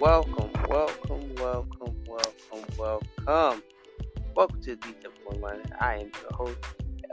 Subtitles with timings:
[0.00, 3.62] Welcome, welcome, welcome, welcome, welcome.
[4.36, 5.60] Welcome to the Detail One.
[5.80, 6.58] I am your host.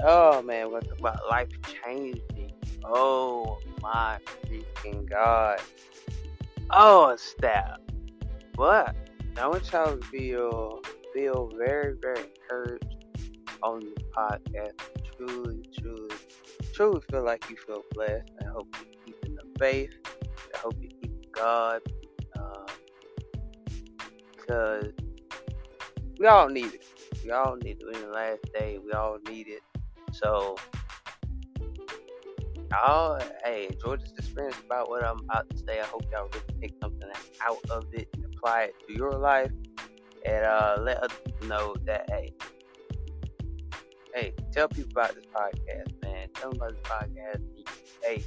[0.03, 2.51] Oh man, we're talking about life changing.
[2.83, 5.61] Oh my freaking god.
[6.69, 7.81] Oh snap.
[8.55, 8.95] But
[9.37, 13.07] I want y'all to feel feel very, very encouraged
[13.63, 14.79] on this podcast.
[15.17, 16.15] Truly, truly,
[16.71, 18.29] truly feel like you feel blessed.
[18.41, 19.93] I hope you're keeping the faith.
[20.53, 21.81] I hope you're keeping God
[24.45, 24.91] because
[26.19, 26.85] we all need it.
[27.23, 27.95] We all need it.
[27.95, 28.77] in the last day.
[28.83, 29.61] We all need it.
[30.11, 30.55] So,
[32.71, 35.79] y'all, hey, this experience about what I'm about to say.
[35.79, 37.09] I hope y'all really take something
[37.45, 39.51] out of it and apply it to your life,
[40.25, 42.33] and uh, let people know that hey,
[44.13, 46.27] hey, tell people about this podcast, man.
[46.35, 47.41] Tell them about this podcast.
[48.03, 48.23] Hey,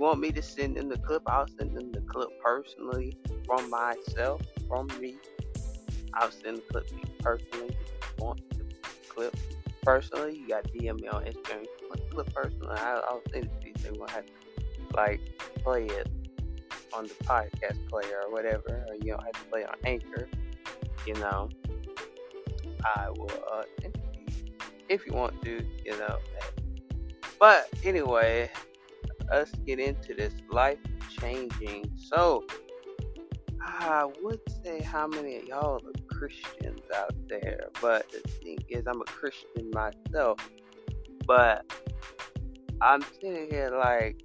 [0.00, 1.22] want me to send them the clip?
[1.26, 5.16] I'll send them the clip personally from myself from me.
[6.14, 6.88] I'll send the clip
[7.20, 7.76] personally.
[8.18, 8.64] Want the
[9.08, 9.36] clip
[9.82, 11.66] personally, you got DM me on Instagram.
[12.10, 13.74] Clip personally, I'll, I'll send it to you.
[13.92, 14.32] You won't have to
[14.96, 15.20] like
[15.62, 16.08] play it
[16.92, 20.28] on the podcast player or whatever, or you don't have to play on Anchor.
[21.06, 21.50] You know,
[22.84, 23.62] I will uh,
[24.88, 25.64] if you want to.
[25.84, 26.18] You know,
[27.38, 28.50] but anyway,
[29.30, 30.78] let's get into this life
[31.20, 31.90] changing.
[31.96, 32.44] So
[33.62, 38.86] I would say how many of y'all are Christians out there, but the thing is,
[38.86, 40.38] I'm a Christian myself.
[41.26, 41.64] But
[42.82, 44.22] I'm sitting here like,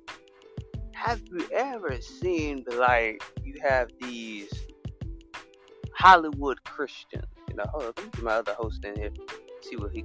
[0.94, 4.52] have you ever seen like you have these
[5.94, 7.26] Hollywood Christians?
[7.50, 9.12] You know, hold on, let me get my other host in here,
[9.62, 10.04] see what he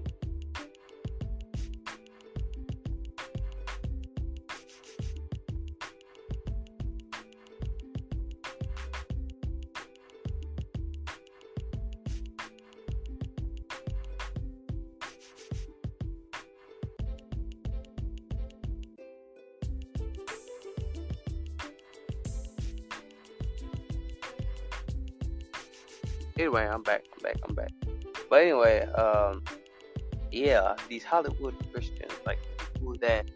[26.51, 27.05] Anyway, I'm back.
[27.13, 27.37] I'm back.
[27.49, 27.71] I'm back.
[28.29, 29.45] But anyway, um,
[30.33, 32.41] yeah, these Hollywood Christians, like
[32.75, 33.31] people that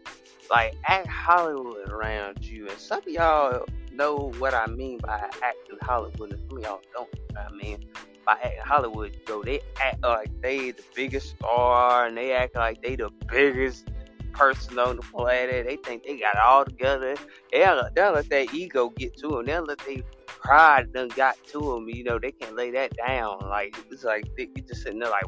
[0.49, 5.77] like act Hollywood around you, and some of y'all know what I mean by acting
[5.81, 7.09] Hollywood, and some of y'all don't.
[7.13, 7.85] know what I mean
[8.25, 12.81] by acting Hollywood, though they act like they the biggest star, and they act like
[12.81, 13.87] they the biggest
[14.33, 15.65] person on the planet.
[15.65, 17.15] They think they got it all together.
[17.53, 19.45] They'll, they'll let that ego get to them.
[19.45, 20.03] They'll let they
[20.41, 21.87] pride done got to them.
[21.89, 23.39] You know, they can't lay that down.
[23.41, 25.25] Like it's like they just sitting there like,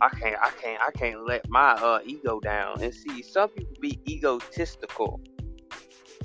[0.00, 2.82] I can't, I can't, I can't let my uh, ego down.
[2.82, 5.20] And see, some people be egotistical,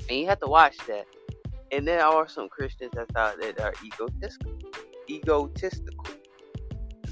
[0.08, 1.06] and you have to watch that.
[1.72, 4.58] And there are some Christians that thought that are egotistical.
[5.08, 6.06] Egotistical.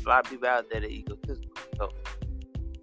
[0.04, 1.52] A lot of people out there that are egotistical.
[1.76, 1.90] So,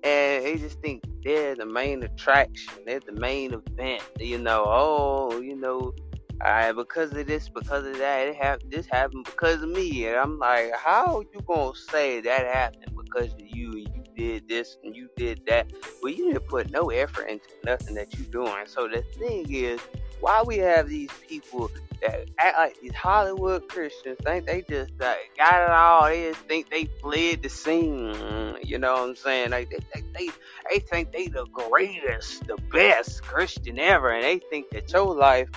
[0.04, 2.74] and they just think they're the main attraction.
[2.86, 4.04] They're the main event.
[4.20, 5.94] You know, oh, you know,
[6.42, 8.72] I because of this, because of that, it happened.
[8.72, 13.34] This happened because of me, and I'm like, how you gonna say that happened because
[13.34, 13.72] of you?
[13.72, 15.72] And you did this and you did that.
[16.02, 18.66] Well, you didn't put no effort into nothing that you're doing.
[18.68, 19.80] So the thing is,
[20.20, 21.70] why we have these people
[22.02, 26.06] that act like these Hollywood Christians think they just uh, got it all.
[26.06, 28.58] They just think they fled the scene.
[28.64, 29.52] You know what I'm saying?
[29.52, 30.30] Like they, they, they,
[30.70, 35.50] they think they the greatest, the best Christian ever, and they think that your life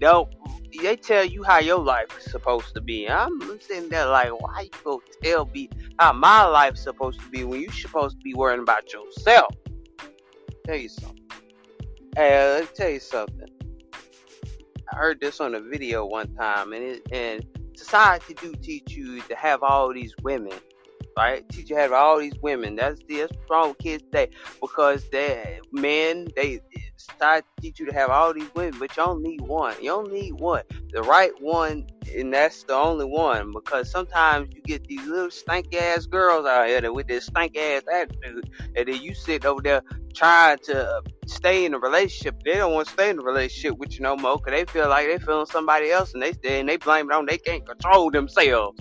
[0.00, 0.34] Nope.
[0.80, 3.08] They tell you how your life is supposed to be.
[3.08, 7.42] I'm sitting there like, why you go tell me how my life's supposed to be
[7.44, 9.54] when you supposed to be worrying about yourself?
[10.66, 11.28] Tell you something.
[12.14, 13.48] Hey, let me tell you something.
[14.92, 17.44] I heard this on a video one time, and it, and
[17.76, 20.52] society do teach you to have all these women,
[21.18, 21.46] right?
[21.48, 22.76] Teach you to have all these women.
[22.76, 24.30] That's the that's wrong with kids today
[24.60, 26.60] because they men they
[26.96, 29.74] society teach you to have all these women, but you don't need one.
[29.80, 30.62] You don't need one.
[30.92, 33.52] The right one, and that's the only one.
[33.52, 37.56] Because sometimes you get these little stank ass girls out here that with this stank
[37.56, 39.82] ass attitude, and then you sit over there
[40.14, 42.42] trying to stay in a relationship.
[42.44, 44.88] They don't want to stay in a relationship with you no more because they feel
[44.88, 48.10] like they feeling somebody else, and they and they blame it on they can't control
[48.12, 48.78] themselves.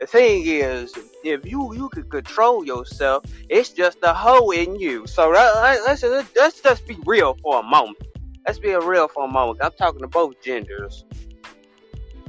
[0.00, 0.92] The thing is,
[1.24, 5.06] if you you can control yourself, it's just a hoe in you.
[5.06, 6.02] So let's
[6.36, 7.98] let's just be real for a moment.
[8.46, 9.60] Let's be real for a moment.
[9.62, 11.04] I'm talking to both genders.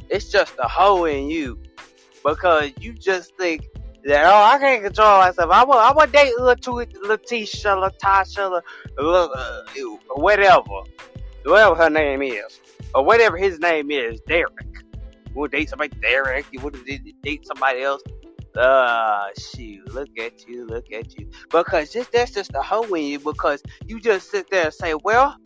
[0.09, 1.59] It's just a hoe in you
[2.23, 3.67] because you just think
[4.05, 5.51] that oh I can't control myself.
[5.51, 8.61] I want I want to date Letitia, Latasha,
[8.97, 9.27] uh,
[10.15, 10.63] whatever,
[11.43, 12.61] whatever her name is,
[12.95, 14.53] or whatever his name is, Derek
[15.33, 16.45] would date somebody Derek.
[16.51, 16.77] You would
[17.23, 18.01] date somebody else.
[18.55, 21.29] Uh, shoot, look at you, look at you.
[21.51, 23.19] Because just that's just a hoe in you.
[23.19, 25.37] Because you just sit there and say, well,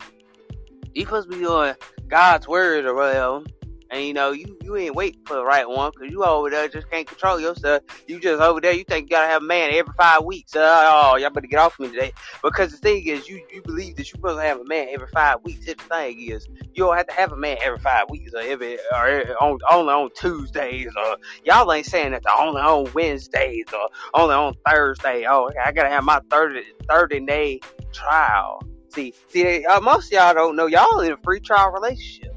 [1.04, 1.74] supposed to be doing
[2.08, 3.42] God's word or whatever.
[3.92, 6.66] And you know, you, you ain't waiting for the right one because you over there
[6.66, 7.82] just can't control yourself.
[8.08, 10.56] You just over there, you think you gotta have a man every five weeks.
[10.56, 12.12] Uh, oh, y'all better get off me today.
[12.42, 15.08] Because the thing is, you, you believe that you're supposed to have a man every
[15.08, 15.66] five weeks.
[15.66, 18.78] the thing is, you don't have to have a man every five weeks or every,
[18.94, 23.90] or on, only on Tuesdays or y'all ain't saying that the only on Wednesdays or
[24.14, 25.26] only on Thursday.
[25.28, 27.60] Oh, I gotta have my 30, 30 day
[27.92, 28.62] trial.
[28.88, 32.31] See, see, uh, most y'all don't know y'all in a free trial relationship.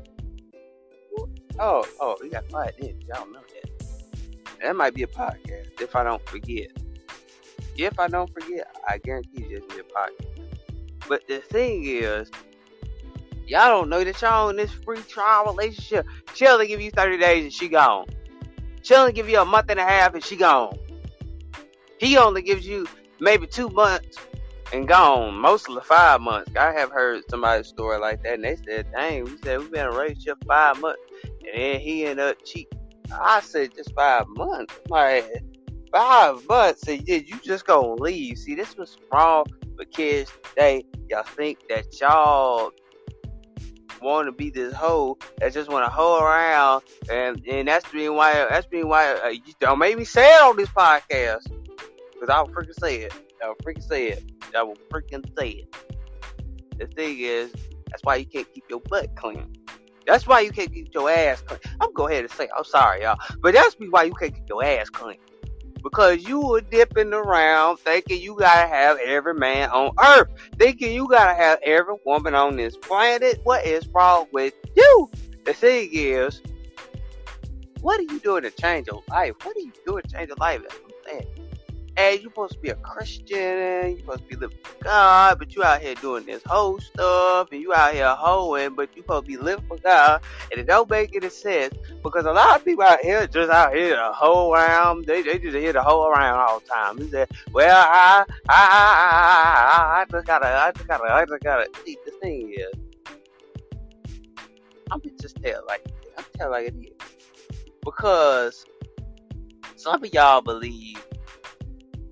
[1.57, 2.99] Oh, oh, we got quiet then.
[3.07, 4.59] Y'all know that.
[4.61, 6.67] That might be a podcast if I don't forget.
[7.77, 10.45] If I don't forget, I guarantee you it's be a podcast.
[11.07, 12.29] But the thing is,
[13.47, 16.05] y'all don't know that y'all in this free trial relationship.
[16.33, 18.07] She only give you 30 days and she gone.
[18.81, 20.77] She only give you a month and a half and she gone.
[21.99, 22.85] He only gives you
[23.19, 24.17] maybe two months
[24.73, 25.35] and gone.
[25.35, 26.51] Most of the five months.
[26.57, 29.87] I have heard somebody's story like that and they said, dang, we said we've been
[29.87, 31.01] in a relationship five months
[31.45, 32.79] and then he ended up cheating.
[33.11, 34.73] I said just five months.
[34.89, 35.25] Like
[35.91, 38.37] five months, and did you just gonna leave?
[38.37, 39.45] See, this was wrong
[39.77, 40.83] for kids today.
[41.09, 42.71] Y'all think that y'all
[44.01, 48.15] want to be this hoe that just want to hoe around, and and that's being
[48.15, 51.47] why that's being why uh, you don't make me say it on this podcast
[52.13, 53.13] because I'll freaking say it.
[53.43, 54.23] I'll freaking say it.
[54.55, 55.75] I will freaking say it.
[56.77, 57.53] The thing is,
[57.87, 59.53] that's why you can't keep your butt clean.
[60.05, 61.59] That's why you can't get your ass clean.
[61.81, 64.63] I'm go ahead and say, I'm sorry, y'all, but that's why you can't get your
[64.63, 65.17] ass clean.
[65.81, 71.07] Because you were dipping around thinking you gotta have every man on earth, thinking you
[71.07, 73.39] gotta have every woman on this planet.
[73.43, 75.09] What is wrong with you?
[75.45, 76.41] The thing is,
[77.81, 79.35] what are you doing to change your life?
[79.43, 80.61] What are you doing to change your life?
[80.71, 81.44] I'm saying
[81.97, 85.55] hey, you supposed to be a Christian, you supposed to be living for God, but
[85.55, 89.25] you out here doing this whole stuff, and you out here hoeing, but you supposed
[89.25, 90.21] to be living for God,
[90.51, 93.73] and it don't make any sense because a lot of people out here just out
[93.73, 95.05] here to hoe around.
[95.05, 96.97] They they just here to hoe around all the time.
[96.97, 101.43] He said, "Well, I I I I, I just gotta I just gotta I just
[101.43, 103.15] gotta." See, the thing is,
[104.91, 105.85] I'm just tell like
[106.17, 106.91] I'm tell like it is
[107.83, 108.65] because
[109.75, 111.05] some of y'all believe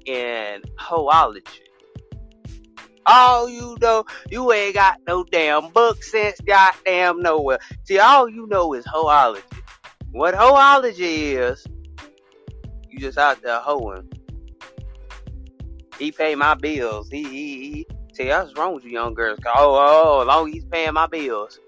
[0.05, 1.59] in hoology.
[3.05, 7.59] All you know, you ain't got no damn book sense, goddamn nowhere.
[7.83, 9.41] See, all you know is hoology.
[10.11, 11.65] What hoology is,
[12.89, 14.09] you just out there hoeing.
[15.99, 17.09] He pay my bills.
[17.09, 17.29] He, he,
[17.71, 17.87] he.
[18.13, 19.39] See, that's wrong with you young girls.
[19.47, 21.59] Oh, oh, as long as he's paying my bills.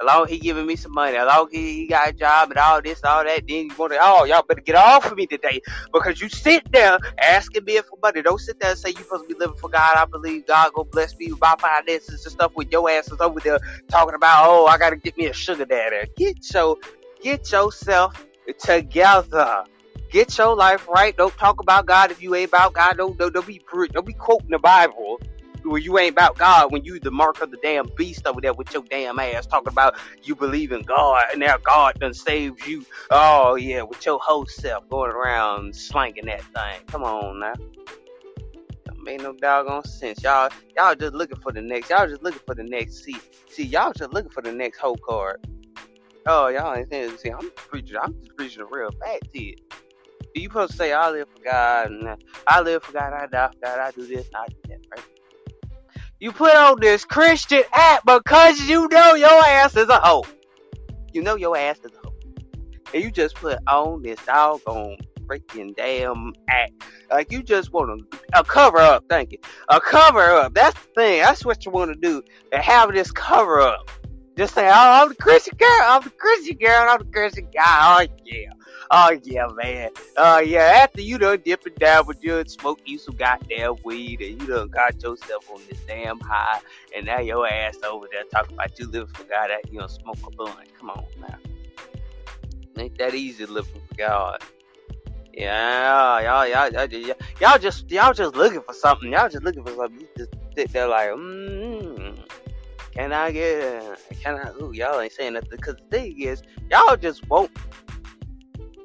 [0.00, 2.50] As long as he giving me some money, as long as he, got a job
[2.50, 5.16] and all this, all that, then you want to, oh, y'all better get off of
[5.16, 5.60] me today.
[5.92, 8.22] Because you sit there asking me for money.
[8.22, 9.96] Don't sit there and say you supposed to be living for God.
[9.96, 13.40] I believe God gonna bless me with my finances and stuff with your asses over
[13.40, 13.58] there
[13.88, 16.08] talking about, oh, I gotta get me a sugar daddy.
[16.16, 16.76] Get your,
[17.20, 18.24] get yourself
[18.60, 19.64] together.
[20.10, 21.16] Get your life right.
[21.16, 22.96] Don't talk about God if you ain't about God.
[22.96, 23.60] Don't, don't, don't be
[23.92, 25.20] don't be quoting the Bible
[25.68, 28.52] when you ain't about God, when you the mark of the damn beast over there
[28.52, 32.66] with your damn ass talking about you believe in God and now God done saved
[32.66, 32.84] you.
[33.10, 36.86] Oh yeah, with your whole self going around slanging that thing.
[36.86, 37.54] Come on now.
[39.02, 40.22] Make no doggone sense.
[40.22, 43.16] Y'all y'all just looking for the next y'all just looking for the next see
[43.48, 45.46] see y'all just looking for the next whole card.
[46.26, 49.56] Oh y'all ain't saying see I'm preaching I'm just preaching a real fact to you.
[50.34, 53.48] You supposed to say I live for God and I live for God, I die
[53.48, 55.17] for God, I do this, I do that, right?
[56.20, 60.24] You put on this Christian act because you know your ass is a hoe.
[61.12, 62.14] You know your ass is a hoe.
[62.92, 64.96] And you just put on this doggone
[65.26, 66.72] freaking damn act.
[67.08, 69.04] Like you just want to a cover up.
[69.08, 69.38] Thank you.
[69.68, 70.54] A cover up.
[70.54, 71.22] That's the thing.
[71.22, 72.22] That's what you want to do.
[72.52, 73.88] And have this cover up.
[74.36, 75.68] Just say, oh, I'm the Christian girl.
[75.70, 76.86] I'm the Christian girl.
[76.88, 78.06] I'm the Christian guy.
[78.06, 78.50] Oh yeah.
[78.90, 79.90] Oh yeah, man.
[80.16, 80.80] Oh yeah.
[80.82, 84.48] After you done dipping down with you and smoke you some goddamn weed and you
[84.48, 86.60] done got yourself on this damn high
[86.96, 89.90] and now your ass over there talking about you living for God that you don't
[89.90, 90.56] smoke a blunt.
[90.78, 91.36] Come on now.
[92.78, 94.42] Ain't that easy living for God.
[95.34, 99.12] Yeah, y'all, y'all, y'all, y'all just, y'all just looking for something.
[99.12, 100.00] Y'all just looking for something.
[100.00, 102.18] You just sit there like, mm,
[102.92, 105.50] can I get, can I, ooh, y'all ain't saying nothing.
[105.50, 107.50] Because the thing is, y'all just want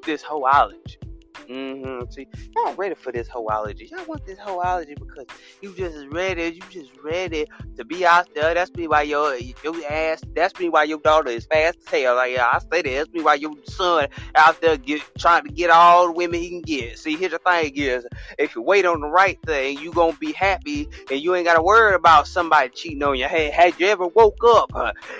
[0.04, 0.98] this whole allergy.
[1.48, 2.10] Mm-hmm.
[2.10, 3.90] See, y'all ready for this hoology.
[3.90, 5.26] Y'all want this hoology because
[5.60, 6.44] you just ready.
[6.44, 7.46] You just ready
[7.76, 8.54] to be out there.
[8.54, 10.22] That's me why your your ass.
[10.34, 12.16] That's me why your daughter is fast as hell.
[12.16, 12.90] Like yeah, I say that.
[12.90, 16.48] That's me why your son out there get trying to get all the women he
[16.48, 16.98] can get.
[16.98, 18.06] See, here's the thing is,
[18.38, 21.62] if you wait on the right thing, you gonna be happy and you ain't gotta
[21.62, 23.26] worry about somebody cheating on you.
[23.26, 24.70] Hey, had you ever woke up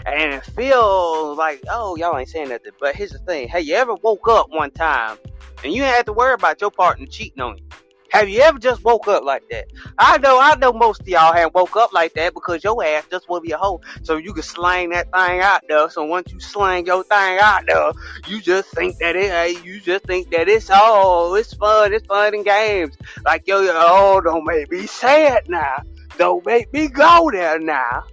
[0.06, 2.72] and feel like, oh, y'all ain't saying nothing.
[2.80, 3.48] But here's the thing.
[3.48, 5.18] Hey, you ever woke up one time?
[5.64, 7.64] And you ain't had to worry about your partner cheating on you.
[8.10, 9.64] Have you ever just woke up like that?
[9.98, 13.04] I know, I know most of y'all have woke up like that because your ass
[13.10, 13.80] just to be a hoe.
[14.02, 15.90] So you can slang that thing out there.
[15.90, 17.90] So once you slang your thing out there,
[18.28, 22.06] you just think that it, hey, you just think that it's, oh, it's fun, it's
[22.06, 22.96] fun and games.
[23.24, 25.82] Like, yo, oh, don't make me sad now.
[26.16, 28.04] Don't make me go there now.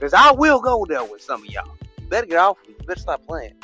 [0.00, 1.74] Cause I will go there with some of y'all.
[2.10, 2.74] Better get off me.
[2.86, 3.54] Better stop playing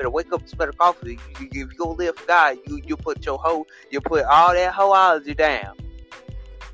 [0.00, 1.18] better wake up smell the coffee.
[1.38, 4.24] You, you, if you gonna live for God, you you put your hoe, you put
[4.24, 5.76] all that hoeology down.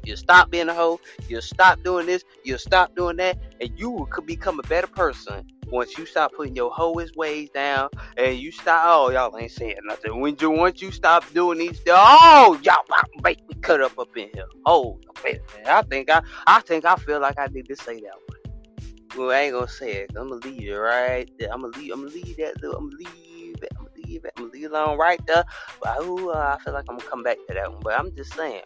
[0.04, 1.00] You stop being a hoe.
[1.28, 2.24] You stop doing this.
[2.44, 6.54] You stop doing that, and you could become a better person once you stop putting
[6.54, 8.84] your hoish ways down and you stop.
[8.86, 10.20] Oh, y'all ain't saying nothing.
[10.20, 12.84] When you once you stop doing these, oh, y'all
[13.24, 14.46] make me cut up up in here.
[14.64, 18.14] Oh, man, I think I, I think I feel like I need to say that
[18.28, 18.35] one.
[19.14, 20.12] Well, I ain't gonna say it.
[20.16, 21.52] I'm gonna leave it right there.
[21.52, 21.92] I'm gonna leave.
[21.92, 22.54] I'm gonna leave that.
[22.62, 23.72] I'm gonna leave it.
[23.78, 24.32] I'm gonna leave it.
[24.36, 25.44] I'm gonna leave it alone right there.
[25.82, 27.82] But ooh, uh, I feel like I'm gonna come back to that one.
[27.82, 28.62] But I'm just saying.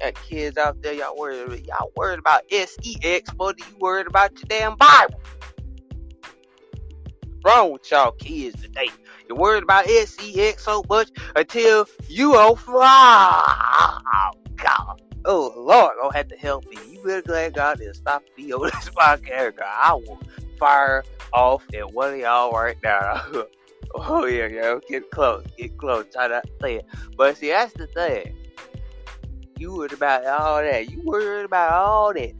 [0.00, 4.44] Got kids out there, y'all worried, y'all worried about sex, but you worried about your
[4.46, 5.20] damn Bible.
[7.40, 8.90] What's wrong with y'all kids today?
[9.28, 13.42] You're worried about sex so much until you on fire.
[14.06, 16.76] Oh, God oh Lord, gonna have to help me.
[16.90, 19.54] You better glad God didn't stop me on this podcast.
[19.62, 20.20] I will
[20.58, 23.22] fire off at one of y'all right now.
[23.94, 26.06] oh yeah, yeah, get close, get close.
[26.12, 28.34] Try not to say it, but see that's the thing.
[29.58, 30.90] You worried about all that.
[30.90, 32.32] You worried about all that.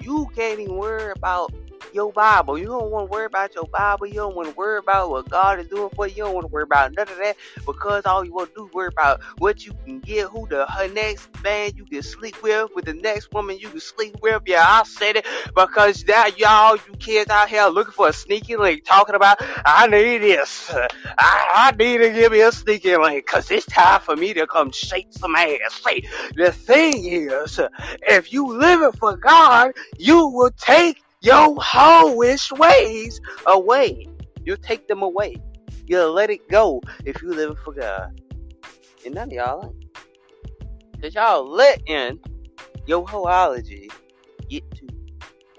[0.00, 1.52] You can't even worry about
[1.94, 2.58] your Bible.
[2.58, 4.06] You don't want to worry about your Bible.
[4.08, 6.14] You don't want to worry about what God is doing for you.
[6.16, 7.36] You don't want to worry about none of that
[7.66, 10.66] because all you want to do is worry about what you can get, who the
[10.66, 14.42] her next man you can sleep with, with the next woman you can sleep with.
[14.46, 18.56] Yeah, I said it because that y'all, you kids out here looking for a sneaky
[18.56, 20.70] link, talking about I need this.
[21.18, 24.46] I, I need to give me a sneaky link because it's time for me to
[24.48, 25.82] come shake some ass.
[25.84, 26.04] Say,
[26.36, 27.60] the thing is,
[28.02, 34.06] if you live it for God, you will take your hoish ways away.
[34.44, 35.36] You'll take them away.
[35.86, 38.20] You'll let it go if you live for God.
[39.04, 39.74] And none of y'all
[41.04, 42.18] Cause y'all letting
[42.86, 43.90] your hoology
[44.48, 44.88] get to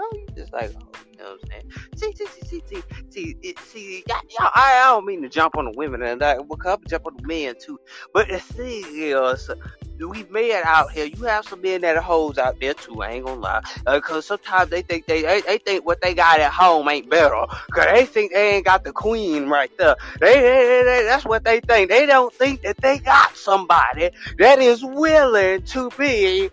[0.02, 1.72] oh you just like oh, you know what I'm saying?
[1.96, 5.56] See, see, see, see, see, see, it, see, y'all, I, I don't mean to jump
[5.56, 7.80] on the women and that, because I jump on the men too.
[8.12, 9.52] But the thing is,
[10.00, 11.06] we men out here.
[11.06, 13.02] You have some men that are hoes out there too.
[13.02, 13.62] I ain't gonna lie.
[13.86, 17.10] Uh, Cause sometimes they think they, they, they think what they got at home ain't
[17.10, 17.46] better.
[17.74, 19.96] Cause they think they ain't got the queen right there.
[20.22, 21.90] They, they, they, that's what they think.
[21.90, 26.50] They don't think that they got somebody that is willing to be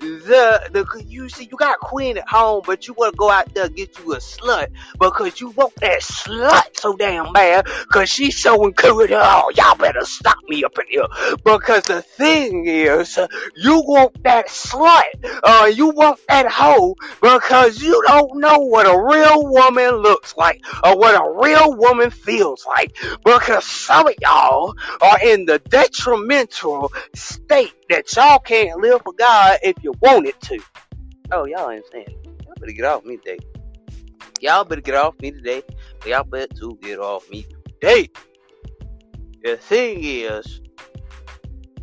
[0.00, 3.46] the the you see you got queen at home, but you want to go out
[3.54, 4.68] there and get you a slut
[5.00, 9.12] because you want that slut so damn bad because she's so good.
[9.12, 11.06] Oh, y'all better stop me up in here
[11.44, 13.18] because the thing is,
[13.56, 15.04] you want that slut,
[15.42, 20.60] uh, you want that hoe because you don't know what a real woman looks like
[20.84, 26.92] or what a real woman feels like because some of y'all are in the detrimental
[27.14, 30.58] state that y'all can't live for God if you wanted to.
[31.30, 32.08] Oh, y'all ain't saying.
[32.44, 33.38] Y'all better get off me today.
[34.40, 35.62] Y'all better get off me today.
[36.04, 37.46] Y'all better to get off me
[37.80, 38.08] today.
[39.44, 40.60] The thing is,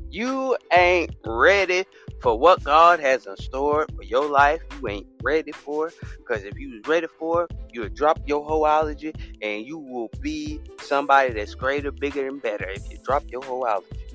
[0.10, 1.86] you ain't ready
[2.22, 5.88] for what God has in store for your life, you ain't ready for.
[5.88, 5.94] it.
[6.18, 10.60] Because if you was ready for, it, you'll drop your wholeology and you will be
[10.82, 14.11] somebody that's greater, bigger, and better if you drop your wholeology.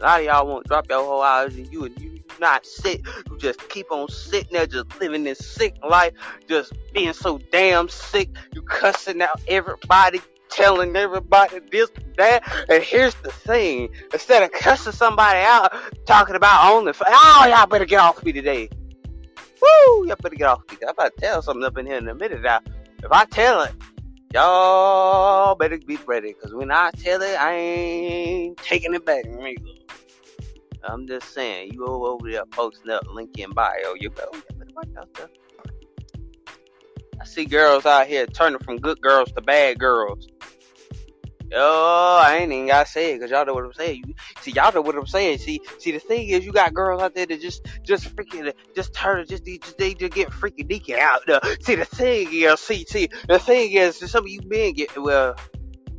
[0.00, 1.70] A lot of y'all won't drop your wholeology.
[1.72, 3.06] You and you not sick.
[3.30, 6.12] You just keep on sitting there, just living this sick life,
[6.48, 8.30] just being so damn sick.
[8.54, 10.20] You cussing out everybody,
[10.50, 12.42] telling everybody this, that.
[12.68, 15.72] And here's the thing: instead of cussing somebody out,
[16.06, 18.68] talking about on the, oh y'all better get off me today.
[19.62, 20.06] Woo!
[20.06, 20.78] Y'all better get off me.
[20.82, 22.60] I'm about to tell something up in here in a minute now.
[23.02, 23.72] If I tell it,
[24.32, 26.34] y'all better be ready.
[26.34, 29.24] Cause when I tell it, I ain't taking it back.
[30.86, 34.30] I'm just saying, you go over there posting up link in bio, you go.
[37.20, 40.28] I see girls out here turning from good girls to bad girls.
[41.56, 44.02] Oh, I ain't even gotta say it because y'all know what I'm saying.
[44.06, 45.38] You see, y'all know what I'm saying.
[45.38, 48.92] See, see, the thing is, you got girls out there that just, just freaking, just
[48.92, 51.20] turn, just they just, they just get freaking deacon out.
[51.26, 51.40] There.
[51.60, 55.36] See, the thing is, see, see, the thing is, some of you men get well.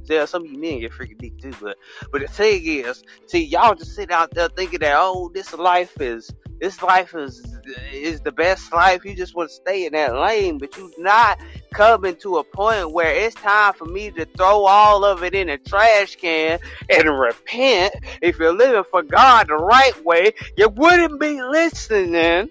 [0.10, 1.78] Yeah, some of you men get freaking deep too, but
[2.12, 6.00] but the thing is, see, y'all just sit out there thinking that oh, this life
[6.00, 7.44] is this life is
[7.92, 9.04] is the best life.
[9.04, 11.40] You just want to stay in that lane, but you're not
[11.74, 15.50] coming to a point where it's time for me to throw all of it in
[15.50, 16.60] a trash can
[16.90, 17.94] and repent.
[18.22, 22.50] If you're living for God the right way, you wouldn't be listening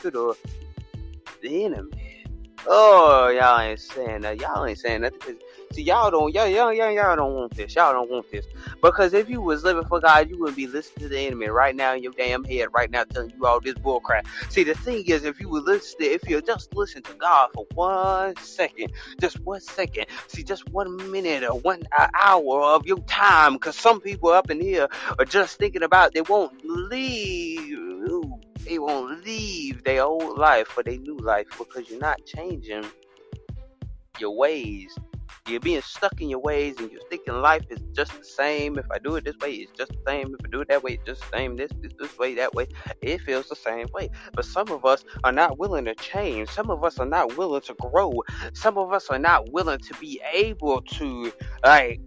[0.00, 0.34] to the,
[1.42, 2.24] the enemy.
[2.66, 4.40] Oh, y'all ain't saying that.
[4.40, 5.12] Y'all ain't saying that
[5.82, 7.74] y'all don't, y'all, y'all, y'all, y'all don't want this.
[7.74, 8.46] Y'all don't want this.
[8.82, 11.74] Because if you was living for God, you wouldn't be listening to the enemy right
[11.74, 14.26] now in your damn head, right now telling you all this bullcrap.
[14.50, 17.66] See, the thing is, if you would listen, if you just listen to God for
[17.74, 21.82] one second, just one second, see, just one minute or one
[22.22, 24.88] hour of your time, because some people up in here
[25.18, 27.78] are just thinking about they won't leave.
[28.64, 32.86] They won't leave their old life for their new life because you're not changing
[34.18, 34.96] your ways
[35.46, 38.78] you're being stuck in your ways and you're thinking life is just the same.
[38.78, 40.34] If I do it this way, it's just the same.
[40.34, 41.56] If I do it that way, it's just the same.
[41.56, 42.66] This, this, this way, that way.
[43.02, 44.08] It feels the same way.
[44.32, 46.48] But some of us are not willing to change.
[46.48, 48.22] Some of us are not willing to grow.
[48.54, 51.30] Some of us are not willing to be able to,
[51.62, 52.00] like,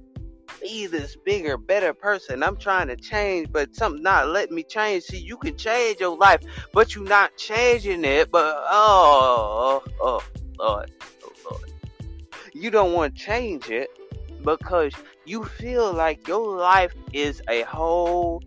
[0.60, 2.42] be this bigger, better person.
[2.42, 5.04] I'm trying to change, but something not letting me change.
[5.04, 6.42] See, you can change your life,
[6.74, 8.32] but you're not changing it.
[8.32, 10.24] But oh, oh, oh
[10.58, 10.92] Lord
[12.62, 13.90] you don't want to change it
[14.44, 14.94] because
[15.26, 18.42] you feel like your life is a whole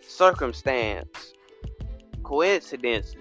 [0.00, 1.34] circumstance,
[2.22, 3.16] coincidences.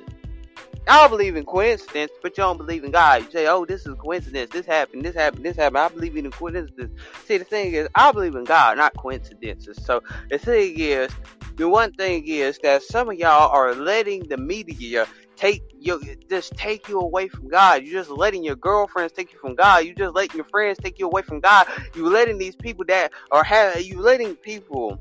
[0.88, 3.24] I don't believe in coincidence, but you don't believe in God.
[3.24, 4.50] You say, oh, this is coincidence.
[4.52, 5.78] This happened, this happened, this happened.
[5.78, 7.00] I believe in coincidence.
[7.26, 9.84] See, the thing is, I believe in God, not coincidences.
[9.84, 11.12] So the thing is,
[11.58, 15.08] the one thing is that some of y'all are letting the media
[15.42, 16.00] take you
[16.30, 17.84] just take you away from God.
[17.84, 19.86] You're just letting your girlfriends take you from God.
[19.86, 21.68] You just letting your friends take you away from God.
[21.96, 25.00] You letting these people that are have you letting people.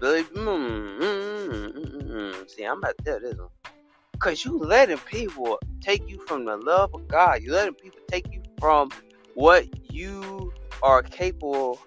[0.00, 3.48] Like, mm, mm, mm, See, I'm about to tell this one.
[4.18, 7.42] Cause you letting people take you from the love of God.
[7.42, 8.90] You letting people take you from
[9.34, 11.78] what you are capable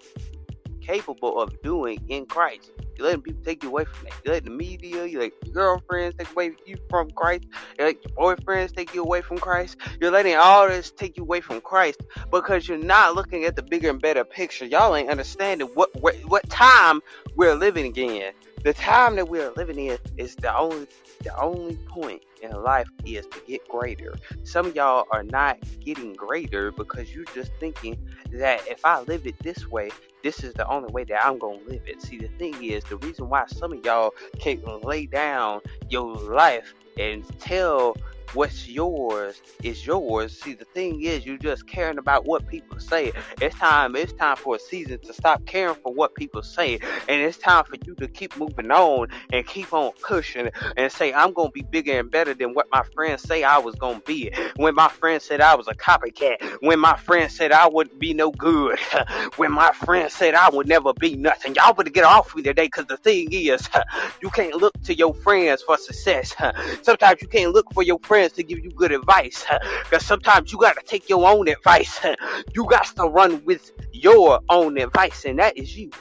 [0.81, 2.71] capable of doing in Christ.
[2.97, 4.13] You're letting people take you away from that.
[4.23, 7.45] You're letting the media, you let your girlfriends take away you from Christ.
[7.77, 9.77] You let your boyfriends take you away from Christ.
[9.99, 13.63] You're letting all this take you away from Christ because you're not looking at the
[13.63, 14.65] bigger and better picture.
[14.65, 17.01] Y'all ain't understanding what what, what time
[17.35, 18.33] we're living in.
[18.63, 20.87] The time that we're living in is the only
[21.21, 24.15] the only point in life is to get greater.
[24.43, 27.97] Some of y'all are not getting greater because you're just thinking
[28.31, 29.89] that if I live it this way,
[30.23, 32.01] this is the only way that I'm gonna live it.
[32.01, 36.73] See, the thing is, the reason why some of y'all can't lay down your life
[36.97, 37.95] and tell
[38.33, 40.39] what's yours is yours.
[40.39, 43.11] See, the thing is, you're just caring about what people say.
[43.41, 43.95] It's time.
[43.95, 47.63] It's time for a season to stop caring for what people say, and it's time
[47.65, 51.63] for you to keep moving on and keep on pushing and say, "I'm gonna be
[51.63, 55.25] bigger and better than what my friends say I was gonna be." When my friends
[55.25, 58.79] said I was a copycat, when my friends said I wouldn't be no good,
[59.37, 62.69] when my friends said I would never be nothing, y'all better get off me today.
[62.69, 63.67] Cause the thing is,
[64.21, 66.35] you can't look to your friends for success.
[66.81, 69.45] Sometimes you can't look for your friends friends to give you good advice.
[69.83, 71.99] Because sometimes you got to take your own advice.
[72.55, 75.91] You got to run with your own advice, and that is you.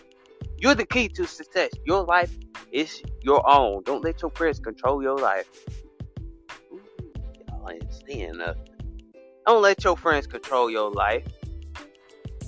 [0.58, 1.70] You're the key to success.
[1.84, 2.32] Your life
[2.72, 3.82] is your own.
[3.84, 5.48] Don't let your friends control your life.
[6.72, 6.80] Ooh,
[7.48, 8.62] y'all ain't saying nothing.
[9.46, 11.26] Don't let your friends control your life.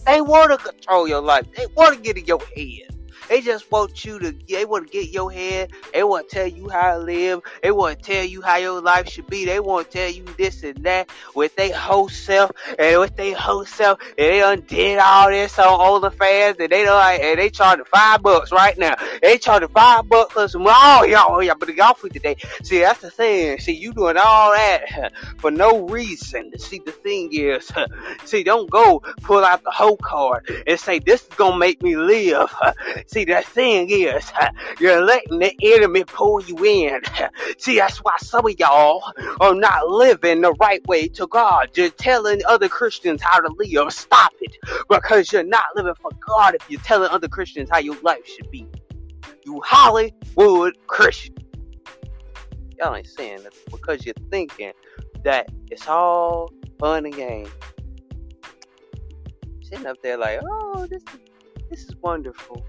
[0.07, 1.47] They want to control your life.
[1.55, 2.88] They want to get in your head.
[3.29, 5.71] They just want you to, they want to get your head.
[5.93, 7.43] They want to tell you how to live.
[7.63, 9.45] They want to tell you how your life should be.
[9.45, 13.35] They want to tell you this and that with their whole self and with their
[13.37, 14.01] whole self.
[14.01, 17.85] And they done did all this on OnlyFans and they done, like, and they charging
[17.85, 18.95] five bucks right now.
[19.23, 22.37] They charging five bucks for some, oh, y'all, oh, y'all better get for today.
[22.63, 23.59] See, that's the thing.
[23.59, 26.59] See, you doing all that for no reason.
[26.59, 27.71] See, the thing is,
[28.25, 31.83] see, don't go pull out the whole card and say, this is going to make
[31.83, 32.55] me live.
[33.07, 34.31] See, the thing is,
[34.81, 37.01] you're letting the enemy pull you in.
[37.59, 39.03] See, that's why some of y'all
[39.41, 41.71] are not living the right way to God.
[41.75, 43.93] You're telling other Christians how to live.
[43.93, 44.57] Stop it.
[44.89, 48.51] Because you're not living for God if you're telling other Christians how your life should
[48.51, 48.67] be.
[49.45, 51.37] You Hollywood Christian.
[52.79, 54.73] Y'all ain't saying that because you're thinking
[55.25, 57.51] that it's all fun and games.
[59.63, 61.03] Sitting up there like, oh, this
[61.71, 62.65] this is wonderful.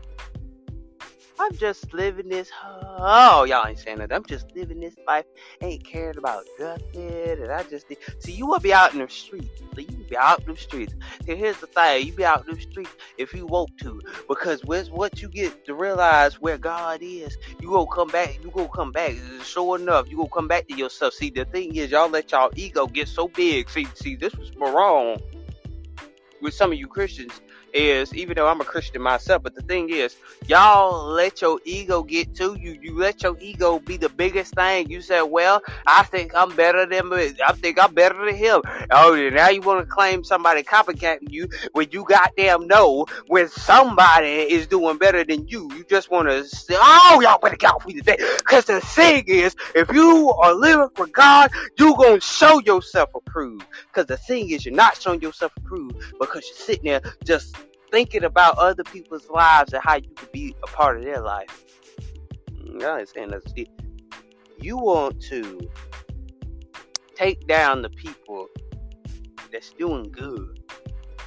[1.39, 2.51] I'm just living this.
[2.61, 4.11] Oh, y'all ain't saying that.
[4.11, 5.23] I'm just living this life.
[5.61, 6.83] Ain't caring about nothing.
[6.93, 7.87] And I just
[8.19, 9.61] see you will be out in the streets.
[9.77, 10.93] You be out in the streets.
[11.25, 14.65] See, here's the thing: you be out in the streets if you want to, because
[14.65, 18.37] with what you get to realize where God is, you go come back.
[18.43, 19.15] You go come back.
[19.43, 21.13] Sure enough, you go come back to yourself.
[21.13, 23.69] See, the thing is, y'all let y'all ego get so big.
[23.69, 25.19] See, see, this was wrong
[26.41, 27.41] with some of you Christians
[27.73, 30.15] is even though I'm a Christian myself, but the thing is,
[30.47, 32.77] y'all let your ego get to you.
[32.81, 34.89] You let your ego be the biggest thing.
[34.89, 39.29] You said, "Well, I think I'm better than I think I'm better than him." Oh,
[39.31, 44.67] now you want to claim somebody copycatting you when you goddamn know when somebody is
[44.67, 45.71] doing better than you.
[45.75, 49.23] You just want to say, "Oh, y'all better get off me today." Because the thing
[49.27, 53.65] is, if you are living for God, you gonna show yourself approved.
[53.87, 57.55] Because the thing is, you're not showing yourself approved because you're sitting there just
[57.91, 61.65] thinking about other people's lives and how you could be a part of their life.
[62.51, 63.49] Mm, I understand that.
[63.49, 63.67] See,
[64.59, 65.69] you want to
[67.15, 68.47] take down the people
[69.51, 70.59] that's doing good,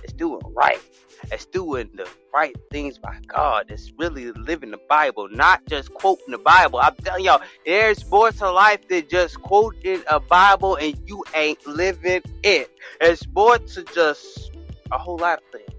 [0.01, 0.81] that's doing right,
[1.29, 6.31] that's doing the right things by God, that's really living the Bible, not just quoting
[6.31, 6.79] the Bible.
[6.79, 11.67] I'm telling y'all, there's more to life than just quoting a Bible and you ain't
[11.67, 12.71] living it.
[13.01, 14.53] It's more to just
[14.91, 15.72] a whole lot of things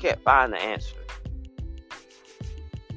[0.00, 0.96] can't find the answer.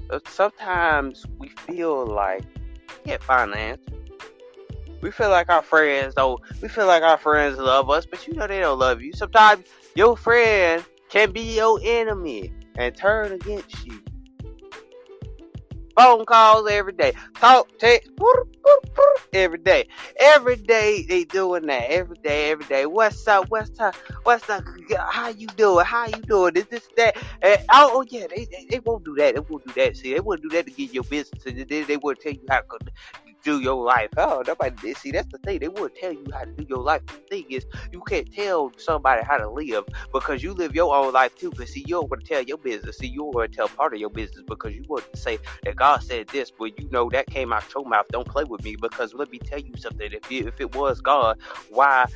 [0.08, 3.94] But sometimes we feel like we can't find the answer.
[5.02, 6.42] We feel like our friends don't.
[6.62, 9.12] We feel like our friends love us, but you know they don't love you.
[9.14, 14.02] Sometimes your friend can be your enemy and turn against you
[15.96, 18.10] phone calls every day, talk, text,
[19.34, 19.88] every day.
[20.20, 21.90] Every day they doing that.
[21.90, 22.86] Every day, every day.
[22.86, 23.50] What's up?
[23.50, 23.96] What's up?
[24.24, 24.64] What's up?
[25.10, 25.86] How you doing?
[25.86, 26.56] How you doing?
[26.56, 27.18] Is this that?
[27.42, 29.36] And, oh, oh yeah, they, they, they won't do that.
[29.36, 29.98] They won't do that.
[29.98, 31.46] See, they won't do that to get your business.
[31.46, 32.64] And they, they won't tell you how to
[33.44, 34.10] do your life.
[34.18, 34.94] Oh, nobody.
[34.96, 35.60] See, that's the thing.
[35.60, 37.02] They would tell you how to do your life.
[37.08, 41.14] The thing is, you can't tell somebody how to live because you live your own
[41.14, 41.52] life too.
[41.58, 43.00] But see, you don't want to tell your business.
[43.00, 45.40] See, you don't want to tell part of your business because you want to say
[45.66, 48.08] that God said this, but you know that came out your mouth.
[48.12, 50.12] Don't play with me because let me tell you something.
[50.12, 52.08] If it, if it was God, why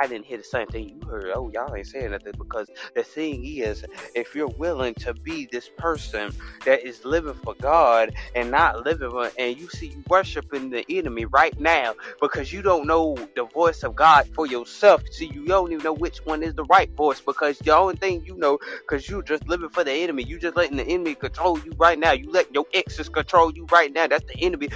[0.00, 1.32] I didn't hear the same thing you heard.
[1.34, 5.70] Oh, y'all ain't saying nothing because the thing is, if you're willing to be this
[5.78, 6.32] person
[6.66, 10.84] that is living for God and not living for, and you see you worshiping the
[10.90, 15.02] enemy right now because you don't know the voice of God for yourself.
[15.10, 18.24] See, you don't even know which one is the right voice because the only thing
[18.26, 20.24] you know, because you're just living for the enemy.
[20.24, 22.12] You just letting the enemy control you right now.
[22.12, 24.06] You let your exes control you right now.
[24.08, 24.68] That's the enemy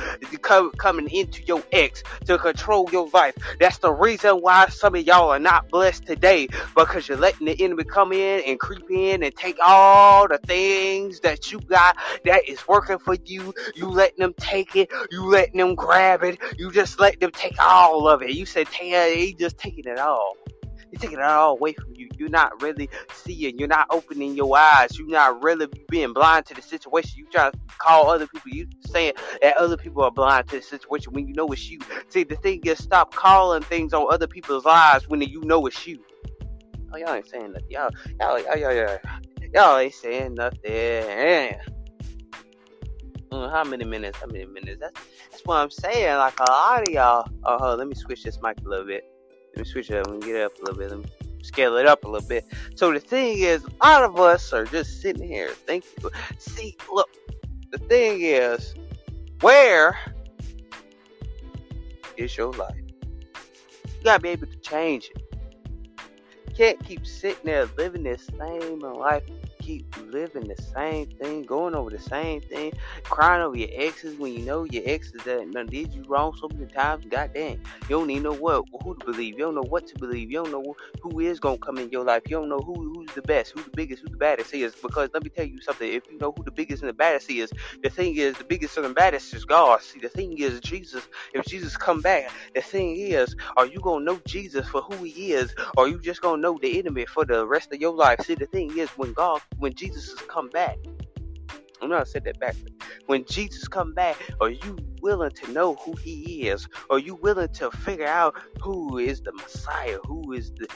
[0.78, 3.34] coming into your ex to control your life.
[3.60, 7.60] That's the reason why some of y'all are not blessed today because you're letting the
[7.62, 12.48] enemy come in and creep in and take all the things that you got that
[12.48, 13.54] is working for you.
[13.74, 14.90] You letting them take it.
[15.10, 16.38] You letting them grab it.
[16.58, 18.30] You just let them take all of it.
[18.32, 20.36] You said, Taya, he just taking it all.
[20.94, 22.08] He's taking it all away from you.
[22.16, 23.58] You're not really seeing.
[23.58, 24.96] You're not opening your eyes.
[24.96, 27.14] You're not really being blind to the situation.
[27.16, 28.52] You try to call other people.
[28.52, 31.80] You saying that other people are blind to the situation when you know it's you.
[32.10, 35.84] See, the thing is, stop calling things on other people's lives when you know it's
[35.84, 35.98] you.
[36.92, 37.70] Oh, y'all ain't saying nothing.
[37.70, 38.98] Y'all, y'all, y'all, y'all, y'all,
[39.52, 41.56] y'all ain't saying nothing.
[43.32, 44.18] Mm, how many minutes?
[44.20, 44.78] How many minutes?
[44.80, 45.00] That's
[45.32, 46.16] that's what I'm saying.
[46.18, 47.28] Like a lot of y'all.
[47.42, 49.02] Oh, let me switch this mic a little bit.
[49.54, 50.90] Let me switch it up and get up a little bit.
[50.90, 52.44] Let me scale it up a little bit.
[52.74, 56.10] So the thing is, a lot of us are just sitting here thinking.
[56.38, 57.08] See, look,
[57.70, 58.74] the thing is,
[59.40, 59.96] where
[62.16, 62.74] is your life?
[63.86, 65.22] You gotta be able to change it.
[66.48, 69.22] You can't keep sitting there living this same life.
[69.64, 72.72] Keep living the same thing, going over the same thing,
[73.04, 76.48] crying over your exes when you know your exes that done did you wrong so
[76.52, 77.06] many times.
[77.10, 79.38] God dang, you don't even know what who to believe.
[79.38, 80.30] You don't know what to believe.
[80.30, 82.24] You don't know who is gonna come in your life.
[82.28, 84.74] You don't know who who's the best, who's the biggest, who's the baddest is.
[84.76, 85.92] Because let me tell you something.
[85.92, 88.76] If you know who the biggest and the baddest is, the thing is the biggest
[88.76, 89.82] and the baddest is God.
[89.82, 91.08] See, the thing is Jesus.
[91.34, 95.32] If Jesus come back, the thing is, are you gonna know Jesus for who He
[95.32, 98.20] is, or you just gonna know the enemy for the rest of your life?
[98.22, 100.78] See, the thing is, when God, when Jesus has come back,
[101.82, 102.56] I'm not said that back.
[103.06, 106.66] When Jesus come back, are you willing to know who He is?
[106.90, 109.98] Are you willing to figure out who is the Messiah?
[110.06, 110.68] Who is the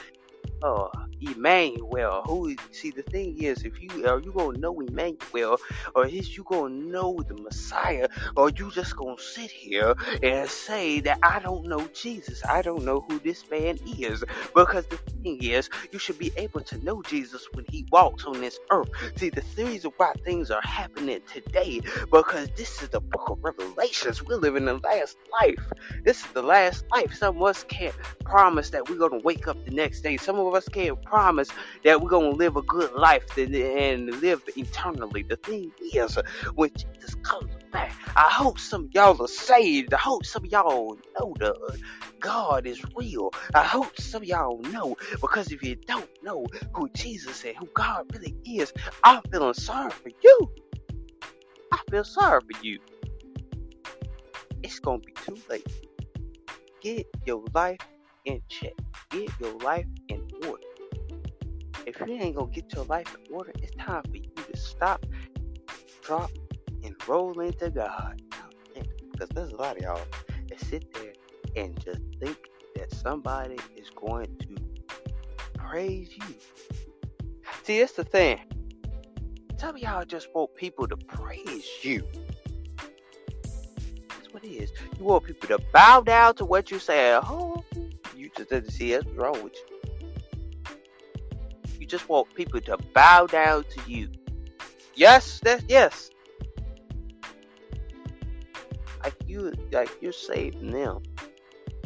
[0.63, 0.87] uh,
[1.21, 2.23] Emmanuel.
[2.27, 5.57] Who see the thing is, if you are you gonna know Emmanuel,
[5.95, 11.01] or is you gonna know the Messiah, or you just gonna sit here and say
[11.01, 14.23] that I don't know Jesus, I don't know who this man is,
[14.55, 18.41] because the thing is, you should be able to know Jesus when he walks on
[18.41, 18.89] this earth.
[19.17, 24.23] See, the reason why things are happening today, because this is the book of Revelations.
[24.25, 25.73] We're living the last life.
[26.05, 27.13] This is the last life.
[27.15, 27.95] Some of us can't
[28.25, 30.17] promise that we're gonna wake up the next day.
[30.17, 31.49] Some of us can't promise
[31.83, 35.23] that we're gonna live a good life and live eternally.
[35.23, 36.17] The thing is,
[36.55, 39.93] when Jesus comes back, I hope some of y'all are saved.
[39.93, 41.79] I hope some of y'all know the
[42.19, 43.31] God is real.
[43.53, 47.67] I hope some of y'all know because if you don't know who Jesus and who
[47.73, 50.51] God really is, I'm feeling sorry for you.
[51.71, 52.79] I feel sorry for you.
[54.63, 55.67] It's gonna be too late.
[56.81, 57.79] Get your life
[58.25, 58.73] in check.
[59.09, 60.63] Get your life in order.
[61.85, 65.05] If you ain't gonna get your life in order, it's time for you to stop,
[66.01, 66.31] drop,
[66.83, 68.21] and roll into God.
[69.11, 70.01] Because there's a lot of y'all
[70.49, 71.13] that sit there
[71.55, 72.37] and just think
[72.75, 74.55] that somebody is going to
[75.57, 76.35] praise you.
[77.63, 78.39] See, that's the thing.
[79.57, 82.07] Some of y'all just want people to praise you.
[84.07, 84.71] That's what it is.
[84.97, 87.13] You want people to bow down to what you say.
[87.15, 87.63] Oh,
[88.19, 89.79] you just didn't see what's wrong with you.
[91.79, 94.09] you just want people to bow down to you.
[94.93, 96.09] Yes, that yes.
[99.01, 101.01] Like you, like you're saving them,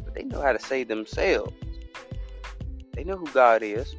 [0.04, 1.54] but they know how to save themselves.
[2.94, 3.96] They know who God is.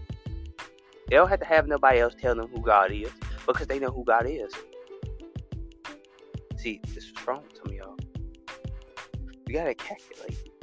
[1.08, 3.10] They don't have to have nobody else tell them who God is
[3.46, 4.52] because they know who God is.
[6.56, 7.96] See, this is wrong with some of y'all.
[9.46, 10.53] You gotta calculate.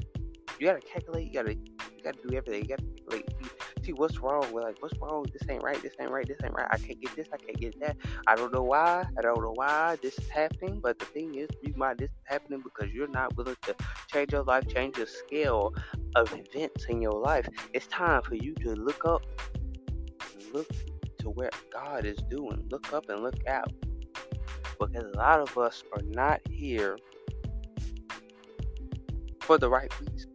[0.61, 1.25] You gotta calculate.
[1.25, 2.61] You gotta, you gotta do everything.
[2.61, 3.33] You gotta calculate
[3.83, 4.45] see what's wrong.
[4.51, 5.25] We're like, what's wrong?
[5.33, 5.81] This ain't right.
[5.81, 6.27] This ain't right.
[6.27, 6.67] This ain't right.
[6.69, 7.27] I can't get this.
[7.33, 7.97] I can't get that.
[8.27, 9.03] I don't know why.
[9.17, 10.79] I don't know why this is happening.
[10.79, 13.75] But the thing is, you might this is happening because you're not willing to
[14.07, 15.73] change your life, change the scale
[16.15, 17.49] of events in your life.
[17.73, 19.23] It's time for you to look up,
[20.53, 20.69] look
[21.21, 22.67] to where God is doing.
[22.69, 23.73] Look up and look out.
[24.79, 26.99] Because a lot of us are not here
[29.39, 30.30] for the right reason.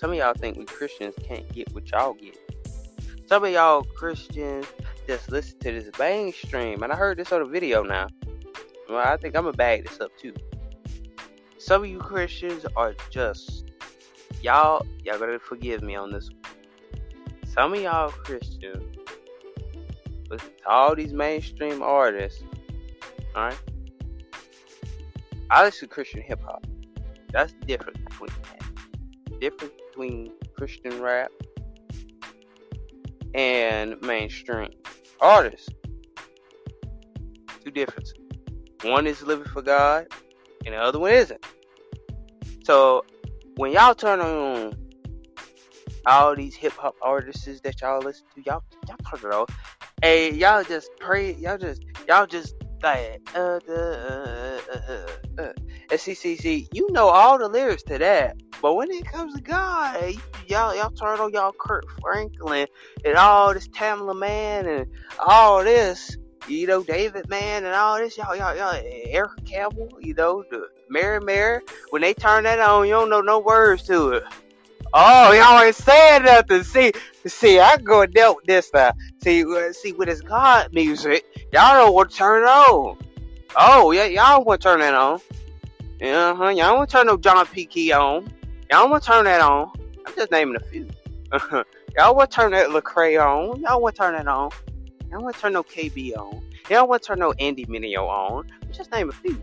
[0.00, 2.38] Some of y'all think we Christians can't get what y'all get.
[3.26, 4.64] Some of y'all Christians
[5.06, 8.06] just listen to this mainstream, and I heard this on a video now.
[8.88, 10.32] Well, I think I'm gonna bag this up too.
[11.58, 13.70] Some of you Christians are just
[14.40, 14.86] y'all.
[15.04, 16.30] Y'all gotta forgive me on this.
[17.44, 18.96] Some of y'all Christians
[20.30, 22.42] listen to all these mainstream artists.
[23.36, 23.60] All right,
[25.50, 26.66] I listen to Christian hip hop.
[27.34, 29.40] That's different between that.
[29.40, 31.30] Difference between Christian rap
[33.34, 34.70] and mainstream
[35.20, 35.68] artists.
[37.62, 38.14] Two differences.
[38.82, 40.06] One is living for God,
[40.64, 41.44] and the other one isn't.
[42.64, 43.04] So
[43.56, 44.72] when y'all turn on
[46.06, 49.50] all these hip hop artists that y'all listen to, y'all y'all turn it off.
[50.02, 51.34] Hey, y'all just pray.
[51.34, 55.52] Y'all just y'all just like uh, uh, uh, uh, uh.
[55.90, 58.36] And you know all the lyrics to that.
[58.62, 60.14] But when it comes to God,
[60.46, 62.66] y'all y'all turn on y'all Kirk Franklin
[63.04, 64.86] and all this Tamela Mann and
[65.18, 70.14] all this, you know, David Mann and all this, y'all y'all y'all Eric Campbell, you
[70.14, 71.62] know, the Mary Mary.
[71.90, 74.24] When they turn that on, you don't know no words to it.
[74.92, 76.64] Oh, y'all ain't saying nothing.
[76.64, 76.92] See,
[77.24, 78.92] see, I go dealt with this now.
[79.22, 82.98] See, uh, see, with this God music, y'all don't want to turn it on.
[83.56, 85.20] Oh, yeah, y'all want to turn that on.
[86.02, 86.48] Uh huh.
[86.48, 87.66] Y'all want to turn no John P.
[87.66, 88.32] Kee on.
[88.70, 89.70] Y'all want to turn that on.
[90.06, 90.88] I'm just naming a few.
[91.96, 93.60] y'all want to turn that Lecrae on.
[93.60, 94.50] Y'all want to turn that on.
[95.10, 96.42] Y'all want to turn no KB on.
[96.70, 98.46] Y'all want to turn no Andy Mineo on.
[98.62, 99.40] I'm just name a few.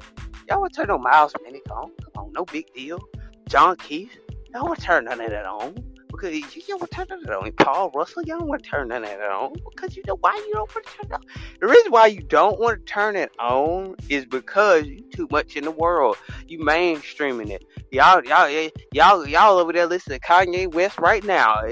[0.49, 1.91] Y'all want to turn no Miles Minnick on.
[2.01, 2.99] Come on, no big deal.
[3.47, 4.17] John Keith.
[4.53, 5.75] Y'all want to turn none of that on
[6.17, 7.51] because you, don't want to turn that on.
[7.53, 10.69] Paul Russell, you don't want to turn that on because you know why you don't
[10.75, 11.21] want to turn it on.
[11.61, 15.55] The reason why you don't want to turn it on is because you too much
[15.55, 16.17] in the world.
[16.47, 17.63] You mainstreaming it.
[17.91, 18.49] Y'all, y'all,
[18.91, 21.61] y'all, y'all over there listening to Kanye West right now.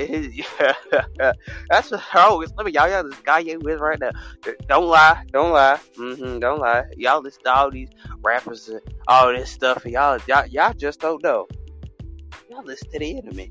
[1.69, 4.11] That's what oh, let me y'all, y'all this Kanye West right now.
[4.67, 6.85] Don't lie, don't lie, mm-hmm, don't lie.
[6.95, 7.89] Y'all listen to all these
[8.21, 11.47] rappers and all this stuff, y'all, y'all, y'all just don't know.
[12.49, 13.49] Y'all listen to the enemy.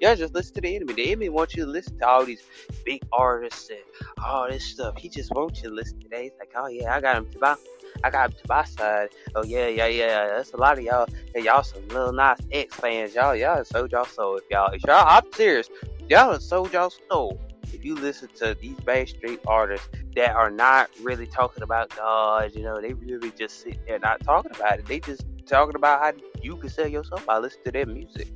[0.00, 0.92] Y'all just listen to the enemy.
[0.92, 2.42] The enemy wants you to listen to all these
[2.84, 3.80] big artists and
[4.24, 4.94] all this stuff.
[4.96, 6.22] He just wants you to listen to that.
[6.22, 7.56] He's like, oh yeah, I got him to my,
[8.04, 9.08] I got him to my side.
[9.34, 10.26] Oh yeah, yeah, yeah.
[10.28, 11.06] That's a lot of y'all.
[11.34, 13.14] Hey, y'all some Lil Nas X fans.
[13.14, 14.36] Y'all, y'all sold y'all soul.
[14.36, 15.68] If y'all, if y'all, I'm serious.
[16.08, 17.40] Y'all sold y'all soul.
[17.74, 22.62] If you listen to these mainstream artists that are not really talking about God, you
[22.62, 24.86] know, they really just sit there not talking about it.
[24.86, 28.28] They just talking about how you can sell yourself by listening to their music.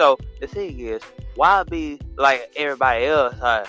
[0.00, 1.02] So the thing is,
[1.34, 3.34] why be like everybody else?
[3.38, 3.66] Uh,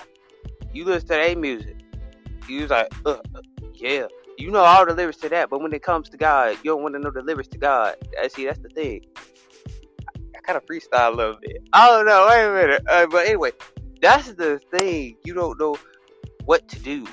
[0.73, 1.75] you listen to their music,
[2.47, 3.41] you was like, uh, uh,
[3.73, 6.71] yeah, you know all the lyrics to that, but when it comes to God, you
[6.71, 7.95] don't want to know the lyrics to God.
[8.17, 9.01] I see that's the thing.
[10.07, 11.67] I, I kind of freestyle a little bit.
[11.73, 12.25] I don't know.
[12.29, 12.83] Wait a minute.
[12.87, 13.51] Uh, but anyway,
[14.01, 15.17] that's the thing.
[15.25, 15.75] You don't know
[16.45, 17.05] what to do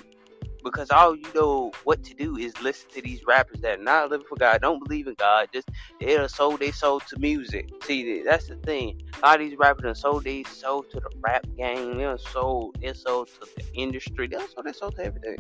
[0.71, 4.11] because all you know what to do is listen to these rappers that are not
[4.11, 5.69] living for God, don't believe in God, just
[6.01, 7.69] they sold they sold to music.
[7.85, 9.01] See, that's the thing.
[9.23, 12.77] A lot of these rappers are sold they sold to the rap game, they're sold
[12.81, 15.39] they sold to the industry, they're sold they sold to everything.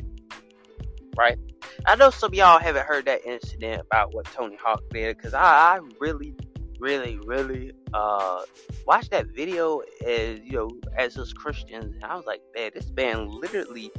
[1.16, 1.38] Right?
[1.86, 5.34] I know some of y'all haven't heard that incident about what Tony Hawk did, because
[5.34, 6.34] I, I really,
[6.78, 8.42] really, really uh
[8.86, 12.90] watched that video as you know, as us Christians, and I was like, man, this
[12.96, 13.90] man literally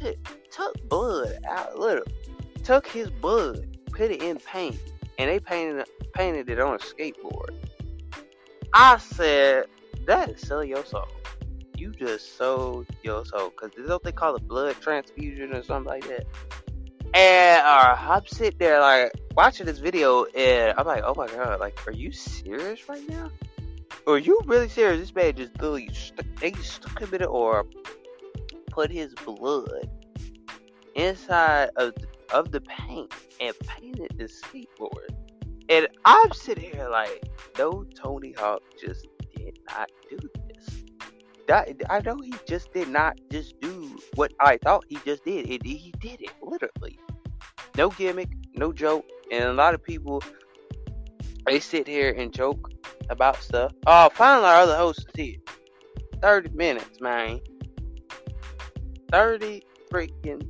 [0.00, 0.18] put,
[0.50, 2.12] took blood out, literally
[2.66, 4.80] took his blood, put it in paint,
[5.18, 7.54] and they painted painted it on a skateboard.
[8.72, 9.66] I said,
[10.06, 11.06] that is selling your soul.
[11.76, 13.50] You just sold your soul.
[13.50, 16.26] Because don't they call it blood transfusion or something like that?
[17.14, 21.60] And uh, I'm sitting there like watching this video, and I'm like, oh my god,
[21.60, 23.30] like, are you serious right now?
[24.08, 25.00] Are you really serious?
[25.00, 27.64] This man just literally stuck, they stuck him in it or
[28.76, 29.88] put his blood
[30.94, 33.10] inside of the, of the paint
[33.40, 35.08] and painted the skateboard.
[35.70, 37.26] And I'm sitting here like,
[37.58, 40.84] no, Tony Hawk just did not do this.
[41.48, 45.48] That, I know he just did not just do what I thought he just did.
[45.48, 46.98] It, he did it literally.
[47.78, 49.06] No gimmick, no joke.
[49.32, 50.22] And a lot of people,
[51.46, 52.68] they sit here and joke
[53.08, 53.72] about stuff.
[53.86, 55.36] Oh, finally, our other host is here.
[56.20, 57.40] 30 minutes, man.
[59.10, 60.46] 30 freaking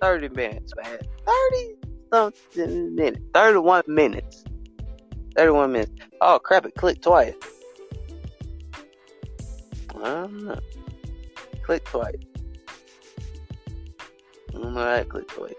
[0.00, 0.98] 30 minutes, man.
[1.26, 1.74] 30
[2.12, 3.20] something minutes.
[3.34, 4.44] 31 minutes.
[5.36, 5.92] 31 minutes.
[6.20, 7.34] Oh crap, it clicked twice.
[9.94, 10.26] Uh-huh.
[10.26, 10.60] Know.
[11.62, 12.14] Click twice.
[14.52, 15.54] Mm, Alright, click twice.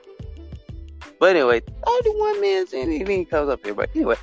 [1.19, 3.73] But anyway, 31 minutes and anything comes up here.
[3.73, 4.15] But anyway,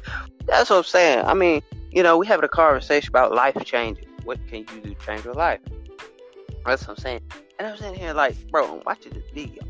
[0.47, 1.25] that's what I'm saying.
[1.25, 4.07] I mean, you know, we having a conversation about life changing.
[4.25, 5.61] What can you do to change your life?
[6.65, 7.21] That's what I'm saying.
[7.59, 9.63] And I'm sitting here like, bro, I'm watching this video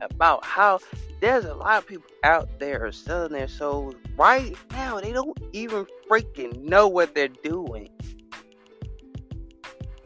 [0.00, 0.78] about how
[1.20, 5.00] there's a lot of people out there selling their souls right now.
[5.00, 7.90] They don't even freaking know what they're doing.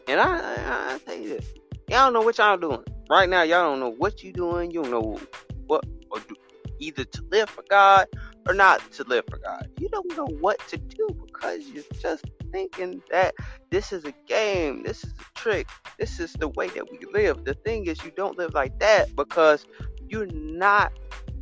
[0.09, 1.55] And I, I, I tell you this,
[1.89, 3.43] y'all know what y'all doing right now.
[3.43, 4.71] Y'all don't know what you doing.
[4.71, 5.21] You don't know
[5.67, 6.35] what or do,
[6.79, 8.07] either to live for God
[8.47, 9.69] or not to live for God.
[9.81, 13.35] You don't know what to do because you're just thinking that
[13.71, 17.45] this is a game, this is a trick, this is the way that we live.
[17.45, 19.67] The thing is, you don't live like that because
[20.09, 20.93] you're not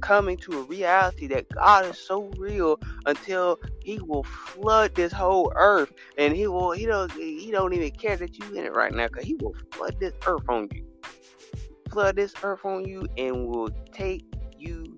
[0.01, 5.53] coming to a reality that God is so real until He will flood this whole
[5.57, 8.93] earth, and He will He don't He don't even care that you in it right
[8.93, 10.85] now, cause He will flood this earth on you,
[11.91, 14.25] flood this earth on you, and will take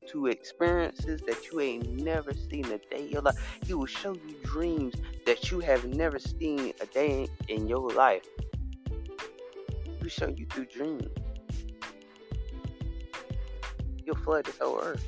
[0.09, 3.59] to experiences that you ain't never seen a day in your life.
[3.67, 4.95] He will show you dreams
[5.27, 8.27] that you have never seen a day in your life.
[10.03, 11.09] He show you through dreams.
[14.05, 15.07] He'll flood this whole earth.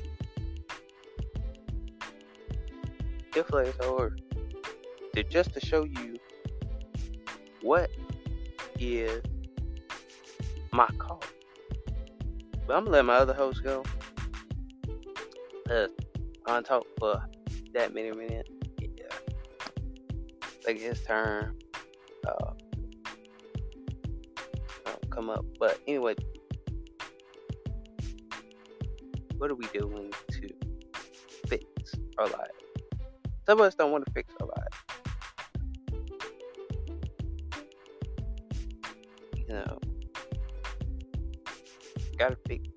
[3.33, 4.19] He'll flood this whole earth.
[5.13, 6.15] To just to show you
[7.61, 7.91] what
[8.79, 9.21] is
[10.71, 11.21] my call.
[12.65, 13.83] But I'm gonna let my other host go
[15.69, 15.87] uh,
[16.45, 17.21] on top for
[17.73, 18.49] that many minutes.
[18.79, 19.03] Yeah.
[20.65, 21.57] Like his turn.
[22.25, 22.53] Uh,
[25.09, 25.45] come up.
[25.59, 26.15] But anyway,
[29.37, 30.49] what are we doing to
[31.47, 31.65] fix
[32.17, 32.51] our lives?
[33.45, 34.77] Some of us don't want to fix our lives.
[39.35, 39.79] You know,
[42.17, 42.67] gotta fix,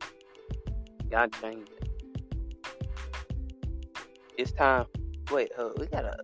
[1.10, 1.68] gotta change.
[4.40, 4.86] It's time.
[5.30, 6.16] Wait, uh, we gotta.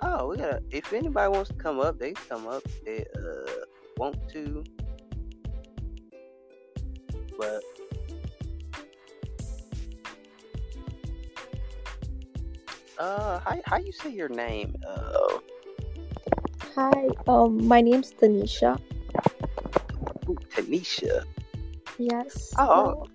[0.00, 0.62] Oh, we gotta.
[0.70, 2.62] If anybody wants to come up, they come up.
[2.86, 3.66] They uh
[3.96, 4.62] want to,
[7.36, 7.60] but
[12.98, 14.76] uh, how how you say your name?
[14.86, 15.38] Uh,
[16.76, 18.78] Hi, um, my name's Tanisha.
[20.28, 21.24] ooh, Tanisha.
[21.98, 22.54] Yes.
[22.58, 23.08] Oh,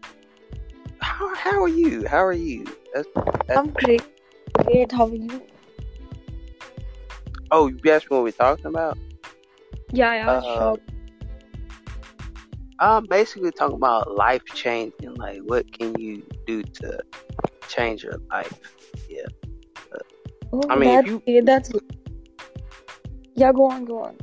[0.99, 2.05] how how are you?
[2.05, 2.65] How are you?
[2.93, 3.07] That's,
[3.47, 4.03] that's, I'm great.
[4.69, 4.91] Great.
[4.91, 5.41] How are you?
[7.51, 8.97] oh, you asked me what we're talking about.
[9.91, 10.77] Yeah, yeah, Uh, sure.
[12.79, 15.15] I'm basically talking about life changing.
[15.15, 16.99] Like, what can you do to
[17.67, 18.53] change your life?
[20.53, 21.41] Oh, I mean, if that's you-.
[21.41, 21.71] That's
[23.33, 23.51] yeah.
[23.51, 24.15] Go on, go on.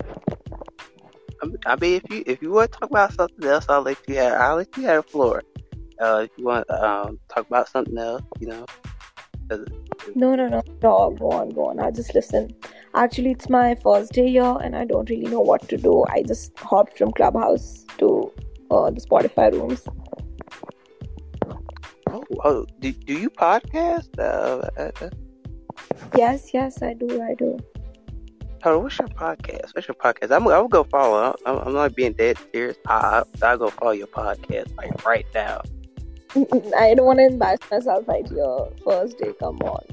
[1.42, 3.82] I mean- I mean, if you if you want to talk about something else, I'll
[3.82, 5.42] let you have I'll let you have the floor.
[6.00, 8.64] Uh, if you want to um talk about something else, you know.
[10.14, 10.62] No, no, no.
[10.80, 11.80] Sure, go on, go on.
[11.80, 12.54] I'll just listen.
[12.94, 16.04] Actually, it's my first day here, and I don't really know what to do.
[16.08, 18.32] I just hopped from Clubhouse to
[18.70, 19.84] uh, the Spotify rooms.
[22.08, 24.08] Oh, oh, do, do you podcast?
[24.18, 25.10] Uh, uh, uh,
[26.16, 27.22] Yes, yes, I do.
[27.22, 27.58] I do.
[28.62, 29.74] hold on, what's your podcast?
[29.74, 30.30] What's your podcast?
[30.34, 31.36] I'm I'm gonna go follow.
[31.44, 32.76] I'm, I'm not being dead serious.
[32.86, 35.60] I I will go follow your podcast like right now.
[36.78, 38.66] I don't want to embarrass myself right here.
[38.84, 39.84] First day, come on.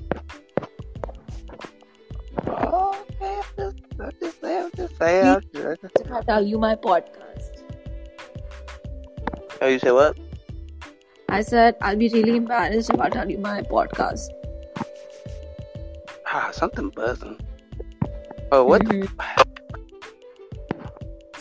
[2.48, 3.40] Oh, okay.
[3.40, 4.64] I'm just, I'm just saying.
[4.64, 5.26] I'm just saying.
[5.28, 7.64] I'm just, If I tell you my podcast,
[9.62, 10.18] oh, you say what?
[11.30, 14.28] I said I'll be really embarrassed if I tell you my podcast.
[16.28, 17.40] Ah, something buzzing.
[18.52, 18.84] Oh, what?
[18.84, 19.08] Mhm.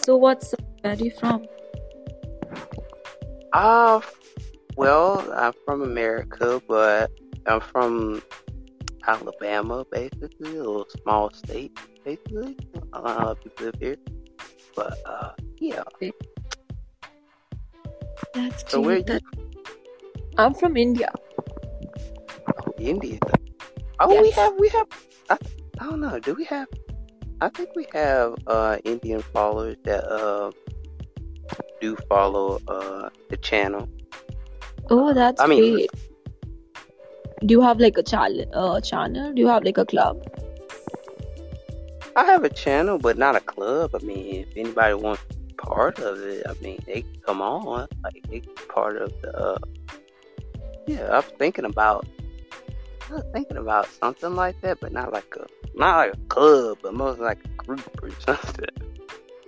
[0.05, 1.46] So what's where are you from?
[3.53, 4.00] Uh,
[4.76, 7.10] well, I'm from America, but
[7.46, 8.22] I'm from
[9.06, 12.56] Alabama, basically, a little small state, basically.
[12.92, 13.96] A lot of people live here.
[14.74, 15.82] But, uh, yeah.
[18.34, 19.02] That's So where
[20.38, 21.12] I'm from India.
[22.48, 23.18] Oh, India.
[24.00, 24.86] Oh, we have, we have,
[25.30, 25.36] I,
[25.78, 26.68] I don't know, do we have,
[27.40, 30.50] I think we have, uh, Indian followers that, uh,
[31.80, 33.88] do follow, uh, the channel.
[34.95, 35.90] Oh, that's I mean- great.
[37.47, 38.45] Do you have like a channel?
[38.55, 39.32] Uh, channel?
[39.32, 40.22] Do you have like a club?
[42.14, 43.95] I have a channel, but not a club.
[43.95, 45.22] I mean, if anybody wants
[45.57, 47.88] part of it, I mean, they can come on.
[48.05, 49.34] Like, they part of the.
[49.36, 49.59] Uh,
[50.86, 52.07] yeah, I'm thinking about.
[53.11, 56.78] I was thinking about something like that, but not like a not like a club,
[56.82, 58.66] but more like a group or something.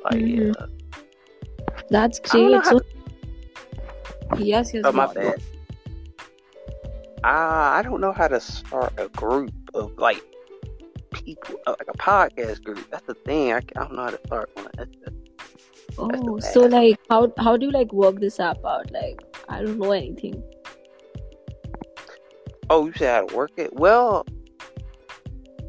[0.04, 0.54] Like, Mhm.
[0.56, 0.66] yeah.
[1.90, 2.64] That's I great.
[2.64, 2.80] So
[4.38, 4.84] yes, yes.
[4.86, 5.42] Oh, my bad.
[7.24, 10.22] I I don't know how to start a group of like
[11.12, 12.88] people, uh, like a podcast group.
[12.90, 13.52] That's the thing.
[13.52, 14.68] I, I don't know how to start one.
[14.76, 15.24] That's the, That's
[15.98, 18.90] Oh, so like how how do you like work this app out?
[18.90, 20.42] Like I don't know anything.
[22.70, 23.72] Oh, you said how to work it?
[23.74, 24.26] Well,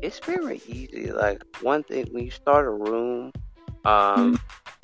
[0.01, 1.11] it's very easy.
[1.11, 3.31] Like one thing, when you start a room,
[3.83, 4.39] um,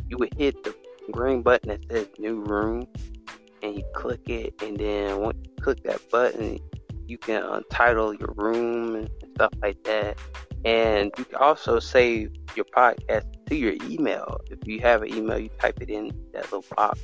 [0.08, 0.76] you would hit the
[1.12, 2.88] green button that says "New Room,"
[3.62, 6.60] and you click it, and then once you click that button,
[7.08, 10.18] you can untitle your room and stuff like that.
[10.64, 14.40] And you can also save your podcast to your email.
[14.50, 17.00] If you have an email, you type it in that little box.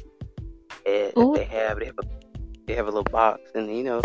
[0.85, 2.03] And they have, they have a,
[2.67, 4.01] they have a little box, and you know,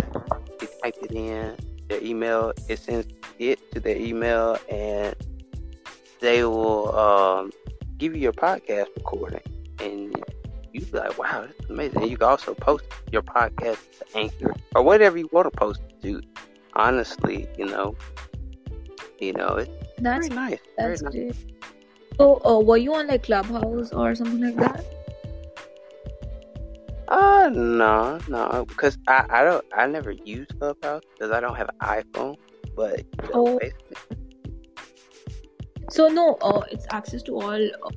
[0.60, 1.56] you type it in
[1.88, 2.52] their email.
[2.68, 3.06] It sends
[3.38, 5.14] it to their email, and
[6.20, 7.52] they will um,
[7.98, 9.42] give you your podcast recording,
[9.80, 10.24] and
[10.72, 14.18] you be like, "Wow, this is amazing!" And you can also post your podcast to
[14.18, 16.20] Anchor or whatever you want to post to.
[16.74, 17.94] Honestly, you know,
[19.20, 20.58] you know, it's That's very nice.
[20.78, 21.44] Very that's nice.
[22.16, 24.84] So uh, were you on like Clubhouse or something like that?
[27.08, 31.68] Uh, no, no, because I, I don't, I never use Clubhouse because I don't have
[31.68, 32.36] an iPhone.
[32.74, 33.58] But you know, Oh.
[33.58, 33.96] basically,
[35.90, 37.52] So no, uh, it's access to all
[37.84, 37.90] uh,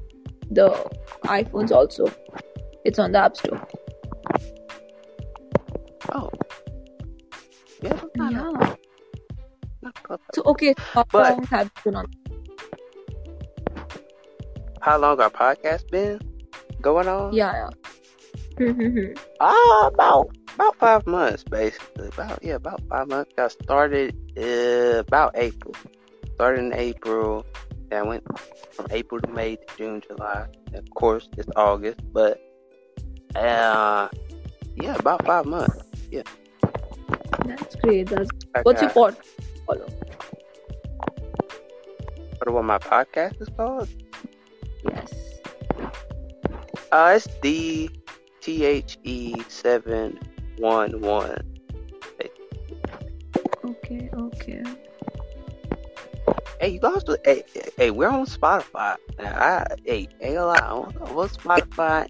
[0.51, 0.69] the
[1.23, 2.07] iPhones also.
[2.85, 3.59] It's on the App Store.
[6.13, 6.29] oh,
[7.81, 10.17] yeah, not, Yeah.
[10.33, 12.05] So okay, how But- long have you been on?
[14.81, 16.19] How long our podcast been
[16.81, 17.33] going on?
[17.33, 17.69] Yeah, yeah.
[18.59, 19.17] Mhm.
[19.41, 22.07] Ah, about about five months, basically.
[22.09, 23.33] About yeah, about five months.
[23.35, 25.73] Got started uh, about April.
[26.35, 27.45] Started in April,
[27.91, 28.23] I went
[28.73, 30.45] from April to May to June, July.
[30.67, 32.39] And of course, it's August, but
[33.35, 34.09] uh,
[34.75, 35.83] yeah, about five months.
[36.11, 36.23] Yeah.
[37.45, 38.07] That's great.
[38.07, 38.29] That's
[38.63, 39.17] what's your pod
[39.65, 39.87] follow?
[42.39, 43.89] What what my podcast is called?
[44.83, 45.13] Yes.
[46.91, 47.89] Uh, it's D
[48.41, 50.19] T H E seven
[50.57, 51.41] one one.
[53.63, 54.09] Okay.
[54.13, 54.63] Okay.
[56.59, 57.43] Hey, you guys, hey,
[57.77, 58.95] hey, we're on Spotify.
[59.19, 62.07] I, hey, ain't I'm on on Spotify,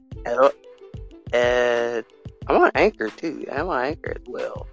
[1.36, 2.06] and
[2.48, 3.46] I'm on Anchor too.
[3.52, 4.68] I'm on Anchor as well.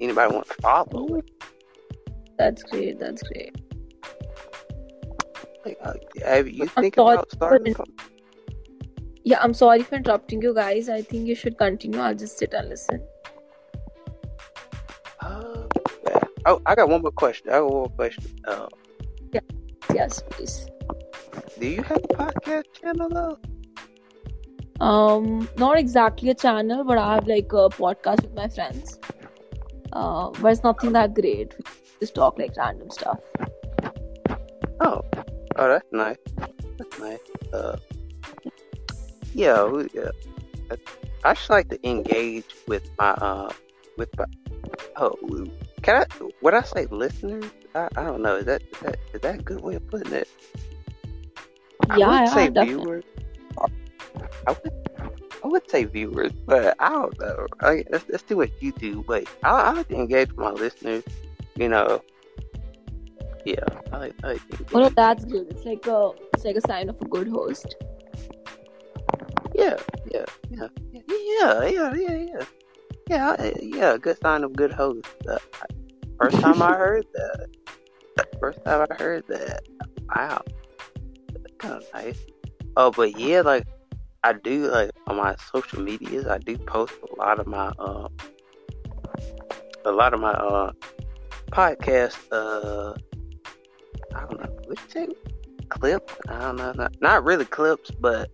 [0.00, 1.22] Anybody want to follow?
[2.38, 2.98] That's great.
[2.98, 3.54] That's great.
[5.64, 5.94] Like, uh,
[6.24, 7.74] have you think about starting?
[9.24, 10.88] Yeah, I'm sorry for interrupting you guys.
[10.88, 12.00] I think you should continue.
[12.00, 13.00] I'll just sit and listen.
[15.20, 15.64] Uh,
[16.06, 16.20] yeah.
[16.44, 17.48] Oh, I got one more question.
[17.48, 18.24] I got one more question.
[18.46, 18.68] Uh,
[19.94, 20.66] Yes, please.
[21.60, 23.38] do you have a podcast channel though?
[24.80, 28.98] Um, not exactly a channel, but I have like a podcast with my friends.
[29.92, 31.54] Uh, but it's nothing that great.
[31.58, 31.64] We
[32.00, 33.20] just talk like random stuff.
[34.80, 35.02] Oh,
[35.56, 36.16] all right nice.
[36.76, 37.18] That's nice.
[37.52, 37.76] Uh,
[39.32, 40.10] yeah, we, yeah.
[41.24, 43.50] I- just like to engage with my uh
[43.96, 44.26] with my
[44.96, 45.16] oh
[45.82, 46.06] can I
[46.42, 47.44] would I say listeners?
[47.74, 48.36] I, I don't know.
[48.36, 50.28] Is that is that is that a good way of putting it?
[51.96, 52.74] yeah I would yeah, say definitely.
[52.84, 53.04] viewers.
[54.46, 54.72] I would
[55.44, 57.46] I would say viewers, but I don't know.
[57.60, 59.04] I, let's, let's do what you do.
[59.06, 61.04] But I, I like to engage with my listeners.
[61.56, 62.00] You know.
[63.44, 63.56] Yeah,
[63.92, 64.68] I like, I like to engage.
[64.74, 65.48] Oh no, that's good.
[65.50, 67.76] It's like a it's like a sign of a good host.
[69.54, 69.76] Yeah,
[70.10, 72.44] yeah, yeah, yeah, yeah, yeah, yeah, yeah.
[73.10, 75.06] Yeah, I- yeah, good sign of good host.
[75.28, 75.38] Uh,
[76.18, 77.48] first time I heard that.
[78.40, 79.60] First time I heard that.
[80.16, 80.42] Wow,
[81.58, 82.18] kind of nice.
[82.76, 83.66] Oh, but yeah, like
[84.24, 88.08] I do like on my social medias, I do post a lot of my uh,
[89.84, 90.72] a lot of my uh
[91.50, 92.16] podcast.
[92.32, 92.94] Uh,
[94.14, 95.08] I don't know, what you say?
[95.68, 96.14] Clips?
[96.28, 98.30] I don't know, not, not really clips, but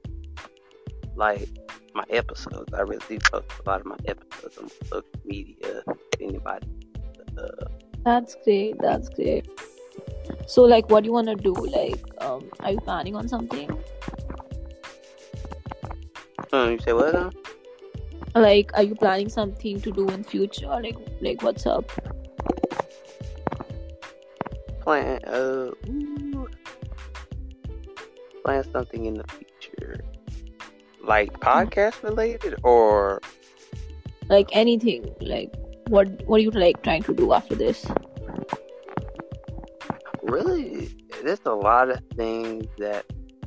[1.17, 1.49] like
[1.93, 2.73] my episodes.
[2.73, 5.83] I really do post a lot of my episodes on social media.
[6.21, 6.69] Anybody,
[7.37, 7.65] uh,
[8.05, 8.79] That's great.
[8.79, 9.49] That's great.
[10.47, 11.53] So like, what do you wanna do?
[11.53, 13.77] Like, um, are you planning on something?
[16.53, 17.15] Um, you say what?
[17.15, 17.31] Now?
[18.35, 20.69] Like, are you planning something to do in future?
[20.69, 21.91] Like, like what's up?
[24.81, 26.49] Plan, uh, ooh,
[28.45, 30.01] plan something in the future,
[31.03, 33.21] like podcast related, or
[34.29, 35.15] Like anything?
[35.21, 35.53] Like,
[35.89, 37.85] what what are you like trying to do after this?
[40.23, 40.89] really,
[41.25, 43.05] there's a lot of things that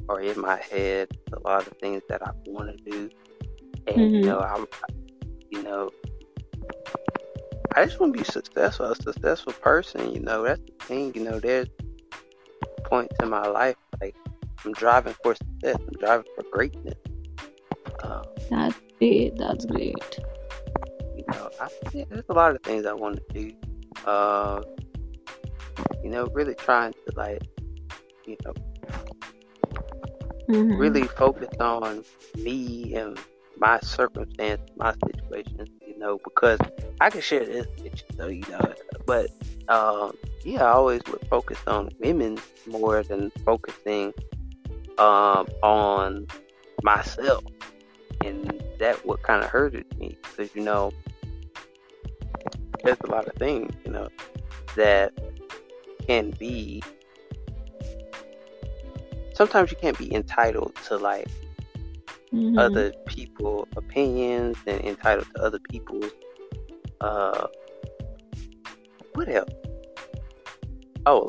[0.10, 1.10] are in my head.
[1.44, 3.10] A lot of things that I want to do,
[3.88, 4.26] and you Mhm.
[4.26, 4.66] know, I'm,
[5.52, 5.89] you know,
[7.76, 10.12] I just want to be successful, a successful person.
[10.14, 11.12] You know, that's the thing.
[11.16, 11.68] You know, there's
[12.86, 14.16] points in my life like
[14.66, 15.78] I'm driving for success.
[15.88, 16.94] I'm driving for greatness.
[18.04, 19.38] Um, That's great.
[19.38, 20.20] That's great.
[21.18, 23.52] you know, I, yeah, there's a lot of things I want to do.
[24.06, 24.62] Uh,
[26.04, 27.41] you know, really trying to like,
[28.26, 28.54] you know,
[30.48, 30.78] Mhm.
[30.78, 32.04] really focused on
[32.36, 33.18] me and
[33.58, 36.60] my circumstance, my situation, you know, because
[37.00, 38.74] I can share this with you, so you know,
[39.06, 39.30] but
[39.70, 44.14] um, yeah, I always would focus on women more than focusing
[44.98, 46.28] um on
[46.84, 47.44] myself,
[48.24, 50.91] and that what kind of hurted me because you know,
[52.84, 54.08] there's a lot of things, you know,
[54.76, 55.14] that
[56.08, 56.82] can be
[59.34, 61.28] sometimes you can't be entitled to like
[62.34, 62.58] Mhm.
[62.58, 66.12] other people opinions and entitled to other people's
[67.02, 67.48] uh
[69.14, 69.50] what else
[71.06, 71.26] oh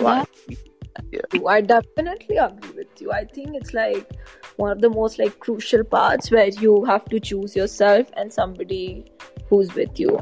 [1.11, 1.23] Yeah.
[1.47, 3.13] I definitely agree with you.
[3.13, 4.09] I think it's like
[4.57, 9.05] one of the most like crucial parts where you have to choose yourself and somebody
[9.49, 10.19] who's with you.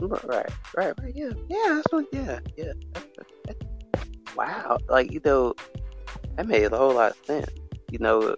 [0.00, 3.06] right right right, yeah yeah that's what yeah yeah that's,
[3.46, 3.60] that's,
[4.36, 5.54] wow like you know
[6.36, 7.50] that made a whole lot of sense.
[7.90, 8.36] You know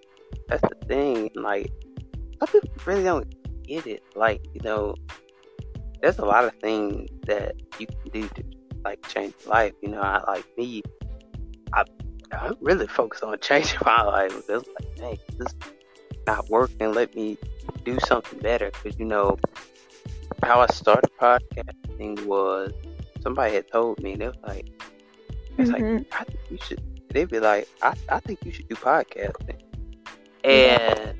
[0.49, 1.71] that's the thing like
[2.41, 4.95] some people really don't get it like you know
[6.01, 8.45] there's a lot of things that you can do to
[8.85, 10.83] like change life you know I like me
[11.73, 11.85] I
[12.33, 15.55] I'm really focused on changing my life because like dang this is
[16.27, 17.39] not working let me
[17.85, 19.37] do something better because you know
[20.43, 22.73] how I started podcasting was
[23.23, 24.67] somebody had told me they was like,
[25.59, 25.73] it's Mhm.
[25.73, 26.81] like I think you should.
[27.11, 29.59] They'd be like, I, I think you should do podcasting,
[30.45, 31.15] and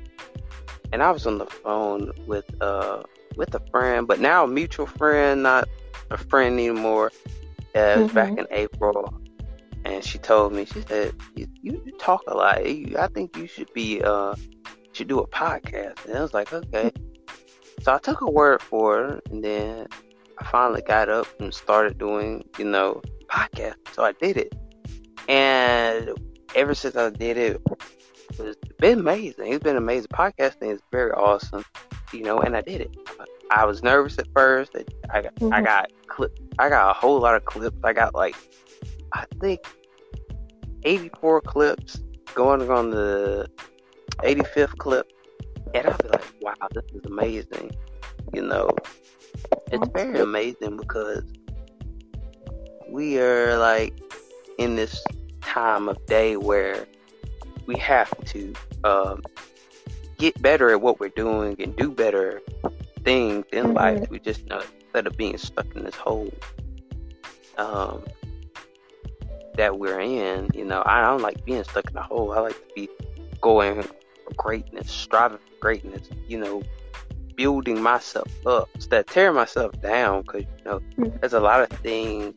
[0.91, 3.03] and I was on the phone with uh
[3.35, 5.67] with a friend, but now a mutual friend, not
[6.11, 7.11] a friend anymore.
[7.75, 9.13] Uh, it was back in April,
[9.85, 12.65] and she told me she said you, you talk a lot.
[12.67, 14.35] You, I think you should be uh
[14.93, 16.91] should do a podcast, and I was like okay.
[17.81, 19.87] So I took a word for it, and then
[20.39, 23.01] I finally got up and started doing you know
[23.33, 23.75] podcast.
[23.93, 24.53] So I did it,
[25.27, 26.11] and
[26.55, 27.61] ever since I did it,
[28.39, 29.51] it's been amazing.
[29.53, 30.07] It's been amazing.
[30.13, 31.63] Podcasting is very awesome,
[32.11, 32.95] you know, and I did it.
[33.51, 34.75] I was nervous at first.
[35.11, 35.65] I got, I Mhm.
[35.65, 36.31] got clip.
[36.59, 37.77] I got a whole lot of clips.
[37.83, 38.35] I got like,
[39.13, 39.59] I think,
[40.83, 41.99] eighty-four clips
[42.33, 43.47] going on the
[44.23, 45.11] eighty-fifth clip,
[45.73, 47.71] and I'll be like, wow, this is amazing.
[48.33, 48.69] You know,
[49.71, 51.23] it's very amazing because
[52.93, 53.99] we are like
[54.59, 55.03] in this
[55.41, 56.85] time of day where
[57.65, 59.23] we have to um,
[60.19, 62.39] get better at what we're doing and do better
[63.03, 63.75] things in Mhm.
[63.75, 64.09] life.
[64.11, 66.31] We just know instead of being stuck in this hole
[67.57, 68.03] um,
[69.57, 70.49] that we're in.
[70.53, 72.31] You know, I don't like being stuck in a hole.
[72.31, 72.89] I like to be
[73.41, 76.07] going for greatness, striving for greatness.
[76.27, 76.63] You know,
[77.35, 80.21] building myself up instead of tearing myself down.
[80.21, 81.19] Because you know, Mhm.
[81.19, 82.35] there's a lot of things.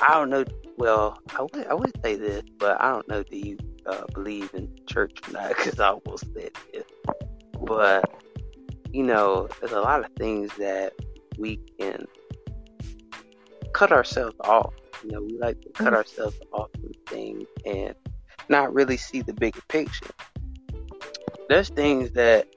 [0.00, 0.44] I don't know.
[0.76, 3.22] Well, I would I would say this, but I don't know.
[3.22, 5.48] Do you uh, believe in church or not?
[5.48, 6.84] Because I almost said this,
[7.64, 8.08] but
[8.92, 10.92] you know, there's a lot of things that
[11.38, 12.06] we can
[13.72, 14.72] cut ourselves off.
[15.04, 15.96] You know, we like to cut Mhm.
[15.96, 17.94] ourselves off from things and
[18.48, 20.10] not really see the bigger picture.
[21.48, 22.48] There's things that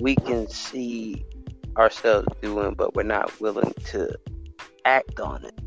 [0.00, 1.24] we can see
[1.76, 4.16] ourselves doing, but we're not willing to
[4.84, 5.58] act on it.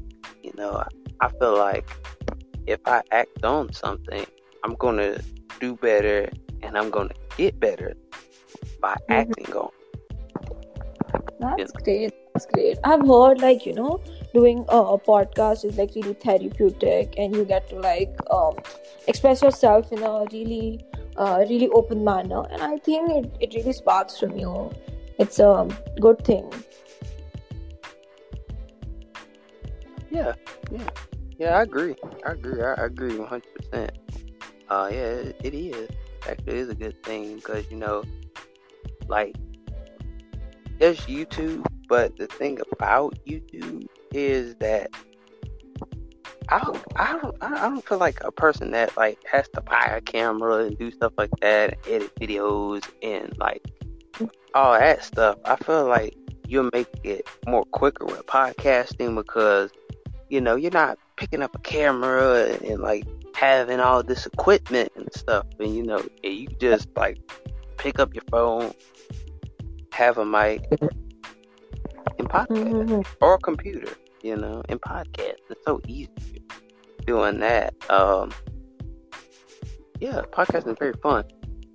[0.44, 0.84] You know,
[1.22, 1.88] I, feel like
[2.68, 4.26] if I act on something,
[4.64, 5.24] I'm going to
[5.60, 6.30] do better
[6.64, 7.94] and I'm going to get better
[8.82, 9.20] by Mhm.
[9.22, 9.82] acting on it.
[11.40, 12.14] That's great.
[12.34, 12.78] That's great.
[12.84, 14.00] I've heard like you know
[14.34, 18.56] doing a, a podcast is like really therapeutic, and you get to like um,
[19.08, 20.80] express yourself in a really
[21.18, 24.72] uh, really open manner, and I think it, it really sparks from you.
[25.20, 25.68] It's a
[26.00, 26.52] good thing.
[30.12, 30.34] Yeah,
[30.72, 30.90] yeah,
[31.42, 31.58] yeah.
[31.58, 31.96] I agree.
[32.26, 32.62] I agree.
[32.62, 33.56] I, agree 100.
[33.56, 33.98] percent
[34.70, 35.90] Uh, yeah, it, it is.
[36.30, 38.04] Actually, it is a good thing because you know,
[39.08, 39.36] like,
[40.78, 44.92] there's YouTube, but the thing about YouTube is that
[46.50, 49.86] I don't, I don't, I don't feel like a person that like has to buy
[49.98, 53.66] a camera and do stuff like that, and edit videos and like
[54.54, 55.40] all that stuff.
[55.46, 56.16] I feel like
[56.48, 59.72] you'll make it more quicker with podcasting because
[60.30, 63.06] you know you're not picking up a camera and, and like
[63.36, 67.20] having all this equipment and stuff, and you know and you just like
[67.78, 68.74] pick up your phone,
[69.94, 70.66] have a mic,
[72.18, 72.48] and podcast
[72.88, 73.06] Mhm.
[73.22, 73.94] or a computer,
[74.24, 75.38] you know, and podcast.
[75.52, 76.42] It's so easy
[77.06, 77.76] doing that.
[77.92, 78.32] Um,
[80.00, 81.24] yeah, podcasting is very fun.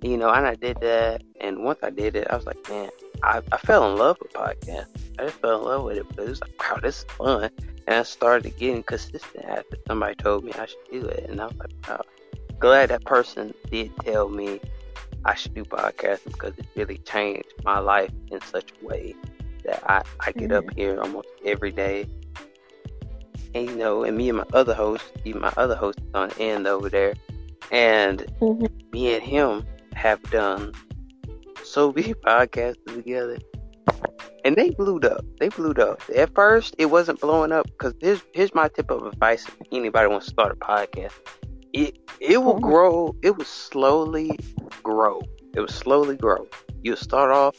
[0.01, 2.89] You know, and I did that, and once I did it, I was like, man,
[3.23, 4.87] I, I fell in love with podcasts.
[5.19, 7.49] I just fell in love with it, but it was like, wow, this is fun.
[7.87, 11.45] And I started getting consistent after somebody told me I should do it, and I
[11.45, 12.01] was like, wow,
[12.59, 14.59] glad that person did tell me
[15.25, 19.15] I should do podcasting because it really changed my life in such a way
[19.63, 22.07] that I, I get up here almost every day.
[23.55, 26.29] And you know, and me and my other host, even my other host is on
[26.29, 27.15] the end over there,
[27.71, 28.69] and Mhm.
[28.91, 29.65] me and him
[29.95, 30.73] have done
[31.67, 33.37] so we podcasts together.
[34.45, 35.25] And they blew up.
[35.39, 36.01] They blew up.
[36.15, 40.07] At first, it wasn't blowing up because here's here's my tip of advice: if anybody
[40.07, 41.13] wants to start a podcast,
[41.73, 42.61] it it will Mhm.
[42.61, 43.15] grow.
[43.21, 44.37] It will slowly
[44.83, 45.21] grow.
[45.55, 46.47] It will slowly grow.
[46.83, 47.55] You'll start off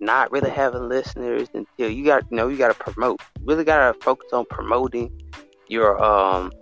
[0.00, 3.20] not really having listeners until you got you know you got to promote.
[3.40, 5.10] You really got to focus on promoting
[5.68, 6.52] your um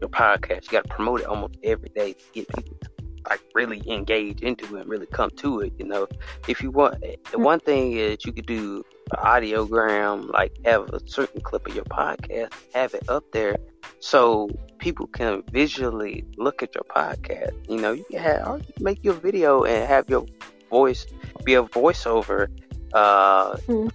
[0.00, 0.64] your podcast.
[0.66, 2.89] You got to promote it almost every day to get people to
[3.28, 5.72] like really engage into it and really come to it.
[5.78, 6.06] You know,
[6.48, 7.00] if you want,
[7.30, 11.74] the one thing is you could do an audiogram, like have a certain clip of
[11.74, 13.56] your podcast, have it up there
[14.00, 14.48] so
[14.78, 17.52] people can visually look at your podcast.
[17.68, 20.26] You know, you can have or you make your video and have your
[20.70, 21.06] voice
[21.44, 22.48] be a voiceover
[22.92, 23.90] uh, Mhm.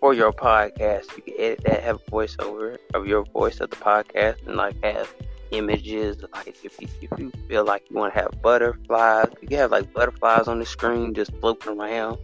[0.00, 1.14] for your podcast.
[1.16, 4.76] You can edit that, have a voiceover of your voice of the podcast, and like
[4.84, 5.12] have
[5.56, 6.16] images.
[6.32, 9.70] Like if you, if you feel like you want to have butterflies, you can have
[9.70, 12.18] like butterflies on the screen just floating around,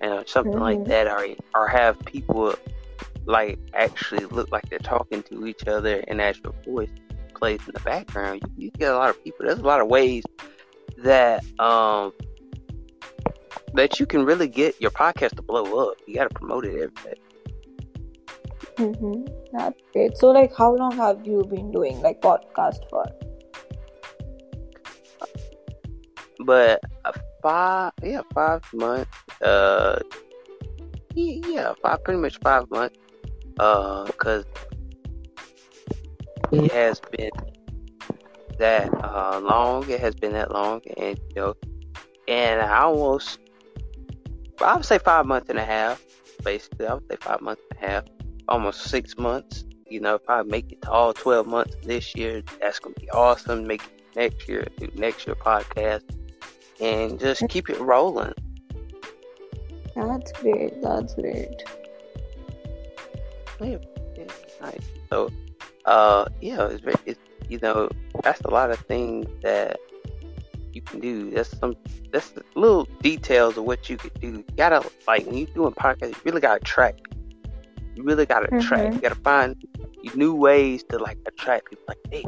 [0.00, 0.88] and something like Mhm.
[0.88, 2.54] that, or or have people
[3.26, 6.90] like actually look like they're talking to each other and actual voice
[7.34, 9.46] plays in the background, you, you get a lot of people.
[9.46, 10.24] There's a lot of ways
[10.98, 12.12] that um
[13.74, 15.98] that you can really get your podcast to blow up.
[16.06, 17.18] You got to promote it every day.
[18.78, 19.26] Mm-hmm.
[19.52, 20.16] That's great.
[20.16, 23.04] So, like, how long have you been doing like podcast for?
[26.46, 27.12] But uh,
[27.42, 29.10] five, yeah, five months.
[29.42, 29.98] Uh,
[31.14, 32.96] yeah, five, pretty much five months.
[33.58, 34.44] Uh, because
[36.52, 37.30] it has been
[38.58, 39.90] that uh long.
[39.90, 41.54] It has been that long, and you know,
[42.28, 43.40] and I almost,
[44.60, 46.00] I would say five months and a half.
[46.44, 48.04] Basically, I would say five months and a half,
[48.48, 49.64] almost six months.
[49.86, 53.10] You know, if I make it to all twelve months this year, that's gonna be
[53.10, 53.66] awesome.
[53.66, 56.02] Make it next year, do next year podcast,
[56.80, 58.34] and just keep it rolling.
[59.94, 60.80] That's great.
[60.82, 61.62] That's great.
[63.60, 63.78] Yeah,
[64.16, 64.24] yeah,
[64.60, 64.88] nice.
[65.10, 65.30] So,
[65.84, 67.18] uh, yeah, it's very, it's,
[67.48, 67.88] you know,
[68.22, 69.80] that's a lot of things that
[70.72, 71.30] you can do.
[71.30, 71.74] That's some,
[72.12, 74.28] that's little details of what you could do.
[74.28, 76.98] You gotta, like, when you're doing podcasts, you really gotta track.
[77.98, 78.94] You really gotta Mm-hmm.
[78.94, 79.56] You gotta find
[80.14, 81.84] new ways to, like, attract people.
[81.88, 82.24] Like, hey,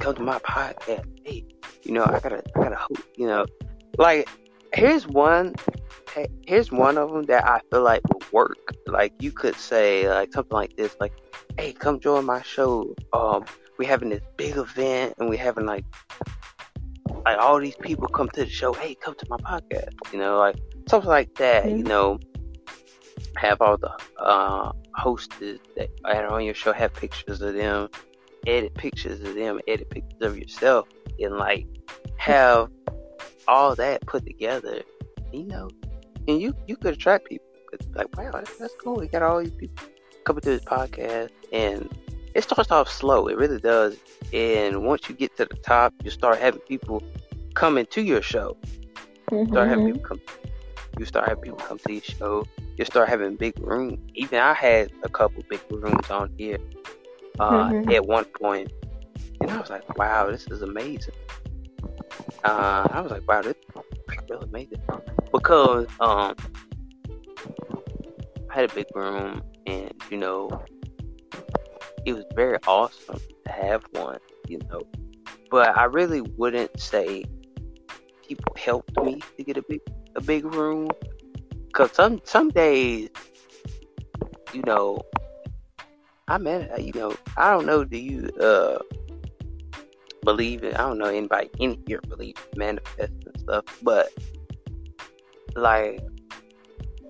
[0.00, 1.06] come to my podcast.
[1.24, 1.46] Hey,
[1.82, 3.46] you know, I gotta, I gotta hope, you know,
[3.96, 4.28] like,
[4.74, 5.54] here's one
[6.14, 8.74] Hey, here's one of them that I feel like would work.
[8.86, 11.12] Like you could say like something like this, like,
[11.58, 12.94] "Hey, come join my show.
[13.12, 13.44] Um,
[13.78, 15.84] we're having this big event, and we're having like,
[17.26, 18.72] like all these people come to the show.
[18.72, 19.92] Hey, come to my podcast.
[20.12, 20.56] You know, like
[20.88, 21.66] something like that.
[21.70, 21.88] You Mhm.
[21.88, 22.18] know,
[23.36, 23.90] have all the
[24.22, 27.88] uh hosts that are on your show have pictures of them,
[28.46, 30.88] edit pictures of them, edit pictures of yourself,
[31.20, 31.66] and like
[32.16, 32.68] have
[33.46, 34.82] all that put together.
[35.32, 35.70] You know,
[36.26, 37.46] and you you could attract people.
[37.72, 38.96] It's like, wow, that's, that's cool.
[38.96, 39.84] We got all these people
[40.24, 41.88] coming to this podcast, and
[42.34, 43.28] it starts off slow.
[43.28, 43.96] It really does.
[44.32, 47.02] And once you get to the top, you start having people
[47.54, 48.56] coming to your show.
[49.50, 49.94] Start having Mhm.
[49.94, 50.20] people come.
[50.98, 52.44] You start having people come to your show.
[52.76, 53.98] You start having big rooms.
[54.14, 56.58] Even I had a couple big rooms on here
[57.38, 57.94] uh, Mhm.
[57.94, 58.72] at one point,
[59.40, 61.14] and I was like, wow, this is amazing.
[62.44, 64.78] Uh, I was like, wow, this is really amazing
[65.32, 66.34] because um,
[68.50, 70.48] I had a big room, and you know,
[72.06, 74.18] it was very awesome to have one,
[74.48, 74.80] you know.
[75.50, 77.24] But I really wouldn't say
[78.26, 79.80] people helped me to get a big
[80.16, 80.88] a big room,
[81.72, 83.08] cause some some days,
[84.52, 85.00] you know,
[86.28, 88.78] I met you know I don't know do you uh
[90.24, 94.08] believe it I don't know anybody in here believe manifest and stuff, but
[95.56, 96.00] like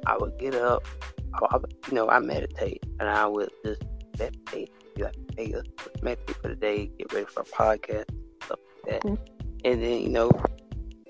[0.06, 0.86] I would get up,
[1.34, 3.82] I, would- you know, I meditate, and I would just
[4.18, 5.68] meditate, be like, hey, let's,
[6.02, 8.06] meditate for the day, get ready for a podcast,
[8.42, 9.02] stuff like that.
[9.02, 9.18] Mhm.
[9.64, 10.30] And then, you know,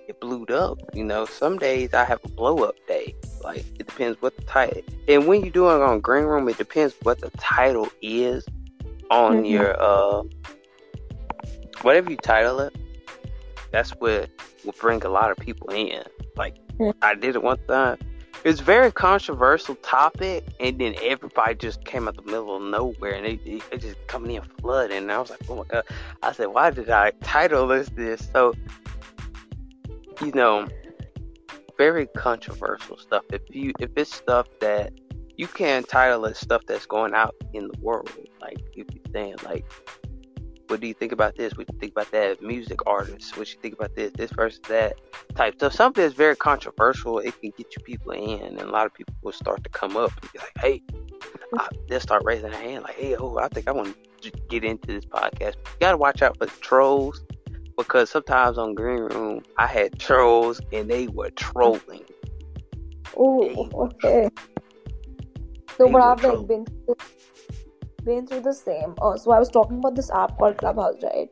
[0.08, 0.78] it blew up.
[0.94, 3.14] You know, some days I have a blow up day.
[3.44, 4.82] Like, it depends what the title.
[5.06, 8.44] And when you're doing it on Green Room, it depends what the title is
[9.10, 9.50] on Mhm.
[9.50, 10.22] your, uh,
[11.82, 12.74] whatever you title it.
[13.70, 14.30] That's what
[14.64, 16.02] will bring a lot of people in.
[16.36, 16.56] Like.
[17.02, 17.98] I did it one time.
[18.44, 23.14] It was very controversial topic, and then everybody just came out the middle of nowhere,
[23.14, 24.96] and they, they, they just coming in flooding.
[24.98, 25.84] And I was like, oh my god!
[26.22, 28.28] I said, why did I title this this?
[28.32, 28.54] So,
[30.20, 30.66] you know,
[31.76, 33.24] very controversial stuff.
[33.32, 34.92] If you if it's stuff that
[35.36, 38.10] you can't title it stuff that's going out in the world,
[38.40, 39.64] like if you're saying like
[40.68, 41.56] what do you think about this?
[41.56, 42.42] What do you think about that?
[42.42, 43.36] Music artists.
[43.36, 44.12] What you think about this?
[44.12, 45.00] This versus that
[45.34, 45.72] type stuff.
[45.72, 47.18] Something that's very controversial.
[47.18, 49.96] It can get you people in, and a lot of people will start to come
[49.96, 50.82] up and be like, "Hey,"
[51.56, 54.62] I, they'll start raising their hand like, "Hey, oh, I think I want to get
[54.62, 57.22] into this podcast." You gotta watch out for the trolls
[57.78, 62.04] because sometimes on Green Room I had trolls and they were trolling.
[63.16, 64.28] Oh, okay.
[65.78, 66.42] So, They but I've trolling.
[66.42, 66.96] like been through,
[68.04, 68.94] been through the same.
[69.02, 71.30] Uh, so I was talking about this app called Clubhouse, right?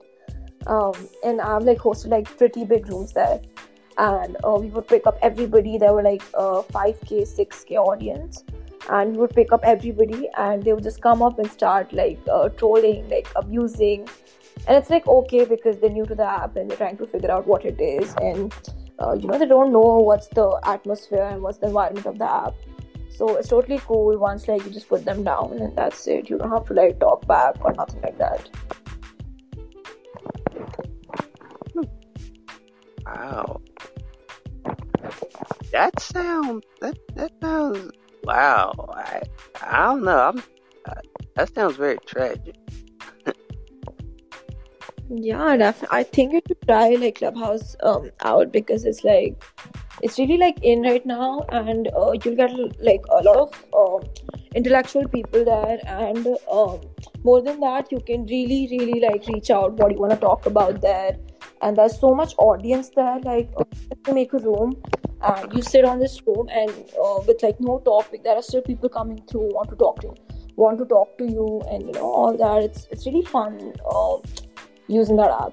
[0.66, 0.94] Um,
[1.24, 3.40] and I've like hosted like pretty big rooms there,
[3.98, 5.78] and uh, we would pick up everybody.
[5.78, 8.44] There were like uh 5k, 6k audience,
[8.90, 12.18] and we would pick up everybody, and they would just come up and start like
[12.32, 14.08] uh, trolling, like abusing,
[14.66, 17.30] and it's like okay because they're new to the app and they're trying to figure
[17.30, 18.52] out what it is, and
[18.98, 22.30] uh, you know they don't know what's the atmosphere and what's the environment of the
[22.30, 22.54] app.
[23.10, 26.28] So it's totally cool once like you just put them down and that's it.
[26.28, 28.50] You don't have to like talk back or nothing like that.
[33.06, 33.60] Wow.
[35.72, 37.92] That sounds that that sounds
[38.26, 39.22] Wow, I
[39.62, 40.18] I don't know.
[40.18, 40.38] I'm
[40.84, 41.00] uh,
[41.36, 42.55] that sounds very tragic.
[45.08, 45.98] Yeah, definitely.
[45.98, 49.42] I think you should try like Clubhouse um out because it's like
[50.02, 52.52] it's really like in right now, and uh, you'll get
[52.82, 54.08] like a lot of um
[54.54, 56.80] intellectual people there, and um
[57.24, 60.46] more than that, you can really really like reach out what you want to talk
[60.46, 61.16] about there,
[61.62, 63.20] and there's so much audience there.
[63.20, 64.76] Like uh, make a room,
[65.22, 66.70] and you sit on this room, and
[67.04, 70.08] uh, with like no topic, there are still people coming through want to talk to
[70.08, 70.14] you,
[70.56, 72.64] want to talk to you, and you know all that.
[72.64, 73.74] It's it's really fun.
[74.88, 75.52] Using that app.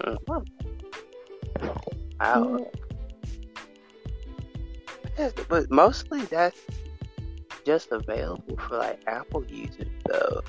[0.00, 0.44] Uh, wow.
[5.18, 6.60] Yes, but mostly that's
[7.64, 10.40] just available for like Apple users though.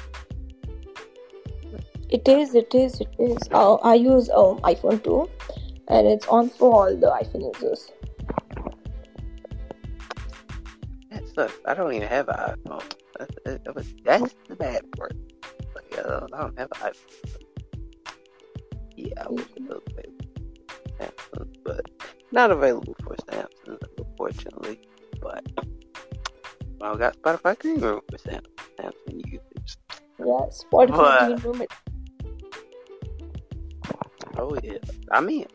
[2.10, 3.38] It is, it is, it is.
[3.52, 5.30] Uh, I use um, iPhone 2
[5.90, 7.92] and it's on for all the iPhone users.
[11.12, 11.54] That sucks.
[11.66, 12.94] I don't even have an iPhone.
[13.46, 15.14] That's, that's the bad part.
[15.98, 16.94] I don't have an iPhone.
[18.96, 19.84] Yeah, I was available
[21.64, 21.82] but
[22.32, 24.80] not available for Samsung, unfortunately.
[25.22, 25.44] But
[26.82, 28.42] I got Spotify Green Room for Samsung,
[28.80, 29.78] Samsung users.
[30.20, 31.68] Yeah, Spotify Green Room.
[34.38, 34.78] Oh yeah,
[35.12, 35.46] I mean,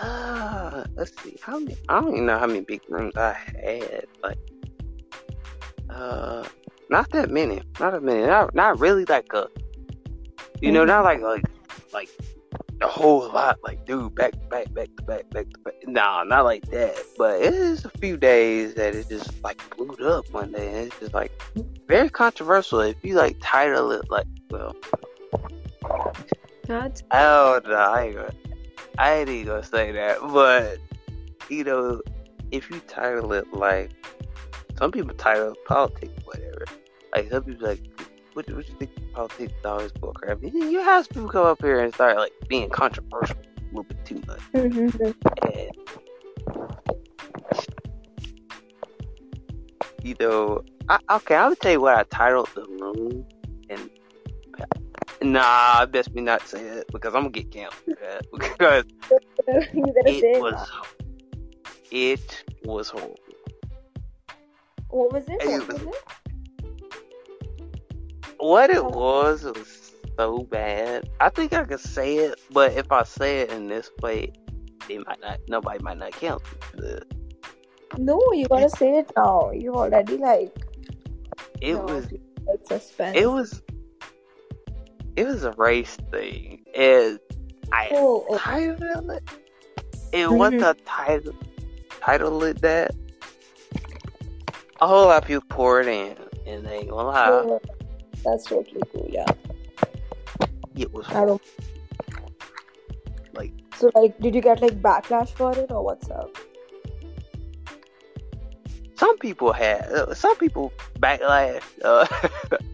[0.00, 1.76] uh, let's see, how many?
[1.88, 4.06] I don't even know how many big rooms I had.
[4.22, 4.38] Like,
[5.90, 6.44] uh,
[6.90, 7.62] not that many.
[7.80, 8.26] Not that many.
[8.26, 9.48] Not not really like a
[10.60, 10.88] you know, mm-hmm.
[10.88, 11.44] not like like
[11.92, 12.08] like
[12.80, 15.74] a whole lot like dude back back back to back back to back.
[15.86, 16.96] Nah, not like that.
[17.16, 20.86] But it is a few days that it just like blew up one day and
[20.86, 21.32] it's just like
[21.86, 22.80] very controversial.
[22.80, 24.76] If you like title it like well
[26.66, 28.34] That's I don't know, I ain't gonna
[28.98, 30.78] I ain't even gonna say that, but
[31.48, 32.02] you know,
[32.50, 33.90] if you title it like
[34.78, 36.64] some people title it politics, whatever.
[37.12, 37.80] Like some people like,
[38.34, 40.38] what, what you think politics is always bull crap?
[40.42, 44.22] You have people come up here and start like being controversial a little bit too
[44.26, 44.40] much.
[44.52, 45.10] mm-hmm.
[45.48, 45.70] And
[50.02, 53.26] you know, I, okay, I would tell you what I titled the room,
[53.68, 53.90] and
[55.20, 58.84] nah, I best me not say it because I'm gonna get canceled that because
[59.74, 60.70] you better say it was
[61.90, 63.18] it was horrible.
[64.90, 65.44] What was it?
[65.44, 65.94] What was it?
[68.38, 71.08] What it was was so bad.
[71.20, 74.32] I think I could say it, but if I say it in this way,
[74.88, 75.40] it might not.
[75.48, 77.04] Nobody might not cancel me for this.
[77.96, 79.50] No, you gotta say it now.
[79.50, 80.56] You already like
[81.60, 81.82] It No.
[81.84, 82.08] was.
[82.66, 83.16] suspense.
[83.16, 83.62] It was.
[85.16, 87.18] It was a race thing, and
[87.72, 88.38] I Oh, oh.
[88.38, 89.22] titled it.
[90.12, 90.60] It was Mhm.
[90.60, 91.34] the title.
[92.00, 92.94] Title it that.
[94.80, 96.16] A whole lot of people poured in,
[96.46, 97.58] and they ain't gonna lie,
[98.24, 99.06] that's totally cool.
[99.10, 99.26] Yeah,
[100.76, 101.42] it was I don't.
[103.32, 106.36] like So like, did you get like backlash for it or what's up?
[108.98, 111.62] some people had uh, some people backlash.
[111.84, 112.06] Uh,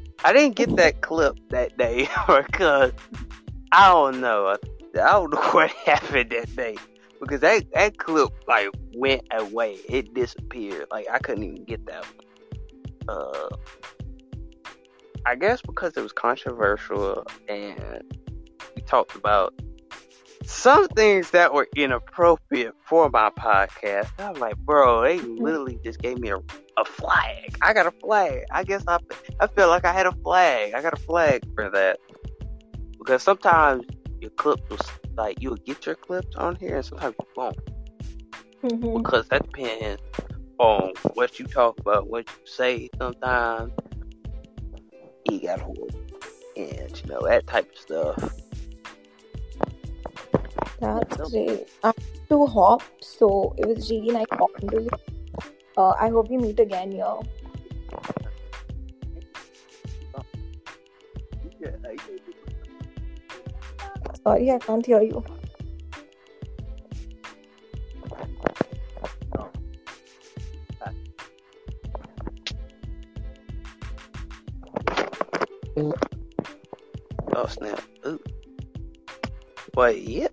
[0.24, 2.92] I didn't get that clip that day because
[3.72, 4.56] I don't know.
[4.94, 6.76] I don't know what happened that day
[7.24, 9.78] because that that clip like went away.
[9.88, 10.86] It disappeared.
[10.90, 12.04] Like I couldn't even get that.
[12.04, 13.16] One.
[13.16, 13.56] Uh,
[15.26, 18.02] I guess because it was controversial and
[18.76, 19.54] we talked about
[20.44, 24.10] some things that were inappropriate for my podcast.
[24.18, 27.56] I'm like, bro, they literally just gave me a, a flag.
[27.62, 28.44] I got a flag.
[28.50, 28.98] I guess I,
[29.40, 30.74] I feel like I had a flag.
[30.74, 31.98] I got a flag for that.
[32.98, 33.84] Because sometimes
[34.20, 34.78] your clips will,
[35.16, 37.58] like, you'll get your clips on here and sometimes you won't.
[38.62, 38.98] Mm-hmm.
[38.98, 40.02] Because that depends
[40.58, 43.72] on what you talk about, what you say sometimes.
[45.30, 45.94] You got hold.
[46.56, 48.34] And, you know, that type of stuff.
[50.80, 51.68] That's great.
[51.82, 51.92] I'm
[52.28, 54.90] to hop, so it was really nice talking to you.
[55.76, 57.18] Uh, I hope we meet again here.
[61.60, 61.70] Yeah,
[64.26, 65.22] Oh, Sorry, I can't hear you.
[77.36, 77.82] Oh snap!
[78.06, 78.18] Ooh.
[79.76, 80.28] Wait, yeah.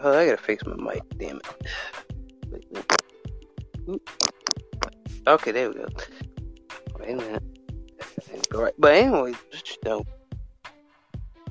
[0.00, 1.02] Oh, I gotta fix my mic.
[1.16, 3.02] Damn it.
[3.88, 4.00] Ooh.
[5.26, 5.86] Okay, there we go.
[7.00, 7.42] Wait a minute.
[8.78, 10.04] But anyway, just know,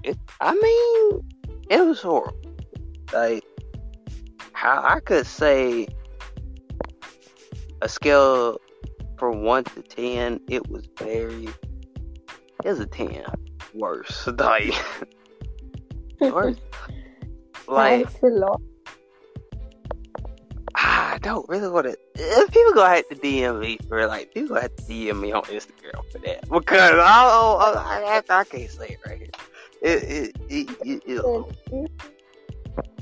[0.03, 0.17] it.
[0.41, 1.21] I mean,
[1.69, 2.37] it was horrible.
[3.11, 3.43] Like,
[4.53, 5.87] how I could say
[7.81, 8.59] a scale
[9.17, 11.47] from one to ten, it was very.
[12.63, 13.25] It was a ten.
[13.73, 14.73] Worse, like
[16.19, 16.57] worse.
[17.65, 18.61] Like That's a lot.
[20.75, 21.97] I don't really want to.
[22.15, 25.31] If people gonna have to DM me for like, people gonna have to DM me
[25.31, 29.29] on Instagram for that because I I, I, I can't say it right here.
[29.83, 31.91] It it it, it, it,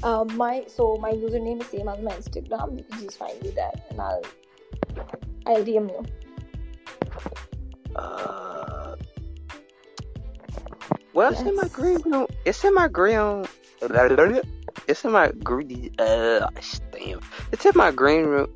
[0.04, 2.78] Um, my so my username is same as my Instagram.
[2.78, 4.24] You can just find me there, and I'll
[5.46, 6.04] I'll DM you.
[7.96, 8.96] uh.
[11.14, 12.28] Well, it's in my green room.
[12.46, 13.46] It's in my green.
[14.88, 15.94] It's in my green.
[16.00, 16.48] Uh,
[16.92, 17.22] damn.
[17.52, 18.50] It's in my green room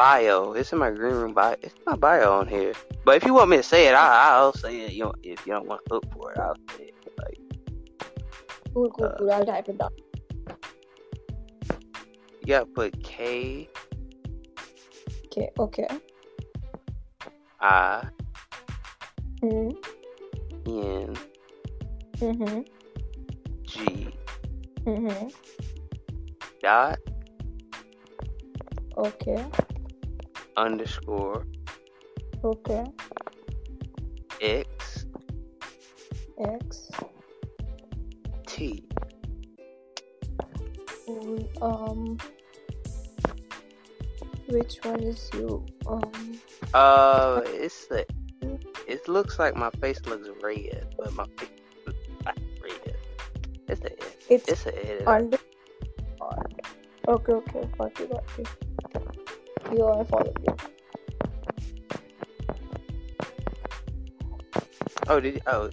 [0.00, 0.52] bio.
[0.54, 1.56] It's in my green room bio.
[1.62, 2.72] It's my bio on here.
[3.04, 4.92] But if you want me to say it, I, I'll say it.
[4.92, 6.94] You know, if you don't want to look for it, I'll say it.
[7.18, 7.38] Like,
[8.72, 9.30] Cool, cool, Uh, cool.
[9.30, 9.90] I'll type it down.
[12.40, 13.68] you gotta put K
[15.26, 15.88] Okay, okay.
[17.60, 18.08] I
[19.42, 19.76] Mm-hmm.
[20.66, 21.16] N
[22.24, 22.60] Mm-hmm.
[23.64, 24.08] G
[24.86, 25.28] Mm-hmm.
[26.62, 26.98] dot
[28.96, 29.44] Okay.
[30.56, 31.46] Underscore
[32.42, 32.84] Okay.
[34.40, 35.06] X
[36.40, 36.90] X.
[38.46, 38.84] T.
[41.60, 42.16] Um.
[44.48, 45.66] Which one is you?
[45.86, 46.40] Um.
[46.72, 48.04] Uh, it's a,
[48.88, 51.50] it looks like my face looks red, but my face
[51.86, 52.96] looks red.
[53.68, 53.90] It's a
[54.32, 55.38] It's it's a under.
[57.08, 57.68] Okay, okay.
[57.78, 58.44] Got you, got you.
[59.72, 60.56] You I follow you.
[65.08, 65.70] Oh, did you, oh.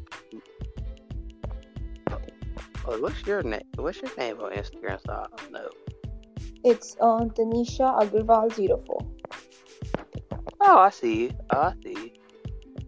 [2.86, 3.62] Oh, what's your name?
[3.76, 5.00] What's your name on Instagram?
[5.06, 5.70] So I don't know.
[6.64, 9.00] It's uh Tanisha Agarwal 04.
[10.62, 11.32] Oh, I see you.
[11.50, 12.12] Oh, I see you.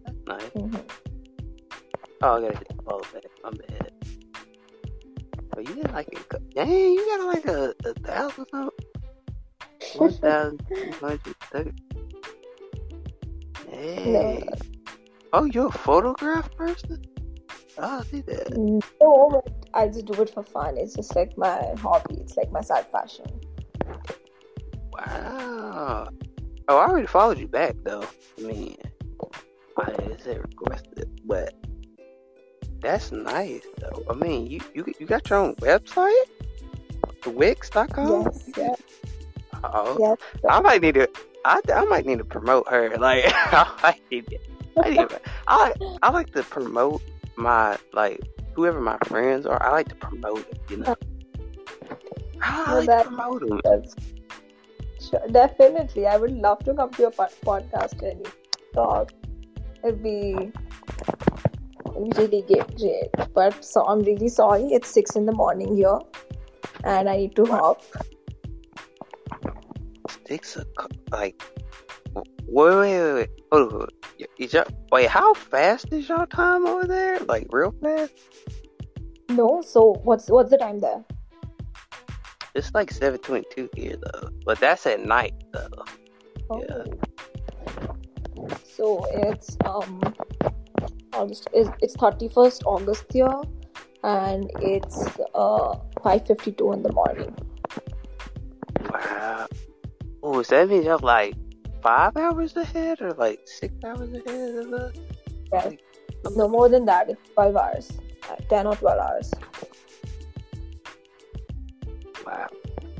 [0.04, 0.50] That's nice.
[0.50, 0.76] Mm-hmm.
[2.22, 3.24] Oh, I gotta hit the follow back.
[3.42, 3.92] My bad.
[5.50, 8.89] But you got like a, dang, you got like a, a thousand something?
[9.94, 11.72] One thousand two hundred thirty.
[13.68, 14.48] Hey.
[15.32, 17.04] Oh, you're a photograph person?
[17.78, 18.56] Oh, I see that.
[19.00, 19.42] No,
[19.74, 20.76] I just do it for fun.
[20.76, 22.16] It's just like my hobby.
[22.16, 23.26] It's like my side passion.
[24.92, 26.08] Wow.
[26.68, 28.04] Oh, I already followed you back though.
[28.38, 28.76] I mean,
[29.76, 31.54] I didn't say requested, but
[32.80, 34.04] that's nice though.
[34.10, 36.24] I mean, you you you got your own website,
[37.22, 38.24] the Wix.com.
[38.24, 38.80] Yes, yes,
[39.98, 40.18] Yes.
[40.48, 41.08] I might need to.
[41.44, 42.90] I, I might need to promote her.
[42.98, 44.38] Like I need to.
[44.82, 47.02] I, need to- I I like to promote
[47.36, 48.20] my like
[48.54, 49.62] whoever my friends are.
[49.62, 50.60] I like to promote it.
[50.68, 50.96] You know.
[52.42, 53.60] I like that- to promote them.
[53.64, 53.94] That's
[55.00, 56.06] sure, definitely.
[56.06, 58.26] I would love to come to your podcast and
[58.74, 59.12] talk.
[59.82, 60.52] It'd be,
[61.96, 63.08] really great.
[63.34, 64.64] But so I'm really sorry.
[64.72, 65.98] It's six in the morning here,
[66.84, 67.82] and I need to hop.
[70.26, 70.92] Six o'clock.
[71.10, 71.42] Like,
[72.14, 73.30] wait, wait, wait, wait.
[73.52, 73.88] Hold on.
[74.38, 77.18] Is y'all, wait, how fast is y'all time over there?
[77.20, 78.12] Like, real fast?
[79.28, 81.04] No, so what's what's the time there?
[82.54, 85.84] It's like seven twenty-two here though, but that's at night though.
[86.58, 86.84] Yeah.
[88.36, 88.48] Oh.
[88.64, 90.00] So it's um
[91.12, 93.40] August it's thirty first August here
[94.02, 97.32] and it's uh five fifty two in the morning.
[98.88, 99.46] Wow.
[100.22, 101.34] Oh, so that means y'all like
[101.82, 104.96] five hours ahead or like six hours ahead of us?
[105.52, 105.72] Yes.
[106.36, 107.90] No more than that, it's five hours.
[108.48, 109.32] Ten or twelve hours.
[112.26, 112.48] Wow.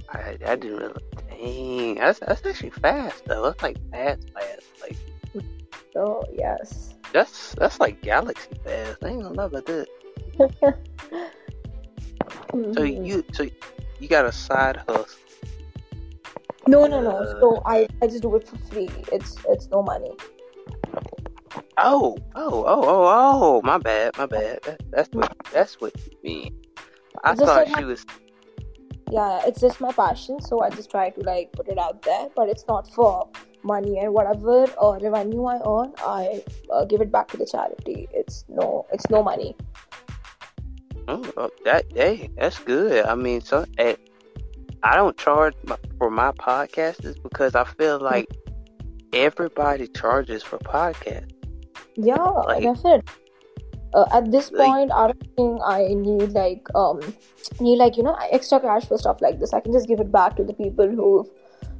[0.08, 1.02] I, I didn't really.
[1.28, 1.94] Dang.
[1.96, 3.44] That's, that's actually fast though.
[3.44, 4.62] That's like fast, fast.
[4.82, 4.96] Like,
[5.96, 6.94] Oh yes.
[7.12, 8.98] that's that's like galaxy fast.
[9.02, 9.86] I ain't gonna know about that.
[12.52, 13.06] So Mhm.
[13.06, 13.46] you so
[14.00, 15.06] you got a side hustle.
[16.66, 17.24] No no no.
[17.40, 18.90] So I, I just do it for free.
[19.12, 20.12] It's it's no money.
[21.78, 23.62] Oh, oh, oh, oh, oh!
[23.62, 24.60] My bad, my bad.
[24.64, 26.54] That, that's what that's what you mean.
[27.24, 28.04] I Just thought like she my- was.
[29.10, 32.28] Yeah, it's just my passion, so I just try to like put it out there,
[32.36, 33.28] but it's not for
[33.64, 38.06] money and whatever uh, revenue I earn, I uh, give it back to the charity.
[38.12, 39.56] It's no, it's no money.
[41.08, 43.04] Oh, that hey, that's good.
[43.04, 43.96] I mean, so eh,
[44.82, 48.28] I don't charge my, for my podcasters because I feel like
[49.12, 51.30] everybody charges for podcasts.
[51.96, 53.02] Yeah, Like- definitely.
[53.92, 57.00] uh, at this Like, point i don't think i need like um
[57.60, 60.12] need like you know extra cash for stuff like this i can just give it
[60.12, 61.26] back to the people who've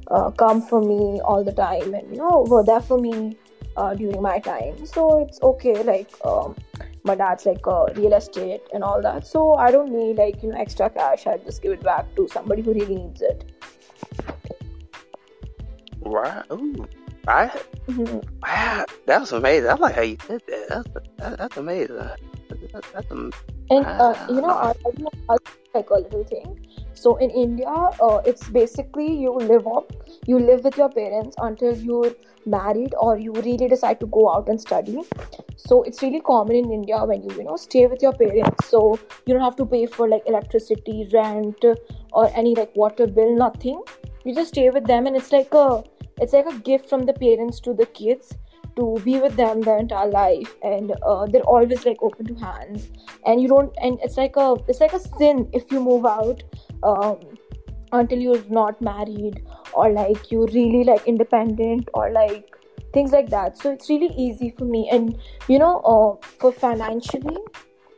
[0.09, 3.37] uh, come for me all the time and you know were there for me
[3.77, 6.53] uh, during my time so it's okay like um
[7.03, 10.49] my dad's like uh, real estate and all that so i don't need like you
[10.51, 13.43] know extra cash i just give it back to somebody who really needs it
[16.01, 16.43] right?
[16.51, 16.87] Ooh,
[17.27, 17.47] I
[17.87, 18.23] Mhm.
[18.41, 19.69] wow, that was amazing.
[19.69, 20.67] I like how you said that.
[20.69, 21.95] That's that, that's amazing.
[21.97, 22.19] That,
[22.93, 23.31] that's am-
[23.69, 24.49] And uh, you know.
[24.49, 25.37] I, I do I
[25.73, 26.59] like a little thing.
[26.93, 29.91] So in India, uh, it's basically you live up,
[30.27, 32.13] you live with your parents until you're
[32.45, 35.01] married or you really decide to go out and study.
[35.55, 38.67] So it's really common in India when you you know stay with your parents.
[38.67, 41.65] So you don't have to pay for like electricity, rent,
[42.11, 43.81] or any like water bill, nothing.
[44.25, 45.83] You just stay with them, and it's like a
[46.19, 48.33] it's like a gift from the parents to the kids
[48.75, 52.89] to be with them their entire life, and uh, they're always like open to hands
[53.25, 56.43] and you don't and it's like a it's like a sin if you move out
[56.83, 57.19] um,
[57.91, 62.45] until you're not married or like you're really like independent or like
[62.93, 63.57] things like that.
[63.57, 64.89] So it's really easy for me.
[64.91, 65.17] And
[65.47, 67.37] you know uh, for financially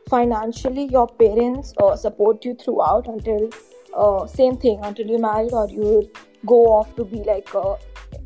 [0.08, 3.48] financially your parents uh, support you throughout until
[3.96, 6.10] uh, same thing until you're married or you
[6.44, 7.76] go off to be like a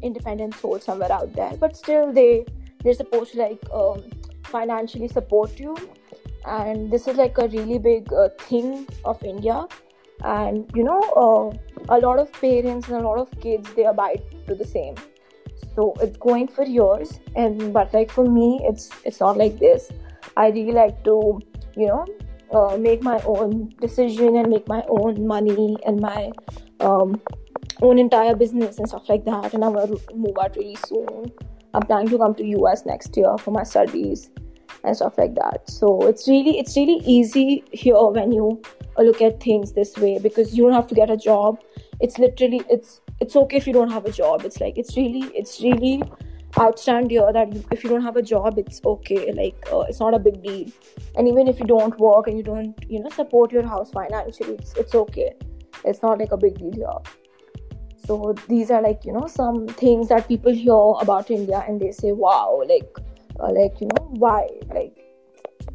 [0.02, 1.52] independent soul somewhere out there.
[1.59, 2.46] But still they
[2.82, 4.02] they're supposed to like um,
[4.44, 5.76] financially support you.
[6.46, 9.66] And this is like a really big uh, thing of india
[10.24, 14.22] and you know uh, a lot of parents and a lot of kids they abide
[14.46, 14.94] to the same.
[15.74, 19.90] So it's going for yours and but like for me it's it's not like this.
[20.36, 21.40] I really like to
[21.76, 22.06] you know
[22.52, 26.30] uh, make my own decision and make my own money and my
[26.80, 27.20] um,
[27.82, 29.54] own entire business and stuff like that.
[29.54, 31.32] And i'm to move out really soon.
[31.74, 34.30] I'm planning to come to us next year for my studies
[34.84, 35.68] and stuff like that.
[35.68, 38.60] So it's really it's really easy here when you
[39.03, 41.61] look at things this way because you don't have to get a job.
[42.01, 44.44] It's literally it's it's okay if you don't have a job.
[44.44, 46.03] It's like it's really it's really
[46.53, 49.32] outstand here that if you don't have a job it's okay.
[49.32, 50.68] Like uh, it's not a big deal.
[51.16, 54.55] And even if you don't work and you don't you know support your house financially
[54.55, 55.32] it's, it's okay.
[55.84, 56.99] It's not like a big deal here.
[58.07, 60.72] So these are like you know some things that people hear
[61.03, 62.88] about india and they say wow like
[63.38, 65.07] uh, like you know why like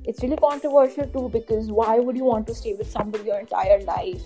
[0.05, 3.81] it's really controversial too because why would you want to stay with somebody your entire
[3.81, 4.23] life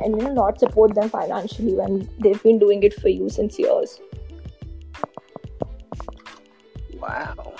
[0.00, 3.58] and you know not support them financially when they've been doing it for you since
[3.58, 4.00] years
[7.00, 7.54] wow,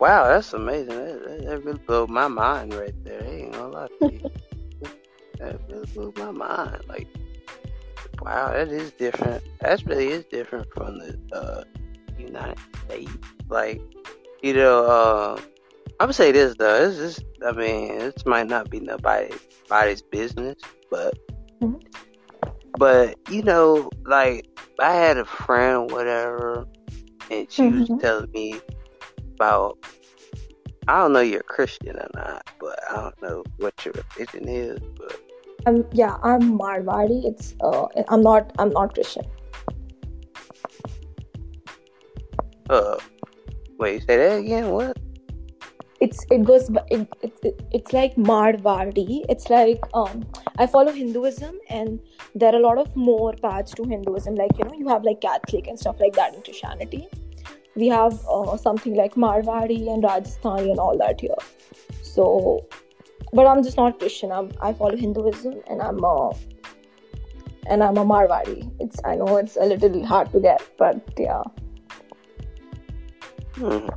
[0.00, 0.88] wow, that's amazing.
[0.88, 3.22] That, that, that really blew my mind right there.
[3.22, 4.30] I ain't gonna lie to you.
[5.38, 6.82] that really blew my mind.
[6.88, 7.08] Like,
[8.20, 9.42] wow, that is different.
[9.60, 11.64] That really is different from the uh,
[12.18, 13.12] United States.
[13.48, 13.80] Like,
[14.42, 15.40] you know, uh,
[16.00, 16.88] I would say this though.
[16.88, 19.34] This is, I mean, this might not be nobody,
[19.70, 20.56] nobody's business,
[20.90, 21.16] but,
[21.62, 21.80] Mhm.
[22.78, 24.46] but you know, like
[24.80, 26.66] I had a friend, whatever,
[27.30, 27.80] and she Mhm.
[27.80, 28.60] was telling me
[29.34, 29.78] about.
[30.88, 34.46] I don't know you're a Christian or not, but I don't know what your religion
[34.46, 35.18] is, but
[35.66, 39.24] um yeah i'm marwadi it's uh i'm not i'm not christian
[42.70, 42.96] uh,
[43.78, 44.70] wait, say that again.
[44.70, 44.96] What?
[45.98, 50.26] it's it goes it, it, it, it's like marwadi it's like um
[50.58, 51.98] i follow hinduism and
[52.34, 54.34] there are a lot of more paths to hinduism.
[54.34, 57.08] Like you know you have like catholic and stuff like that in christianity.
[57.74, 61.42] We have uh, something like marwadi and rajasthani and all that here.
[62.02, 62.66] So
[63.32, 64.32] but i'm just not christian.
[64.32, 66.30] I'm i follow hinduism and i'm uh
[67.68, 71.42] and i'm a marwadi it's i know it's a little hard to get but yeah
[73.56, 73.88] Hmm.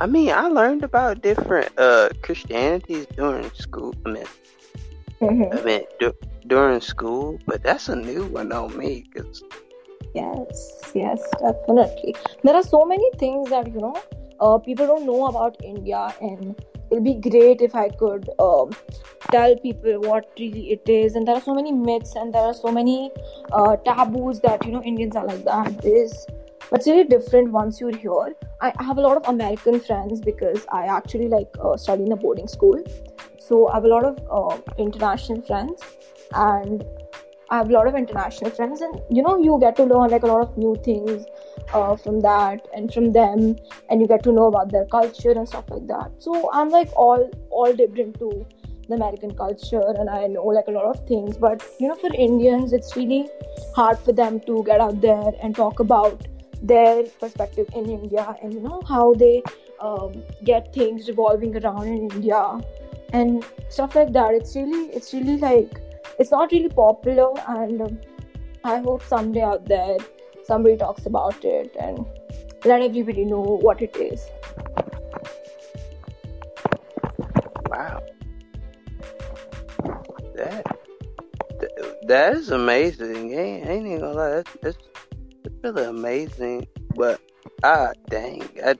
[0.00, 3.94] I mean, I learned about different uh Christianities during school.
[4.06, 4.26] I mean,
[5.20, 5.58] Mhm.
[5.58, 9.42] I mean du- during school, but that's a new one on me because
[10.14, 12.14] Yes, yes, definitely.
[12.42, 13.96] There are so many things that you know
[14.40, 16.56] uh, people don't know about India, and
[16.90, 18.72] it'll be great if I could um,
[19.30, 21.14] tell people what really it is.
[21.14, 23.10] And there are so many myths, and there are so many
[23.52, 25.80] uh, taboos that you know Indians are like that.
[25.82, 26.26] This,
[26.72, 28.34] but it's really different once you're here.
[28.62, 32.12] I, I have a lot of American friends because I actually like uh, study in
[32.12, 32.82] a boarding school,
[33.38, 35.82] so I have a lot of uh, international friends,
[36.32, 36.82] and
[37.50, 40.22] I have a lot of international friends, and you know, you get to learn like
[40.22, 41.26] a lot of new things
[41.74, 43.56] uh, from that and from them,
[43.90, 46.10] and you get to know about their culture and stuff like that.
[46.20, 48.46] So I'm like all all dipped into
[48.88, 51.36] the American culture, and I know like a lot of things.
[51.36, 53.28] But you know, for Indians, it's really
[53.76, 56.28] hard for them to get out there and talk about
[56.62, 59.42] their perspective in India and you know how they
[59.80, 62.60] um, get things revolving around in India
[63.12, 64.34] and stuff like that.
[64.34, 65.80] It's really, it's really like,
[66.18, 68.00] it's not really popular, and um,
[68.64, 69.98] I hope someday out there
[70.44, 72.06] somebody talks about it and
[72.64, 74.26] let everybody know what it is.
[77.66, 78.02] Wow.
[80.34, 80.66] That
[82.06, 83.32] that is amazing.
[83.32, 84.30] Ain't, ain't gonna lie.
[84.30, 84.78] That's, that's
[85.62, 86.66] really amazing.
[86.94, 87.20] But
[87.62, 88.76] ah, dang, I,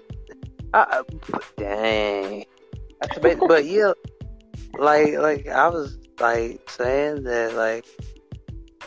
[0.75, 1.03] I,
[1.57, 2.45] dang,
[3.01, 3.49] that's amazing.
[3.49, 3.93] but yeah,
[4.79, 7.87] like like I was like saying that like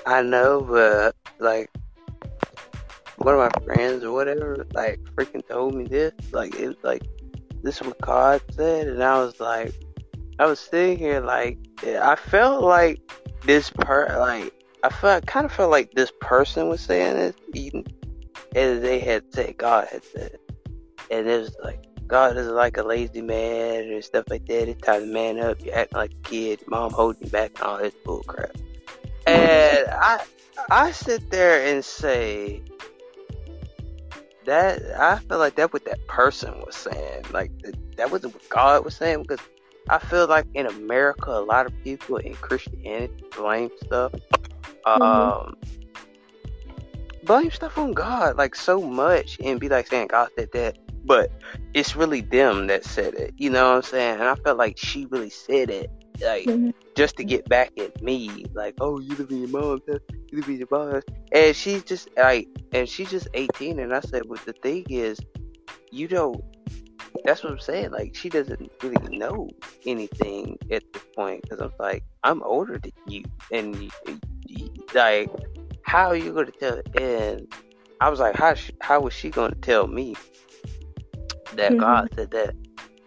[0.05, 1.69] I know, but like
[3.17, 6.13] one of my friends or whatever like freaking told me this.
[6.31, 7.03] Like it was like
[7.63, 9.73] this what God said, and I was like,
[10.39, 12.99] I was sitting here like I felt like
[13.43, 14.53] this part, like
[14.85, 17.85] I kind of felt like this person was saying it, even
[18.55, 20.37] as they had said God had said,
[21.09, 24.69] and it was like God is like a lazy man and stuff like that.
[24.69, 25.63] It's time to man up.
[25.63, 26.63] You're acting like a kid.
[26.67, 28.51] Mom holding you back and all this bull crap.
[29.25, 30.23] And I
[30.69, 32.61] I sit there and say
[34.45, 37.25] that I feel like that what that person was saying.
[37.31, 37.51] Like
[37.97, 39.39] that wasn't what God was saying because
[39.89, 44.13] I feel like in America a lot of people in Christianity blame stuff.
[44.85, 45.01] Mm-hmm.
[45.01, 45.55] Um
[47.23, 51.31] blame stuff on God like so much and be like saying God said that but
[51.73, 53.33] it's really them that said it.
[53.37, 54.13] You know what I'm saying?
[54.15, 55.89] And I felt like she really said it,
[56.21, 56.71] like mm-hmm.
[56.95, 59.99] just to get back at me, like, oh, you live in your mom's house,
[60.31, 63.99] you live in your mom's and she's just like, and she's just 18, and I
[63.99, 65.19] said, well, the thing is,
[65.91, 66.43] you don't.
[67.23, 67.91] That's what I'm saying.
[67.91, 69.49] Like she doesn't really know
[69.85, 73.89] anything at this point because I'm like, I'm older than you, and you,
[74.45, 75.29] you, like,
[75.83, 76.81] how are you going to tell?
[77.01, 77.47] And
[78.01, 80.15] I was like, how how was she going to tell me?
[81.55, 81.81] that mm-hmm.
[81.81, 82.55] God said that.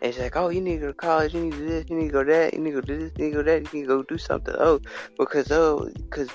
[0.01, 1.85] And she's like, oh, you need to go to college, you need to do this,
[1.89, 3.43] you need to go that, you need to go do this, you need to go
[3.43, 4.55] that, you need to go do something.
[4.57, 4.81] Oh,
[5.19, 6.29] because, oh, because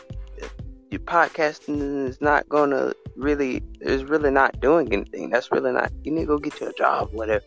[0.92, 5.30] your podcasting is not going to really, is really not doing anything.
[5.30, 7.46] That's really not, you need to go get your job, whatever.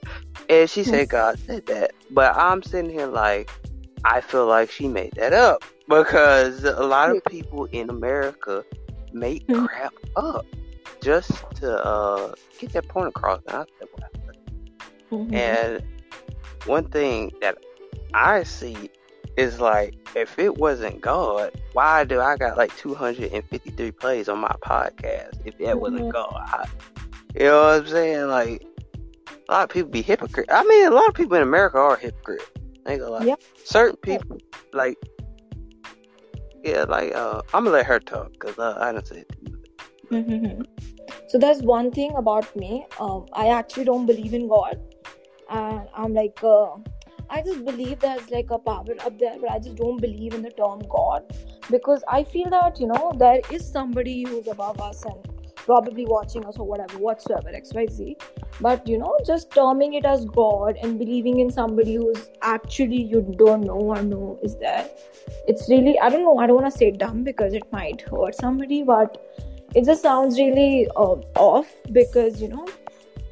[0.48, 1.93] And she said, God said that.
[2.10, 3.51] But I'm sitting here like,
[4.05, 8.64] I feel like she made that up because a lot of people in America
[9.12, 9.66] make mm-hmm.
[9.66, 10.47] crap up
[11.02, 13.40] just to uh, get that point across.
[13.48, 14.10] And I said, well,
[15.10, 15.34] Mm-hmm.
[15.34, 15.82] And
[16.66, 17.59] one thing that
[18.14, 18.90] I see
[19.36, 24.54] is like, if it wasn't God, why do I got like 253 plays on my
[24.62, 25.78] podcast if that mm-hmm.
[25.78, 26.34] wasn't God?
[26.34, 26.66] I,
[27.34, 28.28] you know what I'm saying?
[28.28, 28.66] Like,
[29.48, 30.48] a lot of people be hypocrite.
[30.50, 32.42] I mean, a lot of people in America are hypocrite.
[32.86, 33.24] ain't gonna lie.
[33.24, 33.42] Yep.
[33.64, 34.38] Certain people,
[34.72, 34.96] like,
[36.64, 40.10] yeah, like, uh, I'm gonna let her talk because uh, I don't say it.
[40.10, 40.62] Mm-hmm.
[41.28, 42.86] So there's one thing about me.
[42.98, 44.80] Um, I actually don't believe in God
[45.50, 46.68] and i'm like uh,
[47.30, 50.42] i just believe there's like a power up there but i just don't believe in
[50.42, 51.24] the term god.
[51.70, 56.44] Because i feel that you know there is somebody who's above us and probably watching
[56.46, 58.14] us or whatever whatsoever xyz
[58.60, 63.20] but you know just terming it as god and believing in somebody who's actually you
[63.36, 64.88] don't know or know is there
[65.48, 68.36] it's really i don't know i don't want to say dumb because it might hurt
[68.36, 69.20] somebody but
[69.74, 71.16] it just sounds really uh,
[71.50, 72.66] off because you know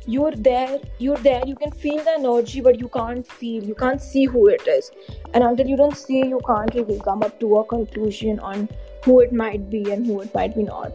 [0.07, 4.01] you're there you're there you can feel the energy but you can't feel you can't
[4.01, 4.91] see who it is.
[5.33, 8.69] And until you don't see you can't really come up to a conclusion on
[9.05, 10.93] who it might be and who it might be not.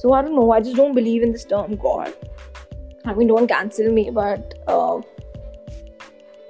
[0.00, 2.14] So i don't know i just don't believe in this term god.
[3.04, 5.00] I mean don't cancel me but uh,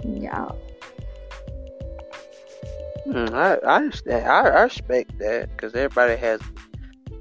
[0.04, 0.48] yeah.
[3.06, 6.40] Mm, I, I I, I respect that because everybody has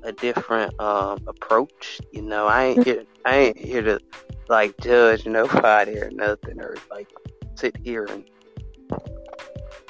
[0.03, 3.99] a different um, approach you know i ain't here i ain't here to
[4.47, 7.09] like judge nobody or nothing or like
[7.55, 8.29] sit here and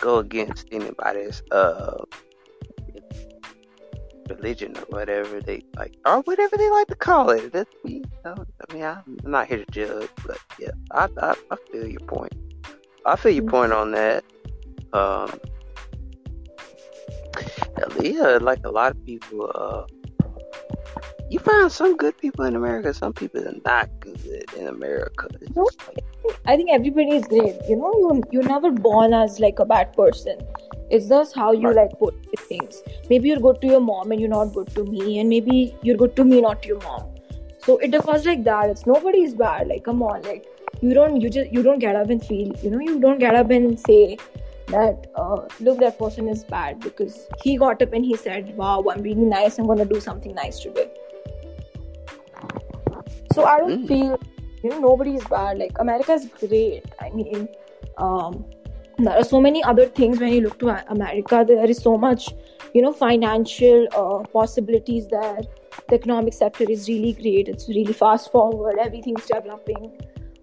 [0.01, 2.03] go against anybody's uh
[4.29, 7.51] religion or whatever they like or whatever they like to call it.
[7.51, 8.03] That's me.
[8.25, 8.35] I
[8.73, 12.33] mean, I'm not here to judge, but yeah, I I, I feel your point.
[13.05, 14.23] I feel your point on that.
[14.93, 15.39] Um,
[18.01, 19.83] yeah, like a lot of people, uh,
[21.29, 22.93] you find some good people in America.
[22.93, 25.27] Some people are not good in America.
[25.55, 25.69] No,
[26.45, 27.55] I think everybody is great.
[27.67, 30.39] You know, you you're never born as like a bad person.
[30.89, 31.75] It's just how you right.
[31.75, 32.15] like put
[32.47, 32.81] things.
[33.09, 35.97] Maybe you're good to your mom and you're not good to me, and maybe you're
[35.97, 37.03] good to me, not to your mom.
[37.59, 38.69] So it differs like that.
[38.69, 39.67] It's nobody's bad.
[39.67, 40.47] Like come on, like
[40.81, 42.55] you don't you just you don't get up and feel.
[42.63, 44.17] You know, you don't get up and say
[44.71, 48.83] that uh, look that person is bad because he got up and he said wow
[48.91, 50.89] i'm really nice i'm going to do something nice today
[53.33, 53.87] So I don't Mm.
[53.87, 54.19] feel
[54.63, 55.57] you know nobody is bad.
[55.59, 56.85] Like America is great.
[56.99, 57.47] I mean,
[57.97, 58.45] um,
[58.97, 61.43] there are so many other things when you look to America.
[61.47, 62.29] There is so much,
[62.73, 65.37] you know, financial uh, possibilities there.
[65.87, 67.47] The economic sector is really great.
[67.47, 68.77] It's really fast forward.
[68.87, 69.87] Everything's developing.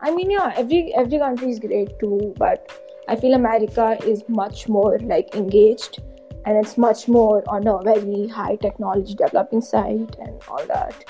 [0.00, 2.70] I mean, yeah, every every country is great too, but
[3.08, 6.00] I feel America is much more like engaged,
[6.44, 11.04] and it's much more on a very high technology developing side and all that.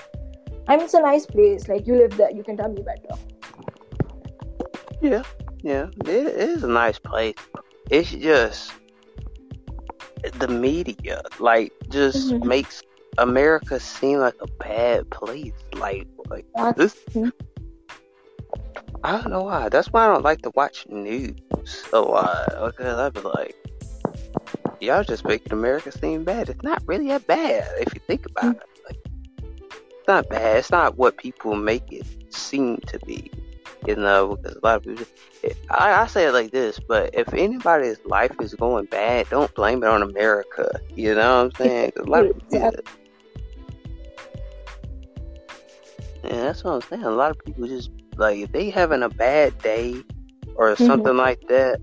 [0.69, 1.69] I mean, it's a nice place.
[1.69, 3.15] Like you live there, you can tell me better.
[5.01, 5.23] Yeah,
[5.63, 7.35] yeah, it is a nice place.
[7.91, 8.73] It's just
[10.39, 12.45] the media, like, just Mhm.
[12.45, 12.83] makes
[13.19, 15.53] America seem like a bad place.
[15.75, 17.33] Like, like That's- this.
[19.05, 19.69] I don't know why.
[19.69, 21.35] That's why I don't like to watch news
[21.93, 22.49] a lot.
[22.67, 23.55] Because I'd be like,
[24.81, 26.49] y'all just making America seem bad.
[26.49, 28.69] It's not really that bad if you think about it.
[28.87, 28.99] Like,
[29.39, 30.59] it's not bad.
[30.59, 33.31] It's not what people make it seem to be.
[33.87, 35.07] You know, because a lot of people.
[35.71, 39.85] I, I say it like this, but if anybody's life is going bad, don't blame
[39.85, 40.81] it on America.
[40.95, 41.93] You know what I'm saying?
[41.93, 42.73] 'Cause a lot of people.
[46.25, 47.05] Yeah, that's what I'm saying.
[47.05, 49.95] A lot of people just like if they having a bad day
[50.57, 51.81] or something like that,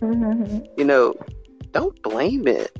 [0.00, 0.66] Mhm.
[0.76, 1.14] you know,
[1.72, 2.76] don't blame it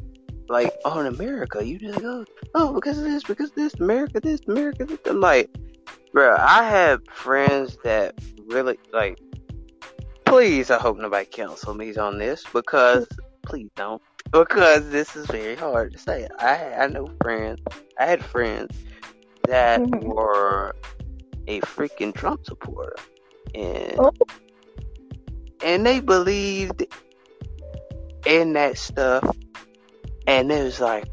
[0.49, 1.65] like on America.
[1.67, 2.25] You just go,
[2.55, 4.99] oh, because of this, because of this, America, this, America, this.
[5.07, 5.51] I'm like,
[6.13, 8.15] bro, I have friends that
[8.47, 9.19] really like.
[10.25, 13.07] Please, I hope nobody cancel me on this because
[13.45, 14.03] please don't.
[14.33, 16.27] Because this is very hard to say.
[16.41, 17.61] I I know friends.
[17.99, 18.77] I had friends
[19.47, 20.03] that Mhm.
[20.03, 20.75] were
[21.47, 22.97] a freaking Trump supporter,
[23.55, 24.13] and Oh.
[25.63, 26.85] and they believed
[28.27, 29.25] in that stuff,
[30.27, 31.05] and it was like,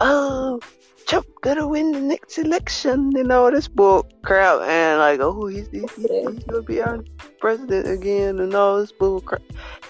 [0.00, 0.60] oh,
[1.06, 5.68] Trump gonna win the next election and all this bull crap, and like, oh, he's,
[5.70, 7.02] he's, he's, gonna be our
[7.40, 9.42] president again and all this bull crap.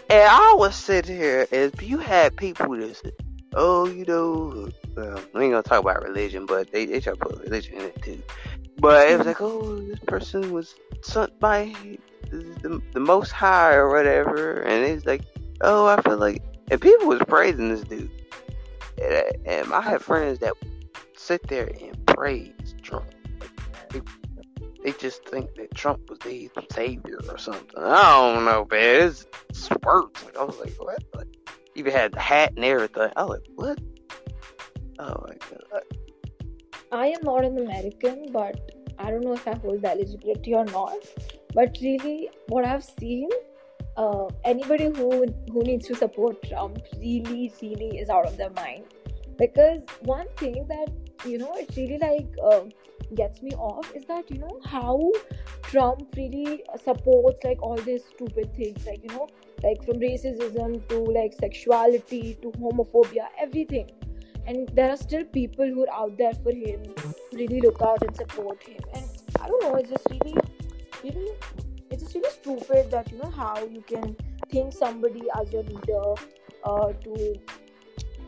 [0.09, 3.13] And I was sitting here, if you had people that said,
[3.55, 7.19] oh, you know, well, we ain't gonna talk about religion, but they, they try to
[7.19, 8.23] put religion in it too.
[8.81, 11.75] But it was like, oh, this person was sent by
[12.31, 15.23] the, the Most High or whatever, and it's like,
[15.61, 18.11] oh, I feel like, and people was praising this dude,
[19.03, 20.55] and, and I had friends that
[21.17, 23.07] sit there and praise Trump.
[23.91, 24.01] They,
[24.83, 27.79] they just think that Trump was the savior or something.
[27.79, 29.09] I don't know, man.
[29.09, 29.71] It's, it's.
[29.71, 29.87] Like,
[30.39, 31.03] I was like, what?
[31.15, 31.29] Like,
[31.75, 33.11] even had the hat and everything.
[33.17, 33.79] I was like, what?
[34.99, 35.83] Oh my god.
[36.93, 40.65] I am not an American, but I don't know if I hold the eligibility or
[40.65, 40.97] not.
[41.55, 43.29] But really, what I've seen,
[43.97, 48.85] uh, anybody who who needs to support Trump really, really is out of their mind.
[49.39, 50.89] Because one thing that
[51.25, 52.63] you know it really like uh,
[53.15, 55.13] gets me off is that you know how
[55.63, 59.29] Trump really supports like all these stupid things, like you know,
[59.63, 63.91] like from racism to like sexuality to homophobia, everything
[64.47, 66.83] and there are still people who are out there for him
[67.33, 68.81] really look out and support him.
[68.95, 69.05] And
[69.41, 70.35] i don't know it's just really
[71.05, 71.33] really
[71.91, 74.17] it's just really stupid that you know how you can
[74.51, 76.15] think somebody as your leader
[76.65, 77.41] uh, to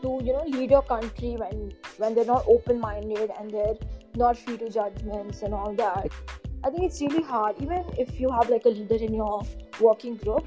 [0.01, 3.75] to you know lead your country when when they're not open minded and they're
[4.15, 6.07] not free to judgments and all that.
[6.63, 9.43] I think it's really hard even if you have like a leader in your
[9.81, 10.45] working group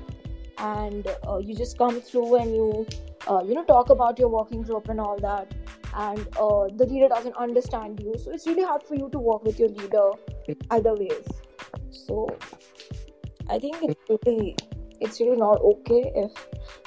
[0.59, 2.87] and uh, you just come through and you
[3.27, 5.53] uh, you know talk about your working group and all that
[5.95, 8.15] and uh, the leader doesn't understand you.
[8.19, 10.11] So it's really hard for you to work with your leader
[10.71, 11.27] either ways.
[11.91, 12.29] So
[13.49, 14.57] i think it's really
[15.01, 16.33] it's really not okay if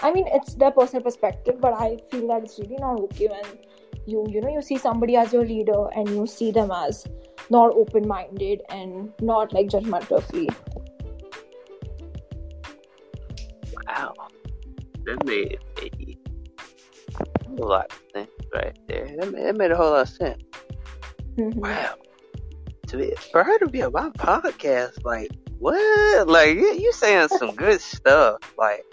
[0.04, 3.46] i mean it's their personal perspective but i feel that it's really not okay when
[4.06, 7.06] you you know you see somebody as your leader and you see them as
[7.50, 10.22] not open minded and not like judgmental
[13.88, 14.14] Wow.
[15.06, 15.58] That made
[17.60, 19.08] a lot of sense right there.
[19.20, 20.44] That made, that made a whole lot of sense.
[21.36, 21.60] Mm-hmm.
[21.60, 21.96] Wow.
[22.88, 25.30] To be, for her to be on my podcast, like,
[25.60, 26.28] what?
[26.28, 28.38] Like, you, you saying some good stuff.
[28.58, 28.84] Like,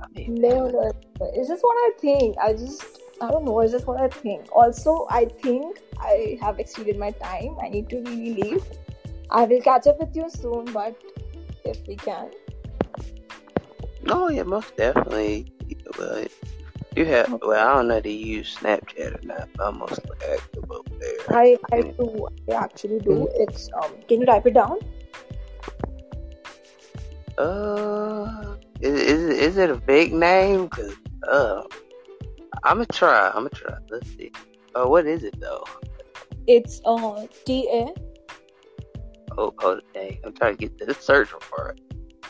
[0.00, 1.30] I mean, No, no, no.
[1.34, 2.36] It's just what I think.
[2.38, 3.60] I just, I don't know.
[3.60, 4.46] It's just what I think.
[4.52, 7.56] Also, I think I have exceeded my time.
[7.62, 8.64] I need to really leave.
[9.30, 11.00] I will catch up with you soon, but
[11.64, 12.30] if we can.
[14.08, 15.46] oh, yeah, most definitely.
[15.96, 16.30] But
[16.96, 20.16] you have, well, I don't know if you use Snapchat or not, but I'm mostly
[20.32, 21.36] active over there.
[21.36, 22.28] I, I do.
[22.50, 23.28] I actually do.
[23.34, 23.92] It's um.
[24.08, 24.78] Can you type it down?
[27.38, 30.68] Uh, is, is, it- is it a big name?
[30.68, 30.94] Cause,
[31.28, 31.62] uh,
[32.64, 33.28] I'm gonna try.
[33.28, 33.74] I'm gonna try.
[33.90, 34.30] Let's see.
[34.74, 35.64] Uh, what is it though?
[36.46, 37.92] It's uh T A
[39.38, 40.18] Oh, oh, dang.
[40.24, 41.80] I'm trying to get to the search for it.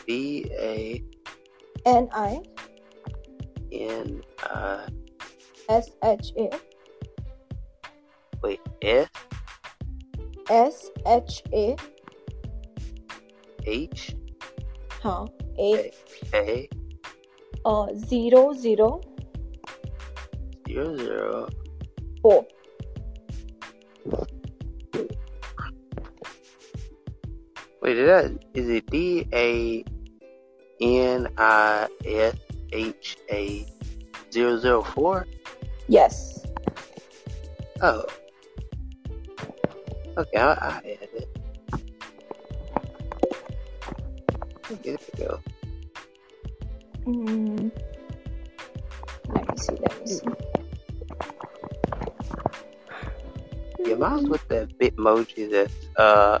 [0.05, 1.03] B A
[1.85, 2.41] N I
[3.71, 4.87] N I.
[5.69, 6.49] S H A.
[8.41, 9.09] Wait, S
[10.49, 11.75] S H A.
[13.65, 14.15] H?
[15.01, 15.25] Huh?
[15.57, 15.91] A.
[16.33, 16.69] A.
[17.65, 19.01] Uh zero zero.
[20.67, 21.49] Zero zero.
[22.21, 22.45] four.
[27.81, 29.83] Wait, is that is it D A
[30.81, 32.35] N I S
[32.71, 33.65] H A
[34.33, 35.27] zero zero four?
[35.87, 36.45] Yes.
[37.81, 38.03] Oh.
[40.17, 41.29] Okay, I, I added it.
[44.71, 45.39] Okay, there we go.
[47.05, 47.71] Mm.
[49.29, 49.75] Let me see.
[49.75, 50.27] Let me see.
[53.85, 56.39] Yeah, mine's with that Bitmoji that's uh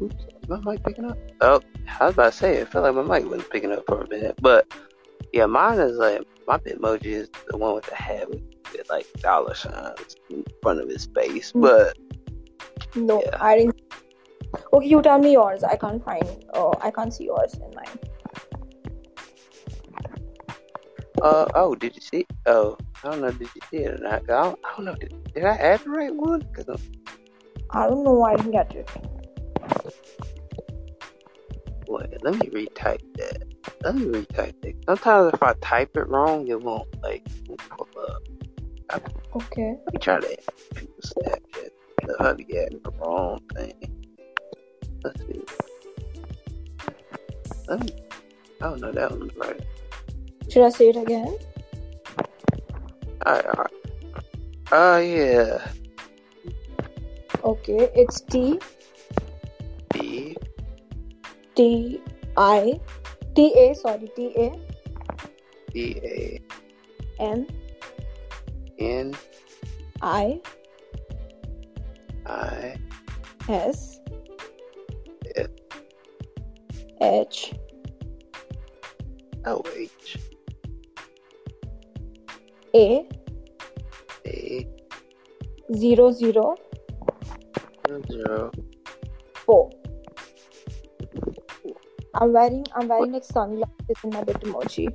[0.00, 1.18] oops, is my mic picking up?
[1.42, 1.60] Oh,
[2.00, 4.00] I was about to say it I felt like my mic wasn't picking up for
[4.00, 4.36] a minute.
[4.40, 4.66] But
[5.32, 8.42] yeah, mine is like my Bitmoji is the one with the hat with,
[8.88, 11.52] like dollar signs in front of his face.
[11.52, 11.62] Mm.
[11.62, 11.98] But
[12.96, 13.36] No, Yeah.
[13.40, 13.80] I didn't.
[14.72, 15.62] Okay, you tell me yours.
[15.62, 16.24] I can't find.
[16.54, 17.98] Oh, I can't see yours in mine.
[21.22, 22.26] uh oh, did you see?
[22.46, 23.30] Oh, I don't know.
[23.30, 24.22] Did you see it or not?
[24.22, 24.94] I don't, I don't know.
[24.94, 26.42] Did, did I add the right one?
[26.54, 26.92] 'Cause I'm-
[27.70, 28.12] I don't know.
[28.14, 28.88] Why I didn't get it.
[31.90, 33.44] Wait, let me retype that.
[33.82, 34.76] Let me retype it.
[34.86, 37.26] Sometimes if I type it wrong, it won't like
[37.68, 38.22] pull up.
[39.36, 39.76] Okay.
[39.84, 40.40] Let me try that.
[40.74, 41.70] People Snapchat.
[42.06, 43.74] The hubby had the wrong thing.
[45.04, 45.42] Let's see.
[47.68, 47.92] Let me.
[48.60, 49.60] I don't know that one's right.
[50.48, 51.36] Should I say it again?
[53.24, 53.72] Alright, alright.
[54.72, 55.68] Oh yeah.
[57.44, 58.58] Okay, it's T
[59.92, 60.36] B
[61.60, 62.00] T
[62.38, 62.80] I
[63.34, 63.74] T A.
[63.74, 64.48] Sorry, T A
[65.74, 66.40] B A
[67.18, 67.46] N
[68.78, 69.14] N
[70.00, 70.40] I
[72.24, 72.76] I
[73.46, 74.00] S
[75.36, 75.48] S.
[77.02, 77.52] H
[79.44, 80.16] O H
[82.74, 83.06] A
[84.24, 84.68] A
[85.76, 86.56] zero zero
[88.08, 88.50] zero.
[89.34, 89.79] four.
[92.20, 94.88] I'm wearing I'm wearing like sunglasses in my bit emoji.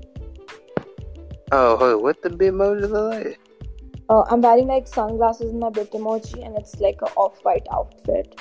[1.51, 3.39] Oh, hold on, what the Bitmoji look like?
[4.09, 8.39] Uh, I'm wearing like sunglasses in my bit emoji, and it's like a off-white outfit.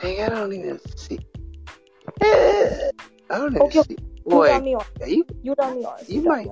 [0.00, 1.18] Dang, I don't even see.
[2.22, 2.90] I
[3.30, 3.96] don't even Okay, see.
[4.26, 4.84] You tell Wait, me yours.
[5.06, 6.08] you, You tell me yours.
[6.08, 6.48] You might-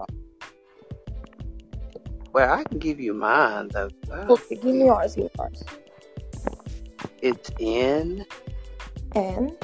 [2.32, 3.90] well, I can give you mine though.
[4.30, 5.14] Okay, give me yours.
[5.14, 5.64] Give me yours.
[7.20, 8.24] It's in.
[9.14, 9.56] N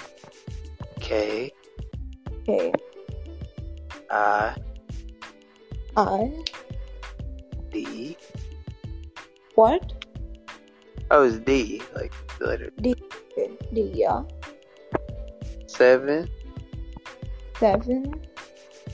[1.05, 1.53] K
[2.47, 2.73] K
[4.11, 4.55] I
[5.97, 6.33] I
[7.71, 8.17] D.
[9.55, 9.93] what?
[11.11, 14.23] Oh, it's D, like the letter Okay, D yeah.
[15.67, 16.29] seven
[17.61, 18.15] Seven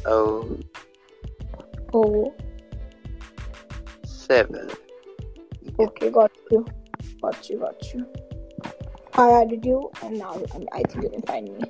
[0.05, 0.59] O
[1.95, 2.35] O.
[4.05, 4.69] seven.
[5.79, 6.67] Okay, got you.
[7.23, 7.59] Got you.
[7.59, 8.07] Got you.
[9.15, 10.43] I added you, and now
[10.73, 11.65] I think you can find me.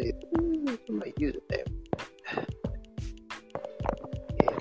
[0.00, 2.44] Ooh, Somebody use it there.
[4.40, 4.54] Yeah.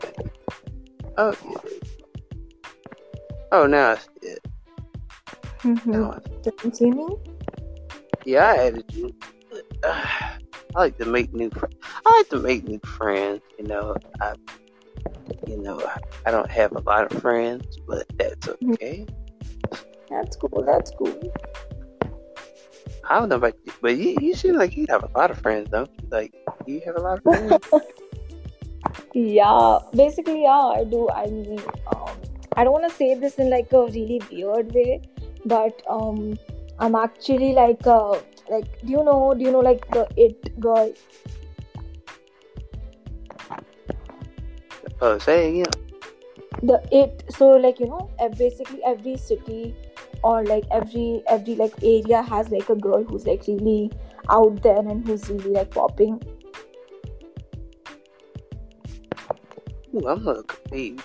[1.18, 1.58] Oh, yeah.
[3.52, 4.48] Oh, now I see it.
[5.60, 5.92] Mm-hmm.
[5.92, 6.20] Now
[6.66, 7.08] I see me.
[8.26, 9.16] Yeah, I added you.
[9.84, 10.06] Uh,
[10.76, 11.50] I like to make new.
[11.50, 11.66] Fr-
[12.06, 13.42] I like to make new friends.
[13.58, 14.34] You know, I,
[15.48, 19.06] you know, I, I don't have a lot of friends, but that's okay.
[20.10, 20.64] That's cool.
[20.66, 21.34] That's cool.
[23.08, 25.40] I don't know about you, but you, you seem like you have a lot of
[25.40, 26.08] friends, don't you?
[26.10, 26.34] Like,
[26.66, 27.66] you have a lot of friends.
[29.14, 31.10] Yeah, basically, yeah, I do.
[31.10, 32.10] I mean, um,
[32.58, 35.02] I don't want to say this in like a really weird way,
[35.46, 36.38] but um,
[36.80, 38.20] I'm actually like, uh,
[38.50, 40.92] like, do you know, do you know, like the it girl?
[45.02, 45.72] oh, say again.
[46.62, 47.24] The it.
[47.30, 49.76] So like you know, basically every city
[50.26, 53.92] or like every every like area has like a girl who's like really
[54.30, 56.20] out there and who's really like popping.
[59.94, 61.04] Ooh, I'm little confused.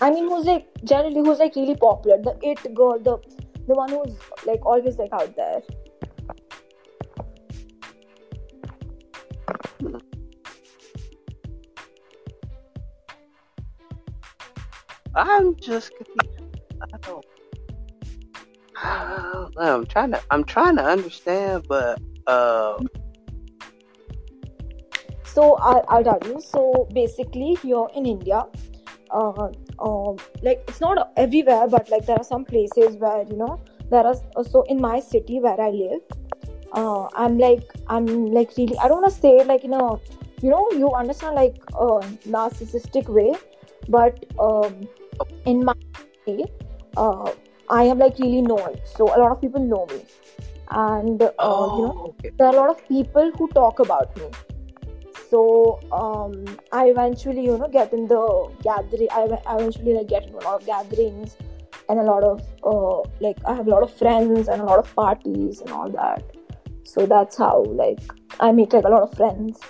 [0.00, 2.22] I mean, who's like generally who's like really popular.
[2.22, 3.18] The it girl, the
[3.66, 4.14] the one who's
[4.46, 5.60] like always like out there.
[15.16, 16.60] I'm just confused.
[16.80, 17.26] I don't.
[19.58, 22.78] I'm trying to I'm trying to understand, but uh.
[25.24, 26.40] So I'll, I'll tell you.
[26.40, 28.44] So basically, here in India,
[29.10, 29.48] uh,
[29.78, 33.60] um, like it's not everywhere, but like there are some places where you know
[33.90, 34.14] there are.
[34.44, 36.00] So in my city where I live,
[36.72, 38.78] uh, I'm like I'm like really.
[38.78, 39.94] I don't want to say like in a
[40.40, 43.34] you know you understand like a narcissistic way,
[43.88, 44.88] but um,
[45.46, 45.74] in my
[46.24, 46.44] city,
[46.96, 47.32] uh,
[47.70, 48.76] I am like really known.
[48.84, 50.00] So a lot of people know me,
[50.70, 52.30] and uh, Oh, you know okay.
[52.38, 54.28] there are a lot of people who talk about me
[55.30, 55.40] so
[55.92, 56.32] um,
[56.72, 58.20] i eventually you know get in the
[58.62, 61.36] gathering i I eventually like get into a lot of gatherings
[61.88, 64.78] and a lot of uh, like i have a lot of friends and a lot
[64.78, 66.22] of parties and all that
[66.84, 68.00] so that's how like
[68.40, 69.60] i make like a lot of friends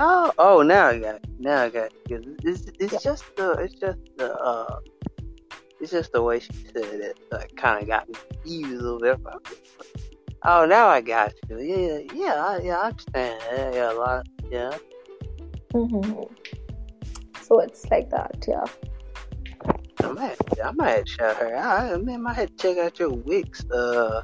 [0.00, 1.24] Oh, oh, now I got, it.
[1.40, 1.86] now I got.
[1.86, 1.92] it.
[2.08, 2.98] 'Cause It's, it's Yeah.
[3.02, 4.78] just the, it's just the, uh,
[5.80, 9.16] it's just the way she said it that kind of got me confused a little
[9.18, 9.60] bit.
[10.44, 11.58] Oh, now I got you.
[11.58, 12.76] Yeah, yeah, I- yeah.
[12.78, 13.40] I understand.
[13.52, 14.26] Yeah, yeah, a lot.
[14.50, 14.78] Yeah.
[15.72, 16.22] hmm
[17.42, 18.64] so it's like that yeah
[20.00, 21.92] I might, I might shout her out.
[21.92, 24.22] I mean, I might check out your Wix, uh,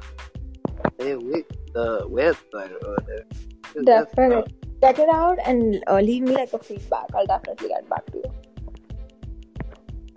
[0.97, 3.25] their Wix, uh, website or whatever.
[3.83, 8.05] definitely check it out and uh, leave me like a feedback i'll definitely get back
[8.07, 8.33] to you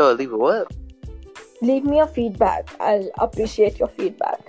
[0.01, 0.70] Oh, leave a what?
[1.60, 4.40] Leave me a feedback i'll appreciate your feedback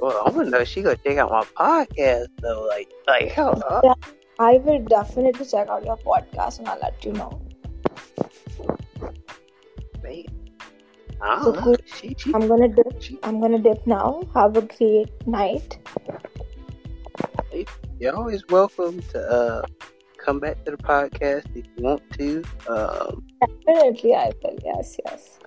[0.00, 2.66] Well, I to know if she gonna check out my podcast though.
[2.68, 3.94] Like, like, hell, Yeah.
[4.38, 7.40] I will definitely check out your podcast and I'll let you know.
[10.02, 10.26] man.
[11.42, 11.76] So cool.
[11.86, 13.00] she, she, I'm gonna dip.
[13.00, 14.22] she, I'm gonna dip now.
[14.34, 15.78] Have a great night.
[17.98, 19.62] you're always welcome to uh
[20.26, 22.42] come back to the podcast if you want to.
[22.68, 24.58] Um, Definitely, I will.
[24.64, 25.38] Yes, yes.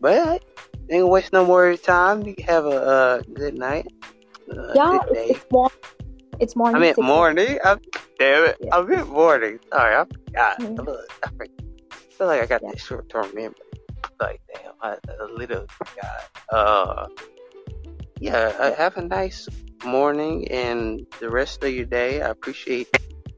[0.00, 0.42] but
[0.90, 2.26] ain't gonna waste no more your time.
[2.26, 3.86] You have a uh, good night.
[4.50, 5.26] Uh, Yeah, good it's, day.
[5.34, 5.78] it's morning.
[6.40, 6.76] It's morning.
[6.76, 7.58] I meant morning.
[7.62, 7.76] I,
[8.18, 8.56] damn it.
[8.60, 8.76] Yeah.
[8.76, 9.60] I meant morning.
[9.70, 10.58] Sorry, I forgot.
[10.60, 10.86] Mhm.
[10.86, 11.28] Look, I
[12.16, 12.70] feel like I got Yeah.
[12.72, 13.54] this short term memory.
[14.20, 16.20] Like, damn, I, a little forgot.
[16.50, 17.06] Uh,
[18.20, 19.48] yeah, uh, have a nice
[19.84, 22.22] morning and the rest of your day.
[22.22, 22.88] I appreciate.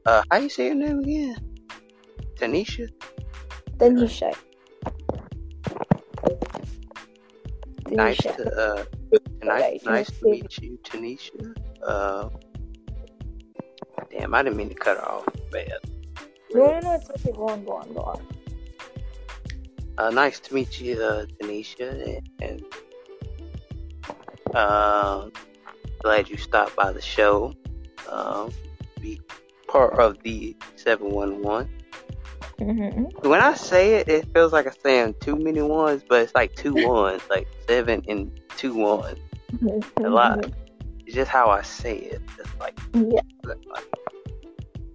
[0.05, 1.35] Uh, how you say your name again?
[2.35, 2.89] Tanisha.
[3.77, 4.33] Tanisha.
[7.89, 8.35] Nice Tanisha.
[8.37, 8.85] to uh,
[9.43, 11.55] nice, Right, nice nice to meet you, Tanisha.
[11.83, 12.29] Uh,
[14.11, 15.27] damn, I didn't mean to cut her off.
[15.51, 15.71] Bad.
[16.53, 16.93] No, no, no.
[16.93, 17.31] It's okay.
[17.31, 18.27] Go on, go on, go on.
[19.97, 22.63] Uh, nice to meet you, uh, Tanisha, and,
[24.49, 25.31] and um,
[25.99, 27.53] glad you stopped by the show.
[28.09, 28.51] Um,
[29.01, 29.21] be
[29.67, 31.69] part of the 711.
[32.59, 33.29] Mm-hmm.
[33.29, 36.55] When I say it, it feels like I'm saying too many ones, but it's like
[36.55, 39.19] two ones, like seven and two ones.
[40.03, 40.45] A lot.
[41.05, 42.21] It's just how I say it.
[42.35, 43.21] Just like, Yeah.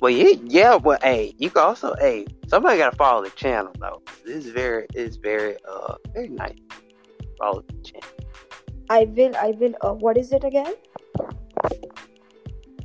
[0.01, 4.03] well, yeah, yeah, but hey, you can also, hey, somebody gotta follow the channel though.
[4.25, 6.59] This is very, it's very, uh, very nice.
[7.39, 8.09] Follow the channel.
[8.91, 9.37] I will.
[9.37, 9.75] I will.
[9.81, 10.75] Uh, what is it again?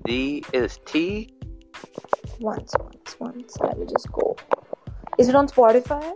[0.05, 1.33] D is T.
[2.39, 3.57] Once, once, once.
[3.61, 4.35] I will just go.
[5.17, 6.13] Is it on Spotify?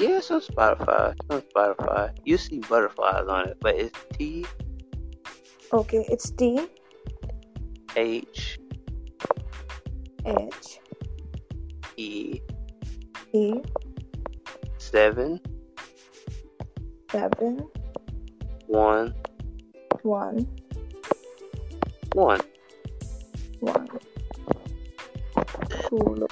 [0.00, 1.14] Yeah, it's on Spotify.
[1.14, 2.10] It's on Spotify.
[2.24, 4.44] You see butterflies on it, but it's T
[5.72, 6.68] Okay, it's T
[7.96, 8.58] H
[10.24, 10.78] H
[11.96, 12.40] E
[13.32, 13.52] E
[14.78, 15.40] seven
[17.10, 17.68] seven
[18.66, 19.14] one
[20.02, 20.46] one
[22.12, 22.40] one.
[23.60, 23.88] one.
[25.88, 26.28] Cool.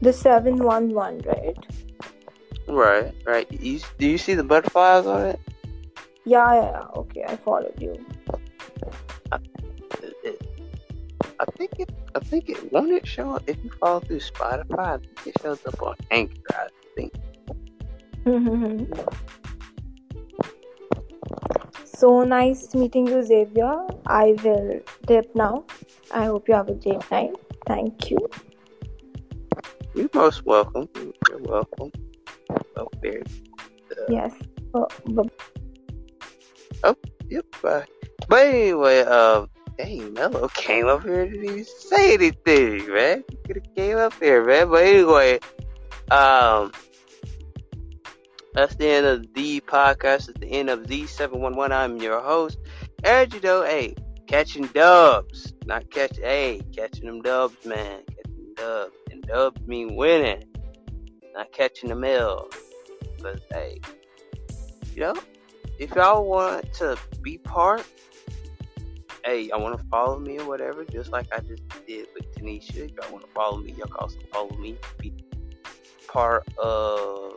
[0.00, 1.56] The seven one one, right?
[2.66, 3.50] Right, right.
[3.52, 5.40] You, do you see the butterflies on it?
[6.24, 6.84] Yeah, yeah.
[6.96, 7.92] Okay, I followed you.
[10.22, 10.40] It-
[11.40, 11.90] I think it.
[12.14, 12.72] I think it.
[12.72, 14.78] Won't it show up if you follow through Spotify?
[14.78, 16.34] I think it shows up on Anchor.
[16.50, 17.12] I think.
[21.84, 23.86] so nice meeting you, Xavier.
[24.06, 25.64] I will dip now.
[26.12, 27.32] I hope you have a great night.
[27.66, 28.18] Thank you.
[29.94, 30.88] You're most welcome.
[31.28, 31.90] You're welcome.
[32.76, 33.22] Oh, very.
[34.08, 34.32] Yes.
[34.74, 35.28] Uh, bu-
[37.28, 37.46] Yep.
[37.62, 37.86] Bye.
[38.28, 43.24] But anyway, um, dang, Mello came up here and didn't even say anything, man.
[43.28, 44.70] He could have came up here, man.
[44.70, 45.40] But anyway,
[46.10, 46.72] um,
[48.54, 50.28] that's the end of the podcast.
[50.28, 51.72] It's the end of Z711.
[51.72, 52.58] I'm your host.
[53.04, 53.94] Know, hey,
[54.26, 55.52] catching dubs.
[55.66, 58.02] Not catch, hey, catching them dubs, man.
[58.06, 58.94] Catching dubs.
[59.10, 60.44] And dubs mean winning,
[61.34, 62.48] not catching the mail.
[63.20, 63.80] But hey,
[64.94, 65.14] you know,
[65.78, 67.84] if y'all want to be part,
[69.24, 72.76] hey, I want to follow me or whatever, just like I just did with Tanisha.
[72.76, 74.76] If y'all want to follow me, y'all can also follow me.
[74.98, 75.12] Be
[76.06, 77.32] part of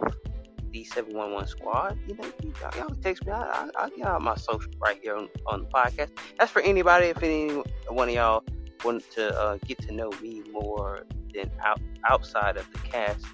[0.85, 1.97] D711 squad.
[2.07, 2.31] You know,
[2.61, 3.31] y'all, y'all text me.
[3.31, 6.11] I, I, will get out my social right here on, on the podcast.
[6.39, 7.07] That's for anybody.
[7.07, 8.43] If any one of y'all
[8.83, 13.25] want to uh, get to know me more than out, outside of the cast,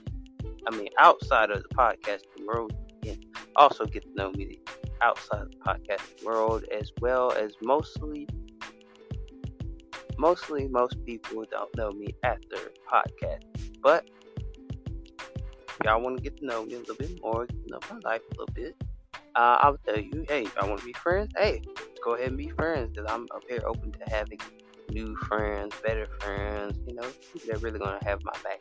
[0.67, 2.73] I mean, outside of the podcast world,
[3.05, 3.25] and
[3.55, 4.59] also get to know me
[5.01, 8.27] outside of the podcast world as well as mostly
[10.17, 13.43] mostly most people don't know me after podcast.
[13.81, 14.09] But
[15.83, 17.99] y'all want to get to know me a little bit more, get to know my
[18.09, 18.75] life a little bit,
[19.35, 21.31] uh, I'll tell you, hey, I want to be friends.
[21.35, 21.61] Hey,
[22.03, 24.39] go ahead and be friends because I'm up here open to having
[24.91, 26.79] new friends, better friends.
[26.87, 27.07] You know,
[27.47, 28.59] that really gonna have my back,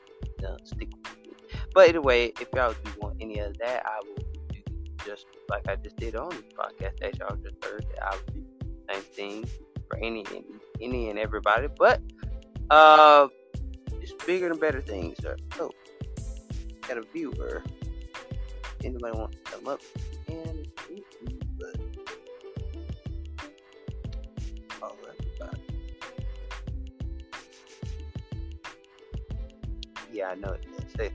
[0.65, 1.33] stick with me.
[1.75, 4.61] But anyway, if y'all do want any of that, I will do
[5.05, 7.85] just like I just did on the podcast that y'all just heard.
[8.01, 9.45] I will do the same thing
[9.89, 10.45] for any any,
[10.81, 11.69] any and everybody.
[11.79, 12.01] But
[12.71, 13.29] uh,
[14.01, 15.19] it's bigger and better things.
[15.21, 15.71] So,
[16.89, 17.63] got a viewer.
[18.85, 19.81] Anybody want to come up
[20.29, 20.67] and
[25.23, 25.63] everybody.
[30.13, 31.11] Yeah, I know it says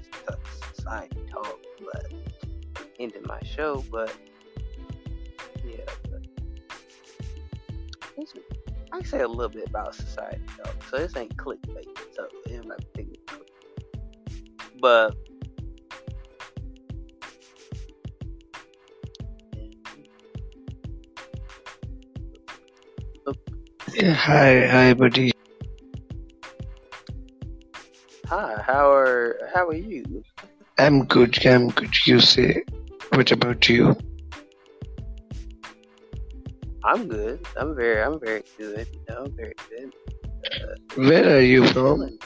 [0.76, 2.12] society talk, but
[3.00, 4.12] ending my show, but
[5.64, 6.24] yeah, but
[8.92, 10.42] I say a little bit about society
[10.90, 11.86] so this ain't clickbait,
[12.16, 13.20] so it might be
[14.80, 15.16] but
[24.00, 25.32] Hi, hi, buddy.
[28.28, 30.24] Hi, how are how are you?
[30.78, 31.44] I'm good.
[31.44, 32.06] I'm good.
[32.06, 32.62] You say,
[33.14, 33.98] what about you?
[36.84, 37.44] I'm good.
[37.58, 38.88] I'm very I'm very good.
[38.94, 39.94] You know, I'm very good.
[40.46, 42.20] Uh, Where are you from?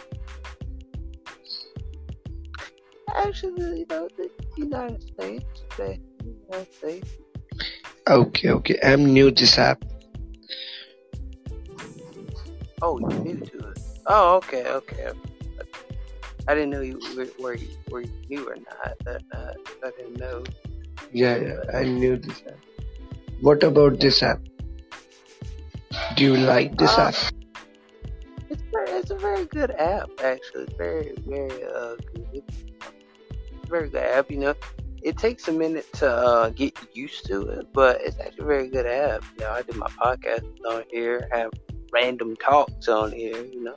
[3.15, 5.45] Actually, you know, the United States.
[5.77, 7.10] The United States.
[8.10, 8.77] Okay, okay.
[8.84, 9.81] I'm new to this app.
[12.81, 13.79] Oh, you new to it.
[14.07, 15.11] Oh, okay, okay.
[16.47, 18.93] I didn't know you were, were, you, were you new or not.
[19.05, 19.53] But, uh,
[19.83, 20.43] I didn't know.
[21.11, 22.57] Yeah, yeah, I knew this app.
[23.41, 24.39] What about this app?
[26.15, 27.15] Do you like this uh, app?
[28.49, 30.63] It's very, it's a very good app, actually.
[30.63, 32.43] It's very, very uh, good.
[33.67, 34.31] very good app.
[34.31, 34.55] You know,
[35.01, 38.67] it takes a minute to uh, get used to it, but it's actually a very
[38.67, 39.23] good app.
[39.37, 41.51] You know, I do my podcast on here, have
[41.92, 43.76] random talks on here, you know.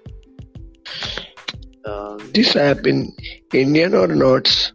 [1.86, 3.15] Um, this app in
[3.53, 4.72] Indian or not?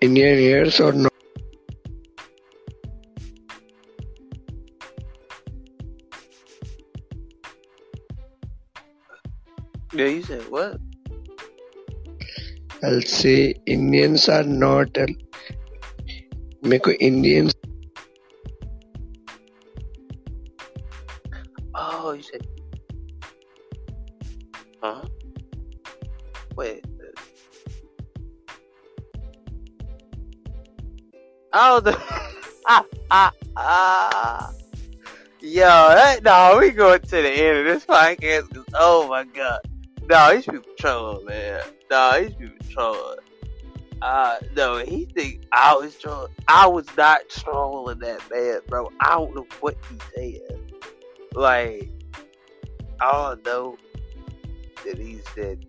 [0.00, 1.12] Indian ears or not?
[9.92, 10.78] Yeah, you said what?
[12.82, 14.96] I'll say Indians are not.
[16.64, 17.54] मेरे को Indians
[22.15, 22.47] You said.
[24.81, 25.03] Huh?
[26.55, 26.85] Wait.
[31.53, 31.97] Oh, the.
[32.67, 34.51] ah, ah, ah.
[35.39, 38.53] Yo, that, no, we going to the end of this podcast.
[38.53, 39.59] Cause, oh my god.
[40.09, 41.61] No, these people trolling, man.
[41.89, 43.19] No, these people trolling.
[44.01, 46.33] Uh, no, he think I was trolling.
[46.47, 48.91] I was not trolling that man, bro.
[48.99, 50.59] I don't know what he said.
[51.33, 51.89] Like,
[53.01, 53.77] I don't know
[54.85, 55.65] that he said.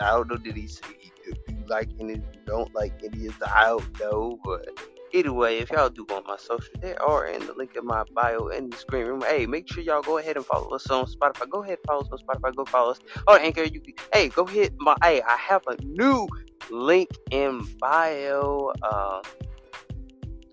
[0.00, 1.12] I don't know that he said he
[1.48, 4.68] do like any don't like any of the I don't know, but
[5.14, 8.48] anyway, if y'all do want my social, they are in the link in my bio
[8.48, 9.22] in the screen room.
[9.22, 11.48] Hey, make sure y'all go ahead and follow us on Spotify.
[11.50, 12.54] Go ahead, follow us on Spotify.
[12.56, 13.64] Go follow us on Anchor.
[13.64, 13.82] You,
[14.12, 14.96] hey, go hit my.
[15.02, 16.28] Hey, I have a new
[16.70, 18.72] link in bio.
[18.82, 19.22] Uh,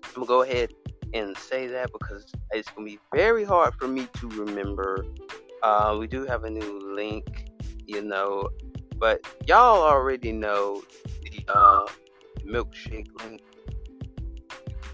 [0.04, 0.72] I'm gonna go ahead
[1.14, 5.06] and say that because it's gonna be very hard for me to remember.
[5.62, 7.50] Uh, we do have a new link,
[7.86, 8.48] you know,
[8.98, 10.82] but y'all already know
[11.22, 11.86] the uh,
[12.46, 13.42] milkshake link.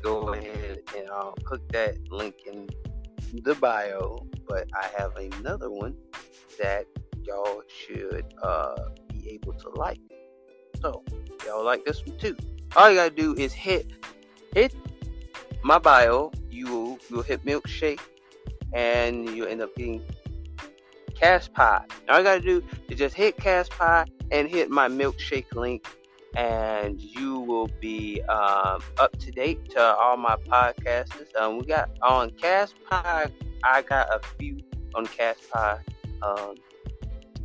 [0.02, 2.68] Go ahead and I'll put that link in
[3.42, 4.26] the bio.
[4.48, 5.96] But I have another one
[6.58, 6.86] that
[7.24, 8.76] y'all should uh,
[9.08, 10.00] be able to like.
[10.80, 11.04] So
[11.46, 12.36] y'all like this one too.
[12.76, 13.92] All you gotta do is hit
[14.54, 14.74] hit
[15.62, 18.00] my bio, you will, you will hit milkshake
[18.72, 20.02] and you end up getting
[21.22, 21.84] Castpod.
[22.08, 25.86] All you gotta do is just hit Castpod and hit my milkshake link,
[26.34, 31.34] and you will be um, up to date to all my podcasts.
[31.36, 33.30] Um, we got on Castpod.
[33.62, 34.58] I got a few
[34.96, 35.80] on Castpod.
[36.22, 36.56] Um,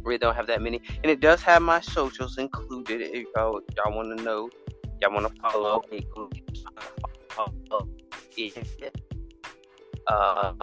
[0.01, 3.01] really don't have that many, and it does have my socials included.
[3.01, 4.49] If y'all, y'all want to know,
[5.01, 5.83] y'all want to follow,
[7.29, 7.89] follow,
[8.35, 8.49] yeah.
[10.07, 10.53] uh,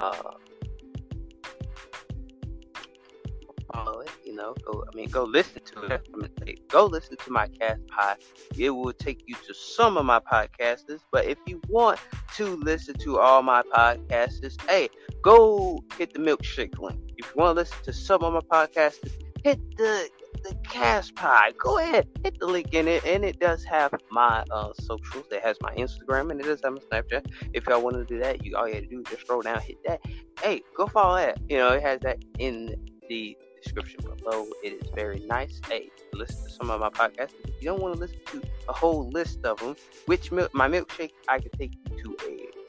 [3.75, 4.11] follow it.
[4.25, 4.85] You know, go.
[4.91, 6.09] I mean, go listen to it.
[6.15, 8.19] I'm gonna say, go listen to my cast pod.
[8.57, 11.01] It will take you to some of my podcasters.
[11.11, 12.01] But if you want
[12.37, 14.89] to listen to all my podcasters, hey,
[15.23, 17.01] go hit the milkshake link.
[17.17, 20.09] If you want to listen to some of my podcasters, hit the
[20.43, 21.55] the cast pod.
[21.59, 25.27] Go ahead, hit the link in it, and it does have my uh, socials.
[25.33, 27.33] It has my Instagram and it does have my Snapchat.
[27.55, 29.41] If y'all want to do that, you all you have to do is just scroll
[29.41, 30.01] down, hit that.
[30.43, 31.39] Hey, go follow that.
[31.49, 32.77] You know, it has that in
[33.09, 34.47] the description below.
[34.62, 35.61] It is very nice.
[35.66, 37.35] Hey, listen to some of my podcasts.
[37.45, 39.74] If you don't want to listen to a whole list of them,
[40.07, 42.16] which milk, my milkshake, I can take you to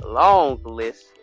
[0.01, 1.13] a long list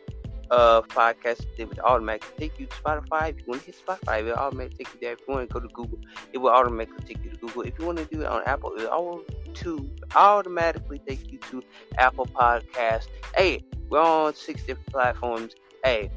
[0.51, 1.47] of podcasts.
[1.57, 3.31] It would automatically take you to Spotify.
[3.31, 5.12] If you want to hit Spotify, it will automatically take you there.
[5.15, 5.99] If you want to go to Google,
[6.32, 7.62] it will automatically take you to Google.
[7.62, 9.24] If you want to do it on Apple, it will
[9.55, 11.62] to automatically take you to
[11.99, 13.07] Apple Podcasts.
[13.35, 15.55] Hey, we're on six different platforms.
[15.85, 16.11] Hey,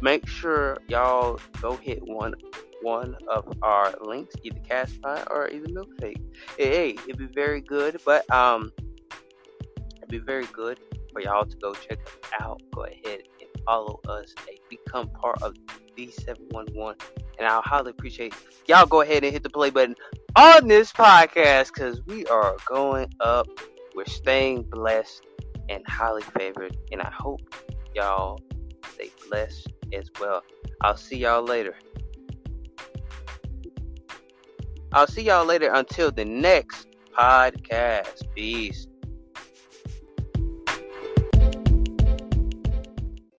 [0.00, 2.34] make sure y'all go hit one
[2.84, 6.20] one of our links, either Castpod or either Milkshake.
[6.58, 8.70] Hey, it'd be very good, but um,
[9.96, 10.78] it'd be very good
[11.12, 12.60] for y'all to go check us out.
[12.74, 15.56] Go ahead and follow us and become part of
[15.96, 17.00] B711.
[17.38, 18.34] And I'll highly appreciate
[18.66, 19.96] y'all go ahead and hit the play button
[20.36, 23.48] on this podcast because we are going up.
[23.94, 25.22] We're staying blessed
[25.68, 26.76] and highly favored.
[26.92, 27.40] And I hope
[27.94, 28.40] y'all
[28.92, 30.42] stay blessed as well.
[30.82, 31.74] I'll see y'all later.
[34.94, 36.86] I'll see y'all later until the next
[37.18, 38.22] podcast.
[38.36, 38.86] Peace.